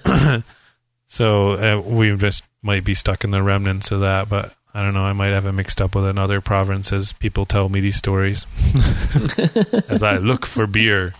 [1.07, 4.95] so uh, we just might be stuck in the remnants of that, but I don't
[4.95, 5.05] know.
[5.05, 8.47] I might have it mixed up with another province as people tell me these stories.
[9.89, 11.13] as I look for beer,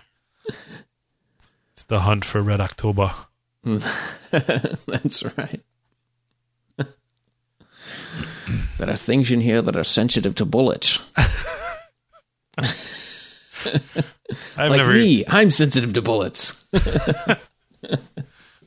[1.73, 3.13] it's the hunt for Red October.
[4.31, 5.61] That's right.
[6.77, 6.89] there
[8.89, 10.99] are things in here that are sensitive to bullets.
[14.57, 16.59] I've like never, me, I'm sensitive to bullets.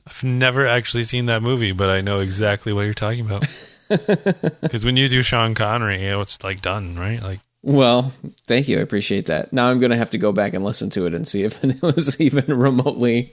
[0.07, 3.47] I've never actually seen that movie, but I know exactly what you're talking about.
[3.89, 7.23] Because when you do Sean Connery, it's like done, right?
[7.23, 8.13] Like Well,
[8.49, 8.79] thank you.
[8.79, 9.53] I appreciate that.
[9.53, 11.63] Now I'm going to have to go back and listen to it and see if
[11.65, 13.33] it was even remotely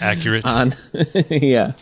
[0.00, 0.44] accurate.
[0.44, 0.74] on.
[1.30, 1.74] yeah,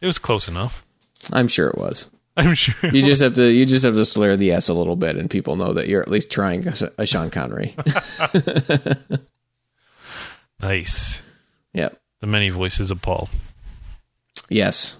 [0.00, 0.84] it was close enough.
[1.32, 2.08] I'm sure it was.
[2.36, 2.90] I'm sure.
[2.90, 5.30] You just have to you just have to slur the s a little bit, and
[5.30, 7.76] people know that you're at least trying a, a Sean Connery.
[10.60, 11.22] nice.
[11.72, 11.99] yep.
[12.20, 13.28] The many voices of Paul.
[14.48, 14.96] Yes,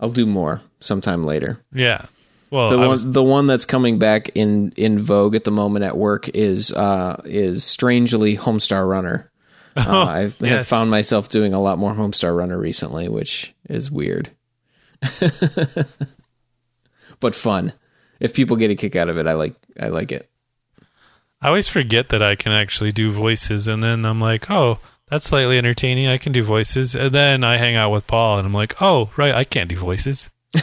[0.00, 1.58] I'll do more sometime later.
[1.72, 2.06] Yeah.
[2.50, 5.84] Well, The one was- the one that's coming back in in vogue at the moment
[5.84, 9.28] at work is uh is strangely Homestar Runner.
[9.74, 14.28] Uh, I've have found myself doing a lot more Homestar Runner recently, which is weird,
[17.20, 17.72] but fun.
[18.20, 20.28] If people get a kick out of it, I like I like it.
[21.40, 24.78] I always forget that I can actually do voices, and then I'm like, oh,
[25.12, 26.08] that's slightly entertaining.
[26.08, 29.10] I can do voices, and then I hang out with Paul, and I'm like, oh,
[29.18, 30.30] right, I can't do voices.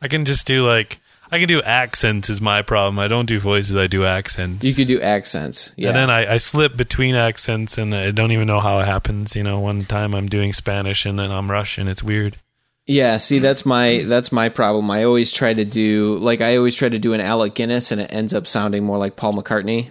[0.00, 2.98] I can just do like I can do accents is my problem.
[2.98, 3.76] I don't do voices.
[3.76, 4.64] I do accents.
[4.64, 5.88] You could do accents, yeah.
[5.88, 9.36] And then I, I slip between accents, and I don't even know how it happens.
[9.36, 11.88] You know, one time I'm doing Spanish, and then I'm Russian.
[11.88, 12.38] It's weird.
[12.86, 14.90] Yeah, see that's my that's my problem.
[14.90, 18.00] I always try to do like I always try to do an Alec Guinness and
[18.00, 19.90] it ends up sounding more like Paul McCartney.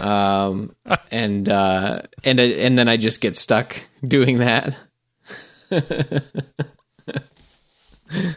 [0.00, 0.74] Um
[1.10, 4.76] and uh and and then I just get stuck doing that.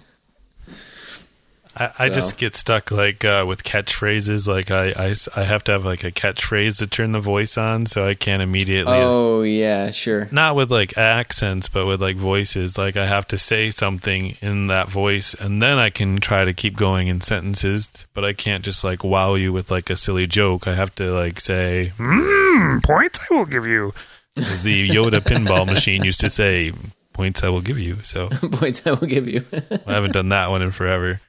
[1.75, 4.47] I, I So- just get stuck like uh, with catchphrases.
[4.47, 7.85] Like I, I I have to have like a catchphrase to turn the voice on,
[7.85, 8.93] so I can't immediately.
[8.97, 10.27] Oh yeah, sure.
[10.31, 12.77] Not with like accents, but with like voices.
[12.77, 16.53] Like I have to say something in that voice, and then I can try to
[16.53, 17.87] keep going in sentences.
[18.13, 20.67] But I can't just like wow you with like a silly joke.
[20.67, 23.93] I have to like say, mm, "Points I will give you,"
[24.37, 26.73] as the Yoda pinball machine used to say,
[27.13, 29.45] "Points I will give you." So Points I will give you.
[29.87, 31.21] I haven't done that one in forever.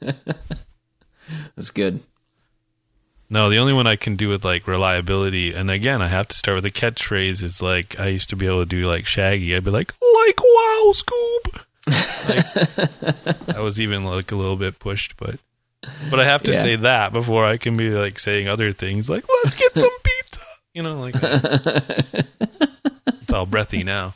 [1.56, 2.00] That's good.
[3.30, 6.36] No, the only one I can do with like reliability, and again, I have to
[6.36, 7.42] start with a catchphrase.
[7.42, 9.56] Is like I used to be able to do like Shaggy.
[9.56, 11.62] I'd be like, like wow, Scoob.
[12.28, 12.46] Like,
[13.56, 15.36] I was even like a little bit pushed, but
[16.10, 16.62] but I have to Yeah.
[16.62, 20.40] say that before I can be like saying other things like let's get some pizza.
[20.74, 21.14] You know, like
[23.20, 24.14] it's all breathy now.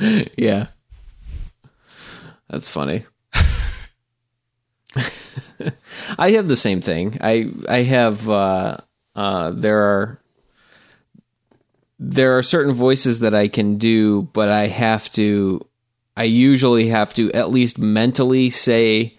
[0.00, 0.66] Yeah.
[2.48, 3.04] That's funny.
[6.18, 7.18] I have the same thing.
[7.20, 8.78] I I have uh
[9.14, 10.20] uh there are
[11.98, 15.66] there are certain voices that I can do, but I have to
[16.16, 19.16] I usually have to at least mentally say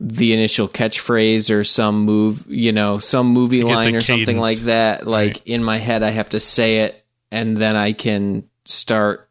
[0.00, 5.06] the initial catchphrase or some move, you know, some movie line or something like that.
[5.06, 5.42] Like Right.
[5.46, 9.28] in my head I have to say it and then I can start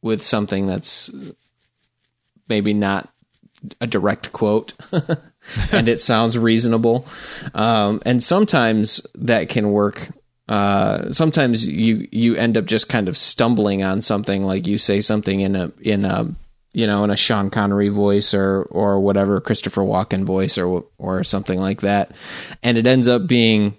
[0.00, 1.10] with something that's
[2.48, 3.08] maybe not
[3.80, 4.74] a direct quote
[5.72, 7.06] and it sounds reasonable.
[7.54, 10.08] Um, and sometimes that can work.
[10.48, 15.00] Uh, sometimes you you end up just kind of stumbling on something, like you say
[15.00, 16.34] something in a in a
[16.72, 21.24] you know in a Sean Connery voice or or whatever Christopher Walken voice or or
[21.24, 22.12] something like that,
[22.62, 23.76] and it ends up being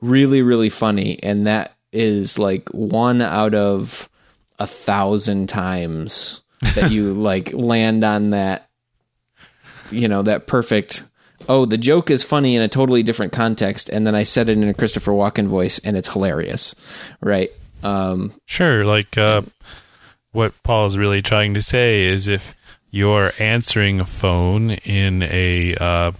[0.00, 4.08] really really funny, and that is like one out of
[4.58, 6.42] a thousand times
[6.74, 8.68] that you like land on that
[9.92, 11.04] you know that perfect
[11.48, 14.56] oh the joke is funny in a totally different context and then i said it
[14.56, 16.74] in a christopher walken voice and it's hilarious
[17.20, 17.50] right?
[17.82, 19.42] Um Sure, like uh,
[20.32, 22.54] what Paul's really trying to say is if
[22.90, 26.12] you're answering a phone in a uh,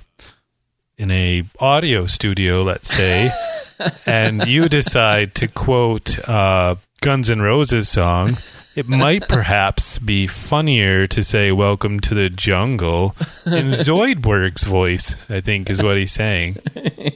[0.99, 3.31] in a audio studio, let's say,
[4.07, 8.39] and you decide to quote uh, Guns N' Roses song,
[8.75, 13.15] it might perhaps be funnier to say "Welcome to the Jungle"
[13.47, 15.15] in Zoidberg's voice.
[15.29, 16.59] I think is what he's saying.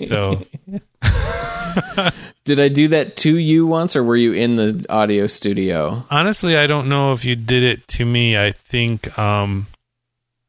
[0.07, 0.47] So
[2.45, 6.57] did i do that to you once or were you in the audio studio honestly,
[6.57, 8.37] I don't know if you did it to me.
[8.37, 9.67] I think um,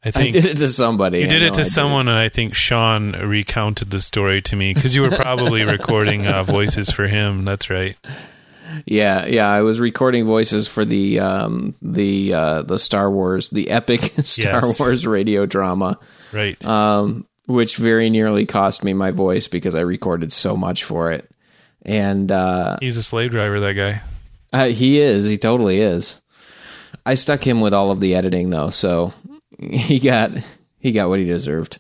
[0.04, 2.30] I i think did it to somebody You did it I to someone, and I
[2.30, 7.08] think Sean recounted the story to me because you were probably recording uh, voices for
[7.08, 7.46] him.
[7.46, 7.98] That's right.
[8.86, 13.70] Yeah, yeah, I was recording voices for the um the uh the Star Wars, the
[13.70, 14.80] epic Star Yes.
[14.80, 16.00] Wars radio drama,
[16.34, 16.64] Right.
[16.66, 21.30] um which very nearly cost me my voice because I recorded so much for it.
[21.84, 24.02] And uh, He's a slave driver, that guy.
[24.52, 26.20] uh he is, he totally is.
[27.06, 29.14] I stuck him with all of the editing though, so
[29.60, 30.32] he got
[30.80, 31.80] he got what he deserved.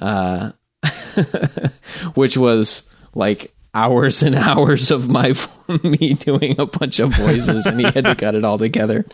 [0.00, 0.50] Uh
[2.14, 2.82] which was
[3.14, 5.34] like hours and hours of my
[5.82, 9.04] me doing a bunch of voices and he had to cut it all together.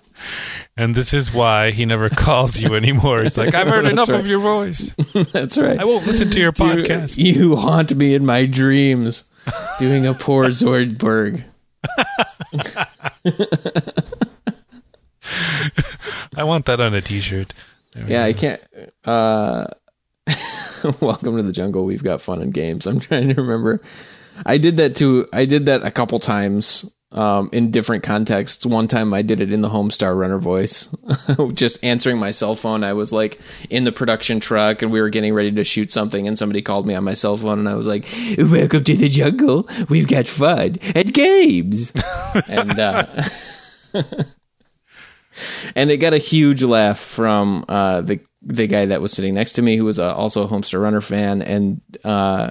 [0.77, 3.23] And this is why he never calls you anymore.
[3.23, 4.20] It's like, I've heard enough right.
[4.20, 4.93] of your voice.
[5.32, 5.78] That's right.
[5.78, 7.16] I won't listen to your You- podcast.
[7.16, 9.24] You, haunt me in my dreams
[9.78, 11.45] doing a poor Zoidberg.
[16.37, 17.53] I want that on a t shirt.
[18.07, 18.61] Yeah, I can't
[19.05, 19.66] uh
[21.01, 21.85] Welcome to the jungle.
[21.85, 22.87] We've got fun and games.
[22.87, 23.81] I'm trying to remember.
[24.45, 25.29] I did that too.
[25.33, 28.65] I did that a couple times um, in different contexts.
[28.65, 30.89] One time I did it in the Homestar Runner voice,
[31.55, 32.85] just answering my cell phone.
[32.85, 36.27] I was like in the production truck and we were getting ready to shoot something,
[36.29, 38.07] and somebody called me on my cell phone, and I was like,
[38.39, 39.69] "Welcome to the jungle.
[39.89, 41.93] We've got fun and games."
[42.49, 43.25] and uh,
[45.75, 49.55] and it got a huge laugh from uh, the the guy that was sitting next
[49.55, 52.51] to me, who was uh, also a Homestar Runner fan, and uh,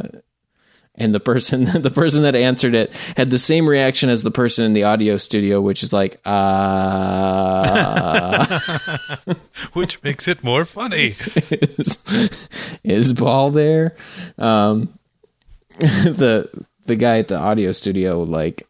[0.99, 4.65] and the person the person that answered it had the same reaction as the person
[4.65, 6.99] in the audio studio, which is like, uh,
[9.73, 11.15] Which makes it more funny.
[11.49, 12.03] is,
[12.83, 13.95] is Paul there?
[14.37, 14.93] Um,
[15.79, 16.49] the
[16.85, 18.67] the guy at the audio studio like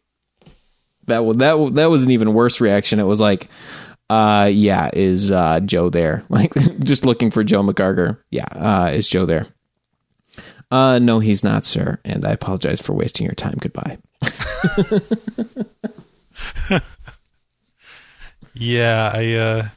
[1.06, 1.20] that.
[1.38, 3.00] That that was an even worse reaction.
[3.00, 3.48] It was like.
[4.08, 6.24] Uh yeah, is uh Joe there?
[6.28, 8.18] Like just looking for Joe McGarger.
[8.28, 9.46] Yeah, uh is Joe there?
[10.70, 13.58] Uh no, he's not, sir, and I apologize for wasting your time.
[13.60, 13.98] Goodbye.
[18.54, 19.68] Yeah, I uh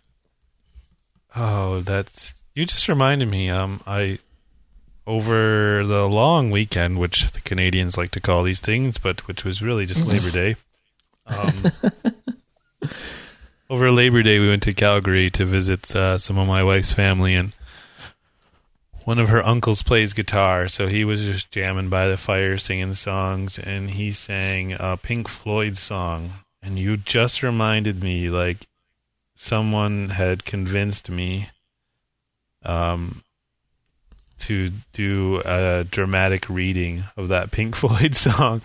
[1.35, 4.19] Oh, that's you just reminded me um I
[5.05, 9.61] over the long weekend, which the Canadians like to call these things, but which was
[9.61, 10.55] really just Labor Day.
[11.27, 11.63] Um
[13.69, 17.35] over Labor Day we went to Calgary to visit uh, some of my wife's family
[17.35, 17.53] and
[19.05, 22.93] one of her uncles plays guitar, so he was just jamming by the fire singing
[22.95, 26.31] songs and he sang a Pink Floyd song
[26.61, 28.67] and you just reminded me like
[29.35, 31.49] someone had convinced me
[32.63, 33.23] um
[34.39, 38.61] to do a dramatic reading of that Pink Floyd song.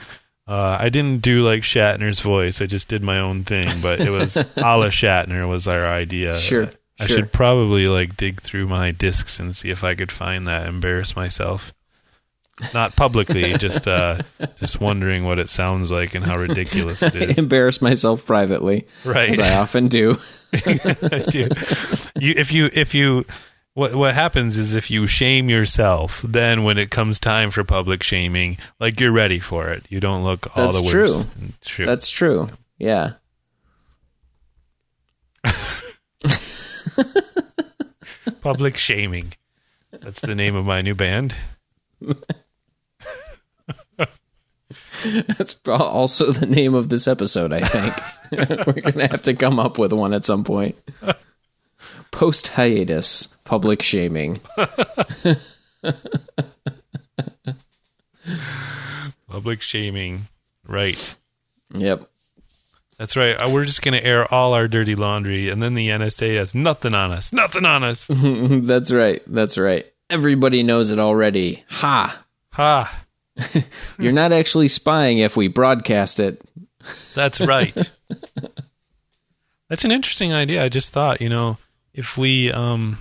[0.46, 2.62] Uh, I didn't do like Shatner's voice.
[2.62, 6.38] I just did my own thing, but it was a la Shatner was our idea.
[6.38, 7.16] Sure, I sure.
[7.16, 10.66] should probably like dig through my discs and see if I could find that.
[10.66, 11.72] Embarrass myself,
[12.74, 14.22] not publicly, just uh,
[14.56, 17.38] just wondering what it sounds like and how ridiculous it is.
[17.38, 19.30] Embarrass myself privately, Right.
[19.30, 20.18] as I often do.
[21.32, 21.48] you,
[22.18, 23.24] you, if you if you
[23.74, 28.02] what what happens is if you shame yourself, then when it comes time for public
[28.02, 29.84] shaming, like you're ready for it.
[29.88, 31.24] You don't look all That's the true.
[31.64, 31.84] True.
[31.86, 32.48] That's true.
[32.76, 33.12] Yeah.
[38.40, 39.32] public shaming.
[39.90, 41.34] That's the name of my new band.
[45.04, 47.94] That's also the name of this episode, I think.
[48.66, 50.76] We're going to have to come up with one at some point.
[52.10, 54.40] Post hiatus, public shaming.
[59.28, 60.26] Public shaming
[60.66, 61.16] Right.
[61.74, 62.10] Yep.
[62.98, 63.40] That's right.
[63.40, 66.54] Uh, We're just going to air all our dirty laundry, and then the NSA has
[66.54, 67.32] nothing on us.
[67.32, 68.06] Nothing on us.
[68.10, 69.22] That's right.
[69.26, 69.86] That's right.
[70.10, 71.64] Everybody knows it already.
[71.68, 72.24] Ha!
[72.52, 73.04] ha.
[73.98, 76.42] You're not actually spying if we broadcast it.
[77.14, 77.76] That's right.
[79.68, 80.64] That's an interesting idea.
[80.64, 81.58] I just thought, you know,
[81.92, 82.98] if we, um,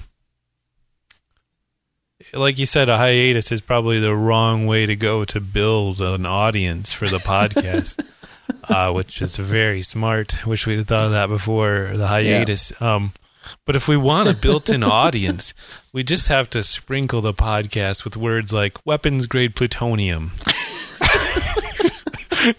[2.34, 6.26] like you said, a hiatus is probably the wrong way to go to build an
[6.26, 8.03] audience for the podcast,
[8.69, 10.45] uh, which is very smart.
[10.45, 12.72] Wish we'd have thought of that before the hiatus.
[12.82, 13.14] Um,
[13.65, 15.53] but if we want a built-in audience,
[15.94, 20.32] we just have to sprinkle the podcast with words like weapons grade plutonium.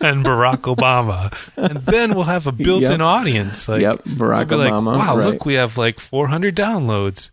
[0.00, 3.00] and Barack Obama, and then we'll have a built-in Yep.
[3.00, 3.68] audience.
[3.68, 5.26] Like, Yep, Barack we'll like, Obama, wow, right.
[5.28, 7.30] look, we have like 400 downloads.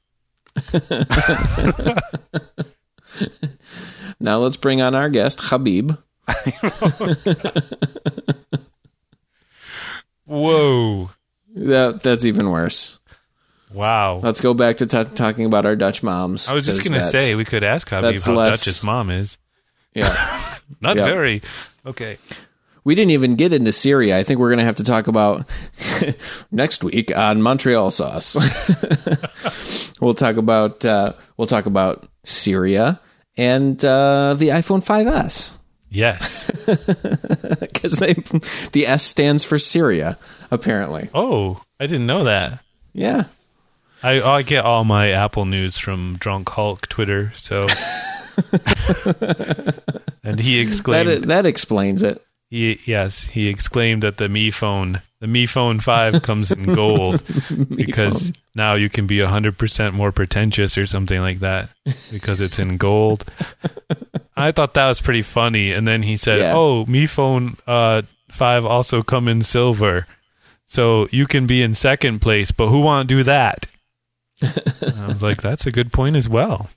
[4.19, 5.91] Now let's bring on our guest, Habib.
[10.26, 11.10] Whoa!
[11.56, 12.99] That that's even worse.
[13.72, 14.19] Wow.
[14.23, 16.47] Let's go back to t- talking about our Dutch moms.
[16.47, 19.38] I was just gonna say we could ask that's how less- Dutch's mom is.
[19.93, 20.56] yeah.
[20.81, 21.06] Not Yep.
[21.06, 21.41] very.
[21.85, 22.18] Okay.
[22.84, 24.18] We didn't even get into Syria.
[24.18, 25.49] I think we're going to have to talk about
[26.52, 28.35] next week on Montreal sauce.
[29.99, 32.99] we'll talk about uh, we'll talk about Syria
[33.38, 35.53] and uh, the iPhone 5s
[35.90, 36.49] Yes.
[37.60, 38.16] because they
[38.72, 40.18] the S stands for Syria
[40.52, 41.10] apparently.
[41.14, 42.64] Oh, I didn't know that.
[42.94, 43.26] Yeah.
[44.03, 47.32] I I get all my Apple news from Drunk Hulk Twitter.
[47.36, 47.68] So,
[50.24, 52.22] and he exclaimed, That that explains it.
[52.49, 57.24] he, yes, he exclaimed that the Me Phone, the Me Phone Five, comes in gold
[57.76, 61.70] because now you can be hundred percent more pretentious or something like that
[62.12, 63.26] because it's in gold.
[64.38, 66.53] I thought that was pretty funny, and then he said, Yeah.
[66.56, 70.07] "Oh, Me Phone uh, Five also come in silver."
[70.68, 73.68] So you can be in second place, but who want to do that?
[74.41, 76.70] I was like, that's a good point as well.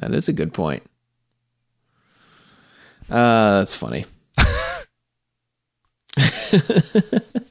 [0.00, 0.82] That is a good point.
[3.08, 4.04] Uh, that's funny.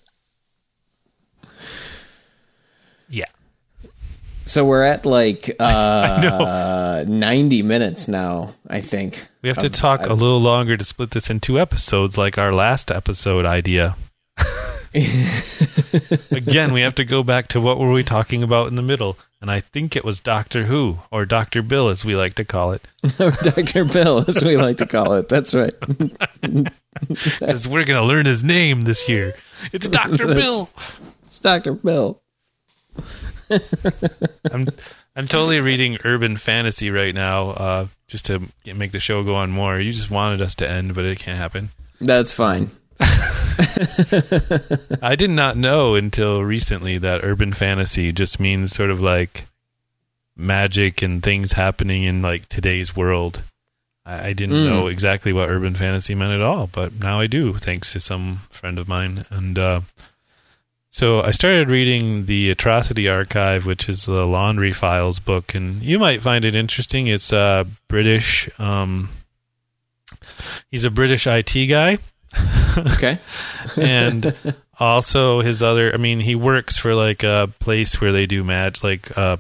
[3.08, 3.26] Yeah.
[4.46, 9.26] So we're at like uh, 90 minutes now, I think.
[9.42, 12.52] We have to talk a little longer to split this in two episodes, like our
[12.52, 13.96] last episode idea.
[16.32, 19.18] Again, we have to go back to what were we talking about in the middle,
[19.42, 22.72] and I think it was Doctor Who or Doctor Bill, as we like to call
[22.72, 22.82] it,
[23.18, 23.84] Dr.
[23.84, 25.28] Bill, as we like to call it.
[25.28, 25.74] That's right.
[27.08, 29.36] because we're going to learn his name this year.
[29.74, 30.70] It's Doctor Bill.
[31.28, 31.74] It's Dr.
[31.74, 32.22] Bill.
[34.52, 34.68] I'm
[35.16, 39.36] I'm totally reading urban fantasy right now, uh, just to get- make the show go
[39.36, 39.80] on more.
[39.80, 41.70] You just wanted us to end, but it can't happen.
[42.02, 42.72] That's fine.
[45.02, 49.46] I did not know until recently that urban fantasy just means sort of like
[50.36, 53.42] magic and things happening in like today's world.
[54.06, 54.66] I, I didn't Mm.
[54.70, 58.42] know exactly what urban fantasy meant at all, but now I do, thanks to some
[58.50, 59.26] friend of mine.
[59.30, 59.82] And uh,
[60.96, 66.00] so I started reading the Atrocity Archive, which is the Laundry Files book, and you
[66.00, 67.08] might find it interesting.
[67.08, 68.50] It's uh, British.
[68.60, 69.10] Um,
[70.72, 71.98] he's a British IT guy
[72.78, 73.20] Okay.
[73.78, 74.36] and
[74.80, 78.84] also his other i mean he works for like a place where they do match
[78.84, 79.40] like a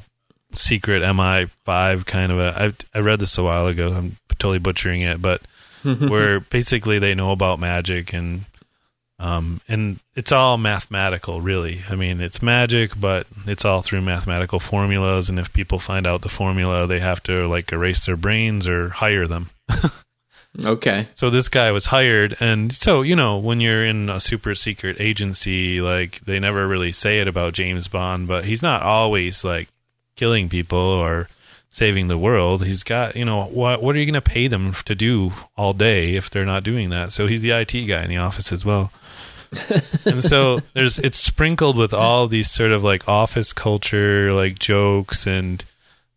[0.53, 5.02] secret mi5 kind of a I, I read this a while ago i'm totally butchering
[5.02, 5.41] it but
[5.84, 8.45] where basically they know about magic and
[9.17, 14.59] um and it's all mathematical really i mean it's magic but it's all through mathematical
[14.59, 18.67] formulas and if people find out the formula they have to like erase their brains
[18.67, 19.49] or hire them
[20.63, 21.07] Okay.
[21.15, 25.01] so this guy was hired, and so you know when you're in a super secret
[25.01, 29.67] agency, like they never really say it about James Bond, but he's not always like
[30.15, 31.27] killing people or
[31.69, 32.65] saving the world.
[32.65, 35.73] He's got you know what what are you going to pay them to do all
[35.73, 37.11] day if they're not doing that?
[37.11, 38.91] So he's the IT guy in the office as well.
[40.06, 45.26] and so there's it's sprinkled with all these sort of like office culture like jokes
[45.27, 45.64] and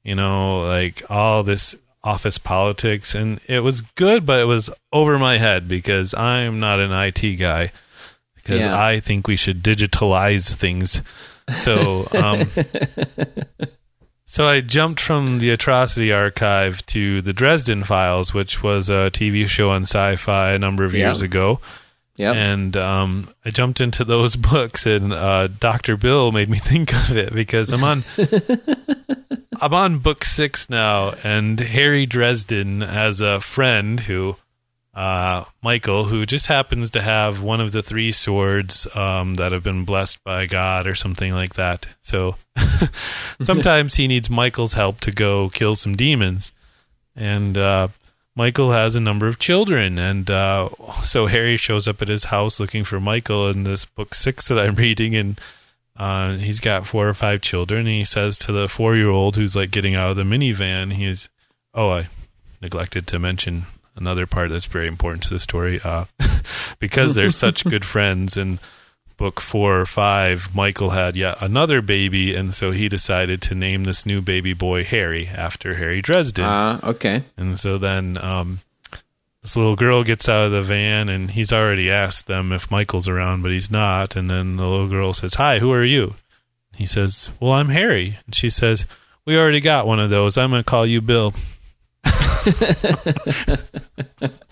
[0.03, 1.75] you know like all this
[2.05, 6.81] office politics and it was good but it was over my head because I'm not
[6.81, 7.73] an IT guy
[8.37, 8.81] because Yeah.
[8.81, 11.03] I think we should digitalize things
[11.57, 12.49] so um
[14.25, 19.49] so I jumped from the Atrocity Archive to the Dresden Files which was a TV
[19.49, 21.07] show on sci-fi a number of Yeah.
[21.07, 21.61] years ago
[22.19, 22.35] Yep.
[22.35, 27.17] and um, I jumped into those books, and uh, Doctor Bill made me think of
[27.17, 28.05] it because I'm on
[29.61, 34.37] I'm on book six now, and Harry Dresden has a friend who
[34.95, 39.63] uh, Michael, who just happens to have one of the three swords um, that have
[39.63, 41.87] been blessed by God or something like that.
[42.03, 42.35] So
[43.41, 46.51] sometimes he needs Michael's help to go kill some demons.
[47.15, 47.89] And uh,
[48.39, 49.99] Michael has a number of children.
[49.99, 50.69] And uh,
[51.05, 54.61] so Harry shows up at his house looking for Michael in this book six that
[54.61, 55.17] I'm reading.
[55.17, 55.41] And
[55.97, 57.81] uh, he's got four or five children.
[57.81, 60.93] And he says to the four year old who's like getting out of the minivan,
[60.93, 61.29] he's,
[61.75, 62.07] oh, I
[62.63, 63.65] neglected to mention
[63.97, 65.81] another part that's very important to the story.
[65.83, 66.05] Uh,
[66.79, 68.61] because they're such good friends and
[69.19, 73.85] book four or five, Michael had yet another baby, and so he decided to name
[73.85, 76.47] this new baby boy Harry after Harry Dresden.
[76.47, 77.25] Ah, uh, okay.
[77.37, 78.61] And so then um,
[79.43, 83.09] this little girl gets out of the van, and he's already asked them if Michael's
[83.09, 84.17] around, but he's not.
[84.17, 86.15] And then the little girl says, "Hi, who are you?"
[86.75, 88.87] He says, "Well, I'm Harry." And she says,
[89.27, 90.39] "We already got one of those.
[90.39, 91.35] I'm going to call you Bill."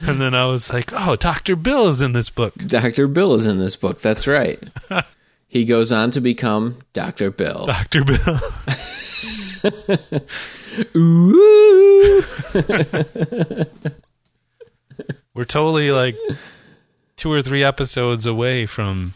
[0.00, 1.56] And then I was like, oh, Dr.
[1.56, 2.54] Bill is in this book.
[2.54, 3.06] Dr.
[3.06, 4.00] Bill is in this book.
[4.00, 4.58] That's right.
[5.48, 7.30] he goes on to become Dr.
[7.30, 7.66] Bill.
[7.66, 8.04] Dr.
[8.04, 8.40] Bill.
[10.96, 12.22] Ooh.
[15.34, 16.16] We're totally like
[17.16, 19.14] two or three episodes away from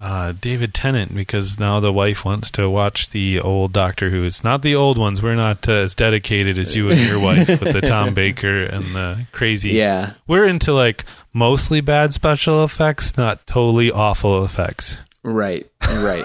[0.00, 4.24] uh, David Tennant because now the wife wants to watch the old Doctor Who.
[4.24, 5.22] It's not the old ones.
[5.22, 8.84] We're not uh, as dedicated as you and your wife with the Tom Baker and
[8.94, 9.70] the crazy.
[9.72, 10.14] Yeah.
[10.26, 11.04] We're into like
[11.34, 14.96] mostly bad special effects, not totally awful effects.
[15.22, 15.70] Right.
[15.86, 16.24] Right.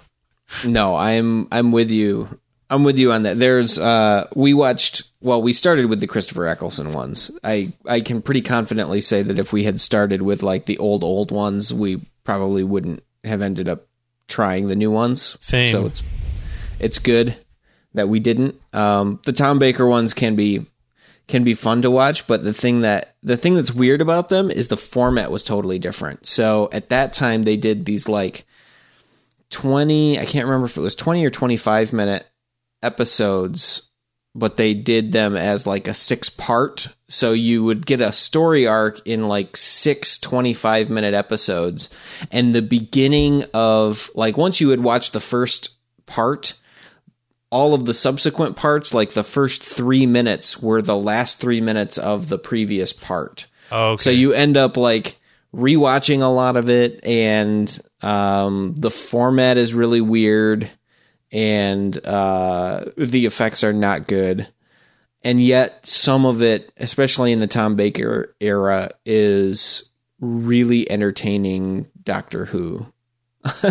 [0.64, 2.40] no, I'm I'm with you.
[2.68, 3.38] I'm with you on that.
[3.38, 7.30] There's uh we watched well, we started with the Christopher Eccleston ones.
[7.44, 11.04] I I can pretty confidently say that if we had started with like the old
[11.04, 13.86] old ones, we probably wouldn't have ended up
[14.28, 15.36] trying the new ones.
[15.40, 15.70] Same.
[15.70, 16.02] So it's
[16.78, 17.36] it's good
[17.94, 18.60] that we didn't.
[18.72, 20.66] Um, the Tom Baker ones can be
[21.26, 24.50] can be fun to watch, but the thing that the thing that's weird about them
[24.50, 26.26] is the format was totally different.
[26.26, 28.44] So at that time they did these like
[29.50, 32.26] 20, I can't remember if it was 20 or 25 minute
[32.82, 33.90] episodes
[34.34, 36.88] but they did them as like a six part.
[37.08, 41.88] So you would get a story arc in like six 25 minute episodes.
[42.30, 46.54] And the beginning of, like, once you had watched the first part,
[47.50, 51.96] all of the subsequent parts, like the first three minutes, were the last three minutes
[51.96, 53.46] of the previous part.
[53.70, 54.02] Oh, okay.
[54.02, 55.20] So you end up like
[55.54, 60.68] rewatching a lot of it, and um, the format is really weird
[61.34, 64.48] and uh, the effects are not good.
[65.24, 69.90] And yet, some of it, especially in the Tom Baker era, is
[70.20, 72.86] really entertaining Doctor Who.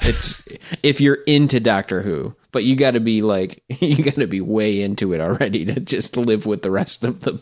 [0.00, 0.42] it's
[0.82, 4.40] if you're into Doctor Who, but you got to be like you got to be
[4.40, 7.40] way into it already to just live with the rest of the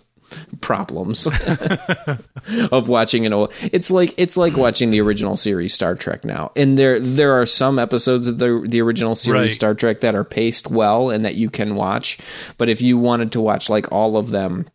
[0.61, 1.27] problems
[2.73, 6.53] of watching an old it's like it's like watching the original series Star Trek now.
[6.57, 9.53] And there there are some episodes of the the original series Right.
[9.53, 12.19] Star Trek that are paced well and that you can watch,
[12.59, 14.69] but if you wanted to watch like all of them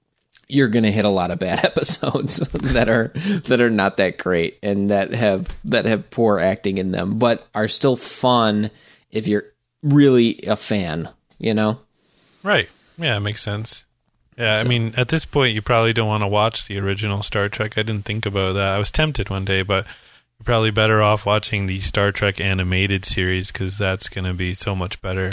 [0.48, 3.14] you're going to hit a lot of bad episodes that are
[3.46, 7.48] that are not that great and that have that have poor acting in them but
[7.56, 8.70] are still fun
[9.12, 9.46] if you're
[9.82, 11.80] really a fan, you know?
[12.44, 12.70] Right.
[12.98, 13.86] Yeah, it makes sense.
[14.38, 17.50] Yeah, I mean, at this point, you probably don't want to watch the original Star
[17.50, 17.78] Trek.
[17.78, 18.68] I didn't think about that.
[18.76, 19.86] I was tempted one day, but
[20.40, 24.54] you're probably better off watching the Star Trek animated series because that's going to be
[24.54, 25.32] so much better.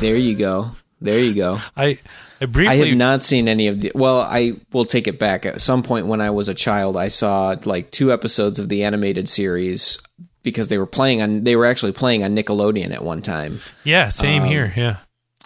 [0.00, 0.70] There you go.
[1.00, 1.60] There you go.
[1.76, 1.98] I
[2.40, 3.92] I briefly I have not seen any of the.
[3.94, 5.44] Well, I will take it back.
[5.44, 8.84] At some point when I was a child, I saw like two episodes of the
[8.84, 9.98] animated series
[10.42, 11.44] because they were playing on.
[11.44, 13.60] They were actually playing on Nickelodeon at one time.
[13.84, 14.72] yeah, same Um, here.
[14.76, 14.96] Yeah,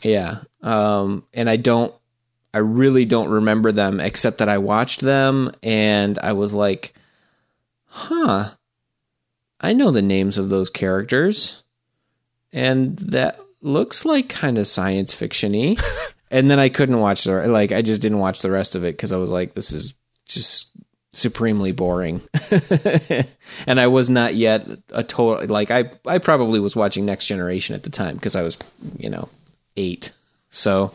[0.02, 1.94] Yeah, um, and I don't.
[2.54, 6.94] I really don't remember them except that I watched them and I was like,
[7.86, 8.50] "Huh,
[9.60, 11.62] I know the names of those characters,
[12.52, 15.82] and that looks like kind of science fictiony."
[16.30, 17.72] and then I couldn't watch the like.
[17.72, 19.94] I just didn't watch the rest of it because I was like, "This is
[20.26, 20.68] just."
[21.14, 22.22] supremely boring
[23.66, 27.74] and i was not yet a total like i i probably was watching next generation
[27.74, 28.56] at the time because i was
[28.96, 29.28] you know
[29.76, 30.10] 8
[30.48, 30.90] so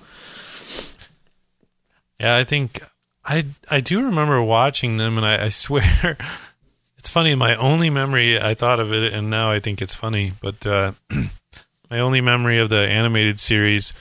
[2.20, 2.36] yeah.
[2.36, 2.82] I think
[3.26, 6.18] I I do remember watching them, and I, I swear
[6.98, 7.36] it's funny.
[7.36, 10.34] My only memory, I thought of it, and now I think it's funny.
[10.42, 10.92] But uh,
[11.90, 13.94] my only memory of the animated series,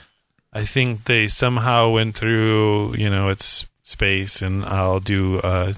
[0.53, 2.95] I think they somehow went through.
[2.95, 5.75] You know, it's space, and I'll do a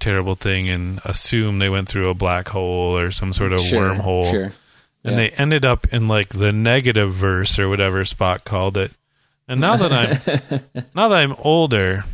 [0.00, 3.94] terrible thing and assume they went through a black hole or some sort of Sure,
[3.94, 4.30] wormhole.
[4.30, 4.42] Sure.
[5.02, 5.16] and Yeah.
[5.16, 8.92] they ended up in like the negative verse or whatever Spock called it.
[9.48, 12.04] And now that I'm now that I'm older,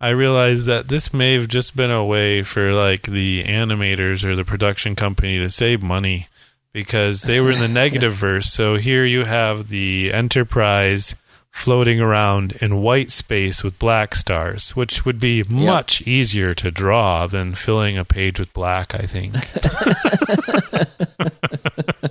[0.00, 4.34] I realize that this may have just been a way for like the animators or
[4.34, 6.26] the production company to save money
[6.72, 8.52] because they were in the negative verse.
[8.52, 11.14] So here you have the Enterprise
[11.50, 17.26] floating around in white space with black stars, which would be much easier to draw
[17.26, 19.34] than filling a page with black, I think.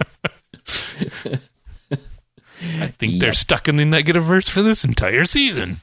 [2.82, 5.82] I think they're stuck in the negative verse for this entire season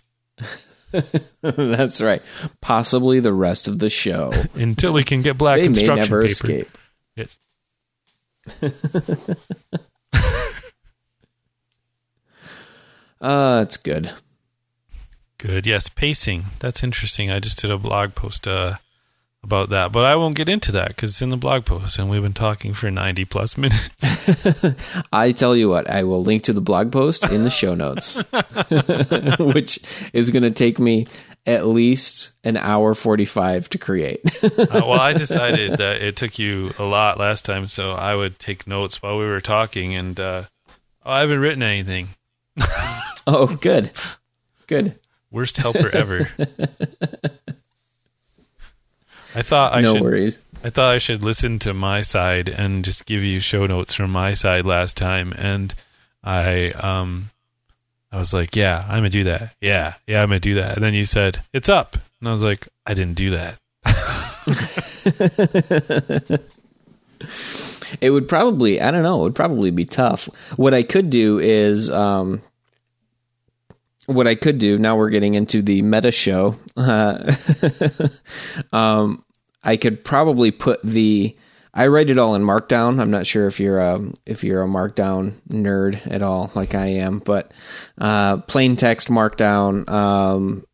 [1.43, 2.23] That's right.
[2.61, 4.33] Possibly the rest of the show.
[4.55, 6.33] until we can get black they may construction never paper.
[6.33, 6.79] escape.
[7.17, 7.39] Yes.
[13.19, 14.13] Uh, it's good.
[15.39, 15.67] Good.
[15.67, 16.45] Yes, pacing.
[16.61, 17.31] That's interesting.
[17.31, 18.75] I just did a blog post uh,
[19.43, 22.11] about that, but I won't get into that because it's in the blog post, and
[22.11, 23.91] we've been talking for ninety plus minutes.
[25.13, 28.17] I tell you what, I will link to the blog post in the show notes,
[29.39, 29.79] which
[30.13, 31.07] is going to take me
[31.47, 34.21] at least an hour 45 to create.
[34.43, 38.41] uh, well, I decided that it took you a lot last time, so I would
[38.41, 40.43] take notes while we were talking, and uh,
[41.05, 42.09] oh, I haven't written anything.
[43.29, 43.93] oh, good.
[44.67, 44.99] Good.
[45.31, 46.29] Worst helper ever.
[49.37, 50.03] I thought I no should.
[50.03, 50.39] worries.
[50.65, 54.11] I thought I should listen to my side and just give you show notes from
[54.11, 55.75] my side last time, and
[56.25, 57.31] I um,
[58.11, 59.55] I was like, yeah, I'm gonna do that.
[59.61, 60.77] Yeah, yeah, I'm gonna do that.
[60.77, 63.59] And then you said it's up, and I was like, I didn't do that.
[68.01, 70.29] It would probably, I don't know, it would probably be tough.
[70.57, 72.43] What I could do is, um,
[74.07, 76.57] what I could do, now we're getting into the meta show.
[76.77, 77.35] Uh,
[78.73, 79.25] um,
[79.67, 81.37] I could probably put the,
[81.75, 83.01] I write it all in Markdown.
[83.01, 86.87] I'm not sure if you're a, if you're a Markdown nerd at all, like I
[86.87, 87.53] am, but,
[87.99, 89.87] uh, plain text Markdown.
[89.91, 90.65] Um,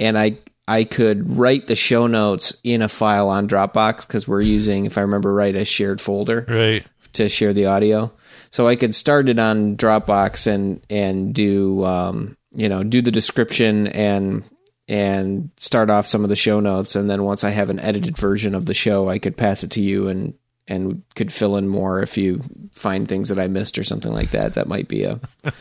[0.00, 4.40] and I, I could write the show notes in a file on Dropbox because we're
[4.40, 6.84] using, if I remember right, a shared folder Right.
[7.14, 8.12] to share the audio.
[8.50, 13.10] So I could start it on Dropbox and and do um, you know do the
[13.10, 14.42] description and
[14.88, 18.16] and start off some of the show notes, and then once I have an edited
[18.16, 20.34] version of the show, I could pass it to you and
[20.66, 22.42] and could fill in more if you
[22.72, 24.54] find things that I missed or something like that.
[24.54, 25.20] That might be a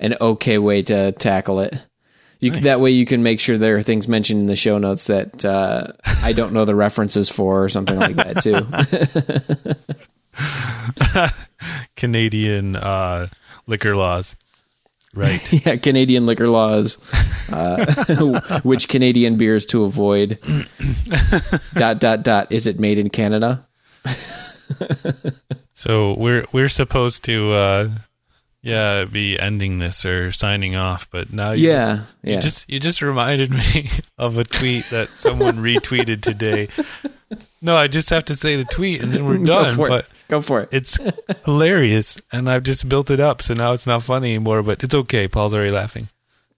[0.00, 1.82] an okay way to tackle it.
[2.38, 4.76] You can, that way you can make sure there are things mentioned in the show
[4.76, 8.60] notes that uh, I don't know the references for or something like that too.
[11.96, 13.28] Canadian uh,
[13.66, 14.36] liquor laws.
[15.16, 15.40] Right.
[15.66, 16.98] yeah, Canadian liquor laws,
[17.50, 20.38] uh, which Canadian beers to avoid.
[21.74, 22.52] dot dot dot.
[22.52, 23.66] Is it made in Canada?
[25.72, 27.88] So we're we're supposed to uh,
[28.62, 32.40] yeah be ending this or signing off, but now you Yeah, You yeah.
[32.40, 36.68] just you just reminded me of a tweet that someone retweeted today.
[37.62, 39.76] No, I just have to say the tweet and then we're done.
[39.76, 40.68] But Go for it.
[40.72, 40.98] it's
[41.44, 44.62] hilarious, and I've just built it up, so now it's not funny anymore.
[44.62, 45.28] But it's okay.
[45.28, 46.08] Paul's already laughing.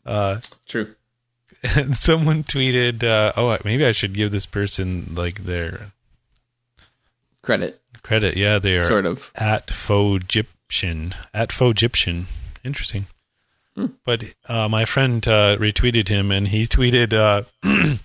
[0.06, 0.94] Uh, True.
[1.62, 5.92] and someone tweeted, uh, "Oh, maybe I should give this person like their
[7.42, 9.30] Credit, credit." Yeah, they are sort of.
[9.34, 11.14] at faux Egyptian.
[11.34, 12.26] At faux Egyptian.
[12.64, 13.06] Interesting.
[14.04, 17.44] But uh, my friend uh, retweeted him, and he tweeted, uh,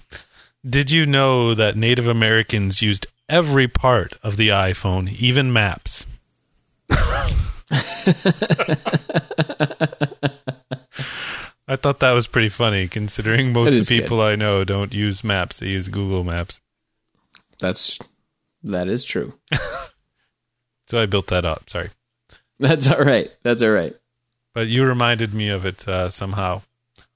[0.69, 6.05] "Did you know that Native Americans used every part of the iPhone, even maps?"
[11.65, 14.03] I thought that was pretty funny, considering most of the good.
[14.03, 16.59] people I know don't use maps; they use Google Maps.
[17.59, 17.99] That's
[18.63, 19.33] that is true.
[20.87, 21.69] So I built that up.
[21.69, 21.89] Sorry.
[22.59, 23.31] That's all right.
[23.41, 23.95] That's all right.
[24.53, 26.61] But you reminded me of it uh, somehow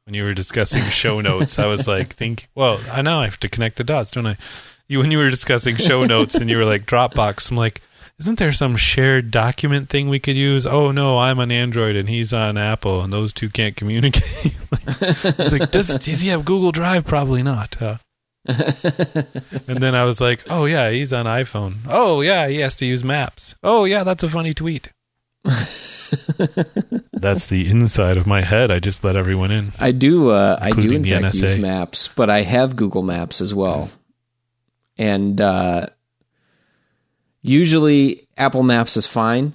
[0.05, 1.59] when you were discussing show notes.
[1.59, 2.47] I was like, think.
[2.55, 4.38] Well, I now I have to connect the dots, don't I?
[4.88, 7.51] You when you were discussing show notes and you were like Dropbox.
[7.51, 7.81] I'm like,
[8.19, 10.65] isn't there some shared document thing we could use?
[10.65, 14.55] Oh no, I'm on Android and he's on Apple, and those two can't communicate.
[14.99, 17.05] It's like, does does he have Google Drive?
[17.05, 17.80] Probably not.
[17.81, 17.97] Uh,
[18.47, 21.80] and then I was like, oh yeah, he's on iPhone.
[21.88, 23.55] Oh yeah, he has to use Maps.
[23.64, 24.91] Oh yeah, that's a funny tweet.
[27.14, 28.72] That's the inside of my head.
[28.72, 29.73] I just let everyone in.
[29.80, 30.30] I do.
[30.30, 31.41] Uh, I do in the fact NSA.
[31.41, 33.89] use Maps, but I have Google Maps as well.
[34.98, 35.88] And uh,
[37.41, 39.53] usually Apple Maps is fine.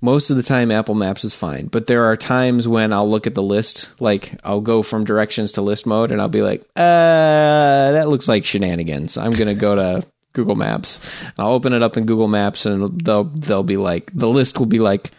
[0.00, 1.66] Most of the time, Apple Maps is fine.
[1.68, 5.52] But there are times when I'll look at the list, like I'll go from directions
[5.52, 9.74] to list mode, and I'll be like, "Uh, that looks like shenanigans." I'm gonna go
[9.76, 11.00] to Google Maps.
[11.22, 14.58] And I'll open it up in Google Maps, and they'll they'll be like, the list
[14.58, 15.10] will be like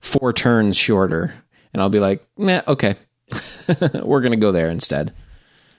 [0.00, 1.34] four turns shorter,
[1.74, 2.94] and I'll be like, "Nah, okay."
[4.02, 5.12] We're gonna go there instead.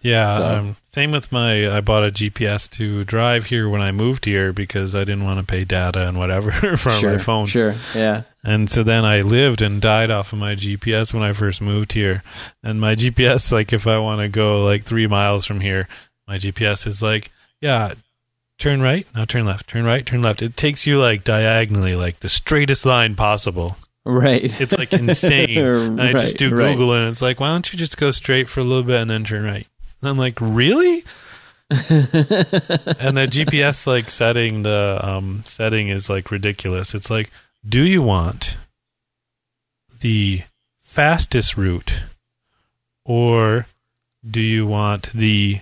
[0.04, 1.76] Yeah, So- I'm Same with my.
[1.76, 5.40] I bought a GPS to drive here when I moved here because I didn't want
[5.40, 7.48] to pay data and whatever for sure, my phone.
[7.48, 7.74] Sure.
[7.96, 8.24] Yeah.
[8.44, 11.94] And so then I lived and died off of my GPS when I first moved
[11.94, 12.22] here.
[12.62, 15.88] And my GPS, like, if I want to go like three miles from here,
[16.28, 17.94] my GPS is like, yeah,
[18.60, 20.42] turn right, now turn left, turn right, turn left.
[20.44, 23.78] It takes you like diagonally, like the straightest line possible.
[24.06, 24.62] Right.
[24.62, 25.58] It's like insane.
[25.58, 26.74] and I just Right, do right.
[26.74, 29.10] Google and it's like, why don't you just go straight for a little bit and
[29.10, 29.66] then turn right?
[30.04, 31.06] And I'm like, really?
[31.70, 36.94] and the GPS like setting, the um, setting is like ridiculous.
[36.94, 37.32] It's like,
[37.68, 38.58] do you want
[40.02, 40.42] the
[40.82, 42.02] fastest route
[43.06, 43.66] or
[44.30, 45.62] do you want the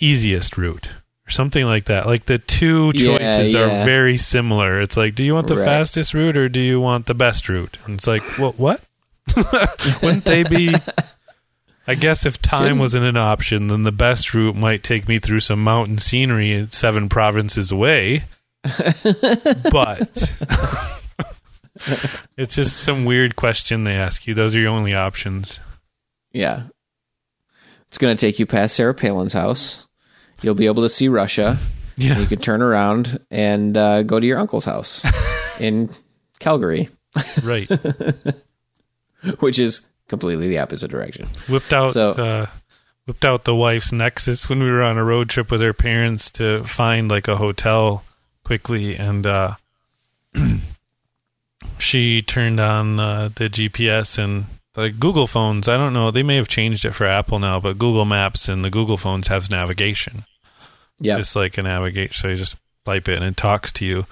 [0.00, 0.88] easiest route?
[1.28, 2.06] Or something like that.
[2.06, 3.60] Like the two Yeah, choices yeah.
[3.60, 4.80] are very similar.
[4.80, 5.64] It's like, do you want the Right.
[5.64, 7.78] fastest route or do you want the best route?
[7.86, 8.82] And it's like, well, what?
[10.02, 10.74] Wouldn't they be?
[11.90, 15.40] I guess if time wasn't an option, then the best route might take me through
[15.40, 18.22] some mountain scenery seven provinces away.
[18.62, 20.32] but
[22.36, 24.34] it's just some weird question they ask you.
[24.34, 25.58] Those are your only options.
[26.30, 26.62] Yeah.
[27.88, 29.88] It's going to take you past Sarah Palin's house.
[30.42, 31.58] You'll be able to see Russia.
[31.96, 32.20] Yeah.
[32.20, 35.04] You could turn around and uh, go to your uncle's house
[35.60, 35.90] in
[36.38, 36.88] Calgary,
[37.42, 37.68] Right.
[39.40, 39.80] which is
[40.10, 41.26] completely the opposite direction.
[41.48, 42.46] whipped out So- uh,
[43.06, 46.30] whipped out the wife's Nexus when we were on a road trip with her parents
[46.32, 48.04] to find like a hotel
[48.44, 49.54] quickly, and uh,
[51.78, 54.44] she turned on uh, the GPS and
[54.76, 55.68] like Google phones.
[55.68, 58.64] I don't know; they may have changed it for Apple now, but Google Maps and
[58.64, 60.24] the Google phones have navigation,
[60.98, 61.16] Yeah.
[61.18, 62.12] just like a navigate.
[62.14, 64.06] So you just type it and it talks to you.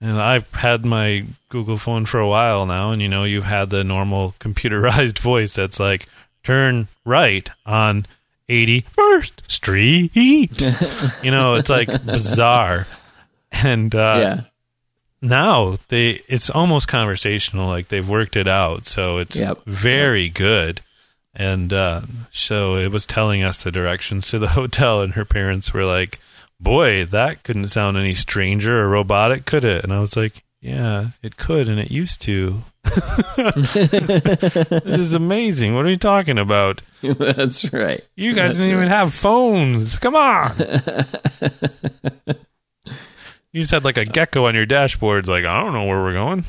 [0.00, 3.70] And I've had my Google phone for a while now, and you know, you've had
[3.70, 6.06] the normal computerized voice that's like,
[6.44, 8.06] turn right on
[8.48, 10.12] 81st Street.
[11.22, 12.86] you know, it's like bizarre.
[13.50, 14.40] And uh, yeah.
[15.22, 18.86] now they it's almost conversational, like they've worked it out.
[18.86, 19.64] So it's Yep.
[19.66, 20.80] very good.
[21.34, 22.02] And uh,
[22.32, 26.20] so it was telling us the directions to the hotel, and her parents were like,
[26.58, 29.84] Boy, that couldn't sound any stranger or robotic, could it?
[29.84, 32.62] And I was like, Yeah, it could, and it used to.
[33.36, 33.76] this
[34.84, 35.74] is amazing.
[35.74, 36.82] What are you talking about?
[37.02, 38.02] That's right.
[38.14, 39.96] You guys That's didn't even have phones.
[39.96, 40.54] Come on.
[43.52, 45.20] you just had like a gecko on your dashboard.
[45.20, 46.44] It's like, I don't know where we're going.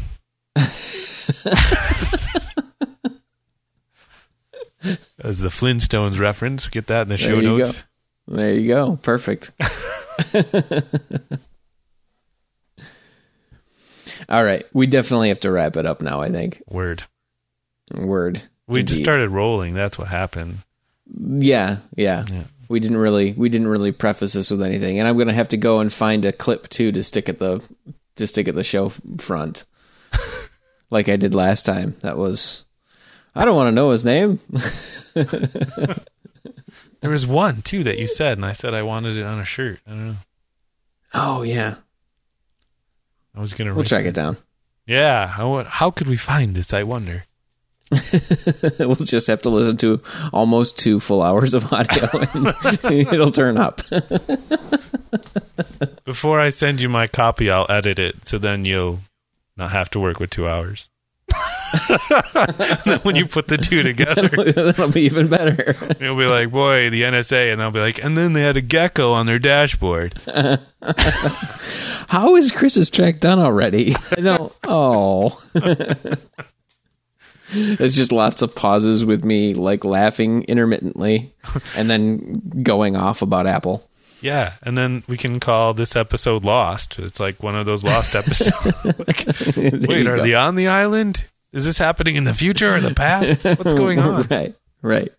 [5.19, 7.73] As the Flintstones reference, get that in the show notes.
[7.73, 7.79] go.
[8.27, 8.99] There you go.
[9.01, 9.51] Perfect.
[14.29, 14.65] All right.
[14.73, 16.61] We definitely have to wrap it up now, I think.
[16.67, 17.03] Word.
[17.93, 18.41] Word.
[18.67, 19.73] We just started rolling.
[19.73, 20.57] That's what happened.
[21.17, 22.25] Yeah, yeah.
[22.29, 22.43] Yeah.
[22.67, 24.99] We didn't really we didn't really preface this with anything.
[24.99, 27.39] And I'm going to have to go and find a clip too to stick at
[27.39, 27.63] the
[28.17, 28.89] to stick at the show
[29.19, 29.63] front.
[30.89, 31.95] like I did last time.
[32.01, 32.65] That was
[33.33, 34.41] I don't want to know his name.
[37.01, 39.45] There was one too that you said, and I said I wanted it on a
[39.45, 39.79] shirt.
[39.85, 40.15] I don't know.
[41.13, 41.75] Oh yeah.
[43.35, 43.73] I was gonna.
[43.73, 44.37] We'll track it down.
[44.85, 45.43] Yeah.
[45.43, 46.73] Wa- how could we find this?
[46.73, 47.25] I wonder.
[48.79, 50.01] we'll just have to listen to
[50.33, 52.83] almost two full hours of audio and
[53.13, 53.81] it'll turn up.
[56.03, 58.99] Before I send you my copy, I'll edit it so then you'll
[59.55, 60.89] not have to work with two hours.
[62.85, 65.75] then when you put the two together, That'll be even better.
[65.99, 67.51] you'll be like, boy, the NSA.
[67.51, 70.19] And they'll be like, and then they had a gecko on their dashboard.
[72.07, 73.95] How is Chris's track done already?
[74.11, 74.53] I don't.
[74.63, 75.41] Oh.
[77.51, 81.33] it's just lots of pauses with me like laughing intermittently
[81.75, 83.87] and then going off about Apple.
[84.21, 84.53] Yeah.
[84.63, 86.97] And then we can call this episode Lost.
[86.99, 88.55] It's like one of those Lost episodes.
[88.85, 89.25] Like,
[89.55, 90.23] Wait, are go.
[90.23, 91.23] they on the island?
[91.53, 93.43] Is this happening in the future or the past?
[93.43, 94.23] What's going on?
[94.29, 94.55] Right.
[94.81, 95.11] Right.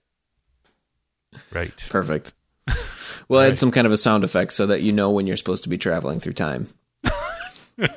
[1.52, 1.84] Right.
[1.88, 2.32] Perfect.
[3.28, 3.58] We'll add Right.
[3.58, 5.76] some kind of a sound effect so that you know when you're supposed to be
[5.78, 6.68] traveling through time.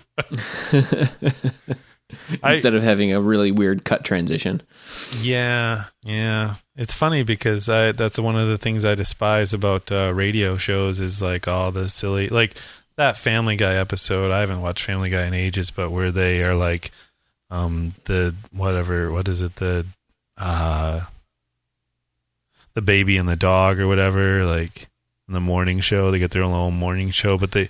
[2.43, 4.61] I- Instead of having a really weird cut transition.
[5.21, 6.55] Yeah, yeah.
[6.75, 10.99] It's funny because I that's one of the things I despise about uh, radio shows
[10.99, 12.55] is like all the silly like
[12.97, 14.31] that Family Guy episode.
[14.31, 16.91] I haven't watched Family Guy in ages, but where they are like
[17.51, 19.85] um the whatever what is it the
[20.37, 21.01] uh
[22.73, 24.87] the baby and the dog or whatever like
[25.27, 27.69] in the morning show they get their own little morning show but they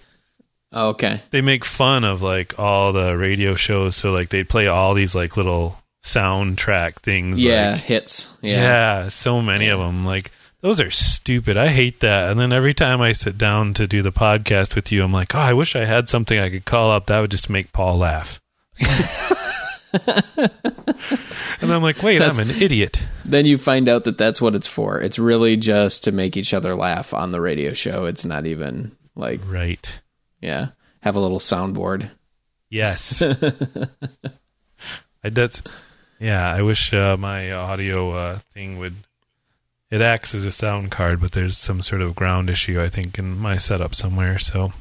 [0.73, 1.21] Oh, okay.
[1.31, 5.13] they make fun of like all the radio shows so like they play all these
[5.13, 8.31] like little soundtrack things Yeah, like, hits.
[8.41, 8.61] yeah.
[9.03, 9.09] Yeah.
[9.09, 10.05] so many of them.
[10.05, 10.31] Like
[10.61, 11.57] Those are stupid.
[11.57, 12.31] I hate that.
[12.31, 15.35] And then every time I sit down to do the podcast with you, I'm like,
[15.35, 17.97] oh, I wish I had something I could call up that would just make Paul
[17.97, 18.39] laugh.
[19.93, 22.99] and I'm like, wait, I'm an idiot.
[23.25, 24.99] Then you find out that that's what it's for.
[25.01, 28.05] It's really just to make each other laugh on the radio show.
[28.05, 29.85] It's not even like, Right.
[30.41, 30.69] yeah,
[31.01, 32.09] have a little soundboard.
[32.69, 33.21] Yes.
[35.23, 35.61] I, that's
[36.19, 36.51] yeah.
[36.51, 38.95] I wish uh, my audio uh, thing would.
[39.89, 43.19] It acts as a sound card, but there's some sort of ground issue I think
[43.19, 44.39] in my setup somewhere.
[44.39, 44.71] So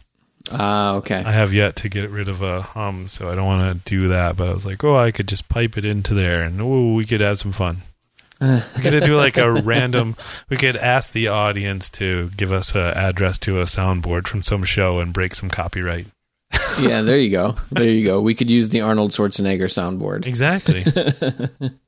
[0.50, 1.16] Ah, okay.
[1.16, 4.08] I have yet to get rid of a hum, so I don't want to do
[4.08, 4.36] that.
[4.36, 7.04] But I was like, oh, I could just pipe it into there, and oh, we
[7.04, 7.78] could have some fun.
[8.40, 10.16] we could do like a random.
[10.48, 14.64] We could ask the audience to give us an address to a soundboard from some
[14.64, 16.06] show and break some copyright.
[16.80, 17.54] yeah, there you go.
[17.70, 18.20] There you go.
[18.22, 20.26] We could use the Arnold Schwarzenegger soundboard.
[20.26, 20.84] Exactly.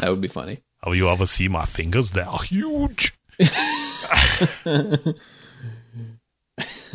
[0.00, 0.60] That would be funny.
[0.82, 2.10] Have you ever seen my fingers?
[2.10, 3.14] They're huge.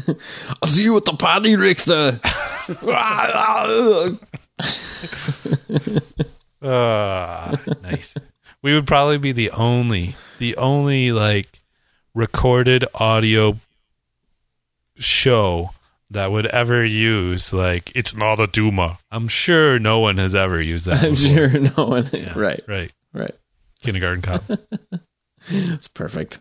[0.62, 2.20] I'll see you at the party, Richter.
[6.62, 8.16] Ah, nice.
[8.64, 11.60] We would probably be the only, the only like
[12.16, 13.58] recorded audio
[14.98, 15.70] show
[16.10, 18.98] that would ever use like it's not a Duma.
[19.12, 21.04] I'm sure no one has ever used that.
[21.04, 21.30] I'm before.
[21.30, 22.10] sure no one.
[22.36, 22.92] Right, Right.
[23.14, 23.36] right.
[23.82, 24.44] Kindergarten cop.
[25.50, 26.40] It's perfect.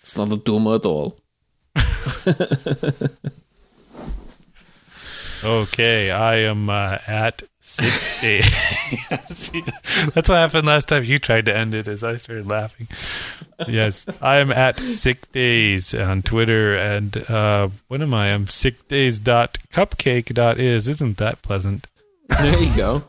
[0.00, 1.18] It's not a Duma at all.
[5.44, 8.42] Okay, I am uh, at sick day.
[9.34, 9.64] See,
[10.14, 12.86] That's what happened last time you tried to end it as I started laughing.
[13.66, 18.32] Yes, I am at sick days on Twitter and uh, what am I?
[18.32, 20.88] I'm sickdays.cupcake.is.
[20.88, 21.88] Isn't that pleasant?
[22.28, 23.02] There you go.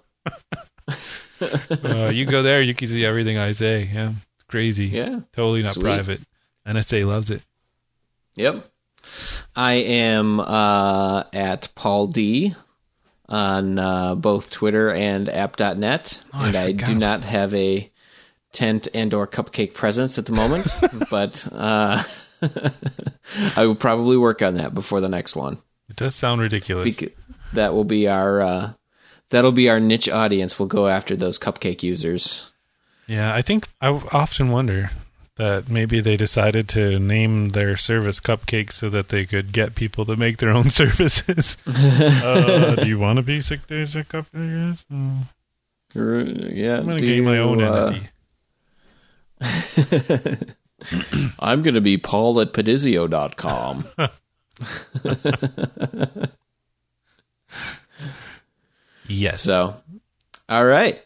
[1.39, 3.87] Uh, you go there, you can see everything I say.
[3.93, 4.87] Yeah, it's crazy.
[4.87, 5.19] Yeah.
[5.33, 5.83] Totally not Sweet.
[5.83, 6.21] private.
[6.65, 7.43] NSA loves it.
[8.35, 8.69] Yep.
[9.55, 12.55] I am uh, at Paul D
[13.29, 16.23] on uh, both Twitter and app.net.
[16.33, 16.97] Oh, I and I, do forgot.
[16.97, 17.91] not have a
[18.51, 20.67] tent and or cupcake presence at the moment,
[21.09, 22.03] but uh,
[23.55, 25.57] I will probably work on that before the next one.
[25.89, 26.95] It does sound ridiculous.
[26.95, 27.13] Bec-
[27.53, 28.73] that will be our uh,
[29.29, 30.57] that'll be our niche audience.
[30.57, 32.51] We'll go after those cupcake users.
[33.07, 34.91] Yeah, I think I often wonder
[35.35, 40.05] that maybe they decided to name their service cupcakes so that they could get people
[40.05, 41.57] to make their own services.
[41.67, 44.83] uh, do you want to be sick days at cupcakes?
[45.95, 47.99] Yeah, I'm to get my own uh,
[49.41, 50.45] entity.
[51.39, 53.85] I'm going to be Paul at pedizio.com.
[59.07, 59.41] Yes.
[59.41, 59.75] so,
[60.49, 61.03] all right.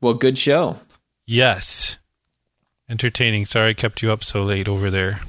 [0.00, 0.78] Well, good show.
[1.26, 1.97] yes.
[2.90, 3.44] Entertaining.
[3.44, 5.20] Sorry I kept you up so late over there.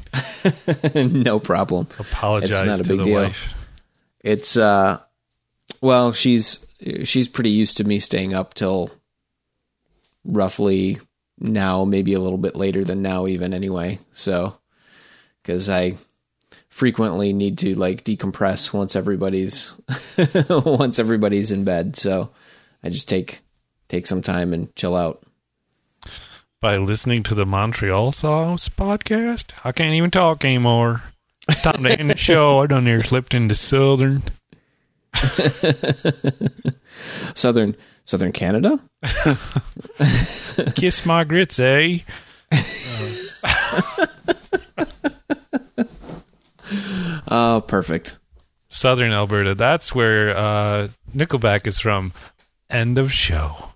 [0.96, 1.88] no problem.
[2.00, 3.22] Apologize It's not a to big the deal.
[3.22, 3.54] wife.
[4.22, 5.00] It's uh
[5.82, 6.66] well, she's
[7.04, 8.92] she's pretty used to me staying up till
[10.24, 11.00] roughly
[11.38, 14.00] now, maybe a little bit later than now even anyway.
[14.14, 14.58] So
[15.44, 15.98] cuz I
[16.70, 19.74] frequently need to like decompress once everybody's
[20.50, 21.98] once everybody's in bed.
[21.98, 22.30] So
[22.84, 23.42] I just take
[23.90, 25.22] take some time and chill out.
[26.62, 31.04] By listening to the Montreal Sauce podcast, I can't even talk anymore.
[31.48, 32.60] It's time to end the show.
[32.62, 34.24] I done there slipped into Southern.
[37.34, 38.78] Southern Southern Canada?
[40.76, 42.00] Kiss my grits, eh?
[47.32, 48.18] Oh, perfect.
[48.70, 49.54] Southern Alberta.
[49.56, 52.12] That's where uh, Nickelback is from.
[52.70, 53.69] End of show.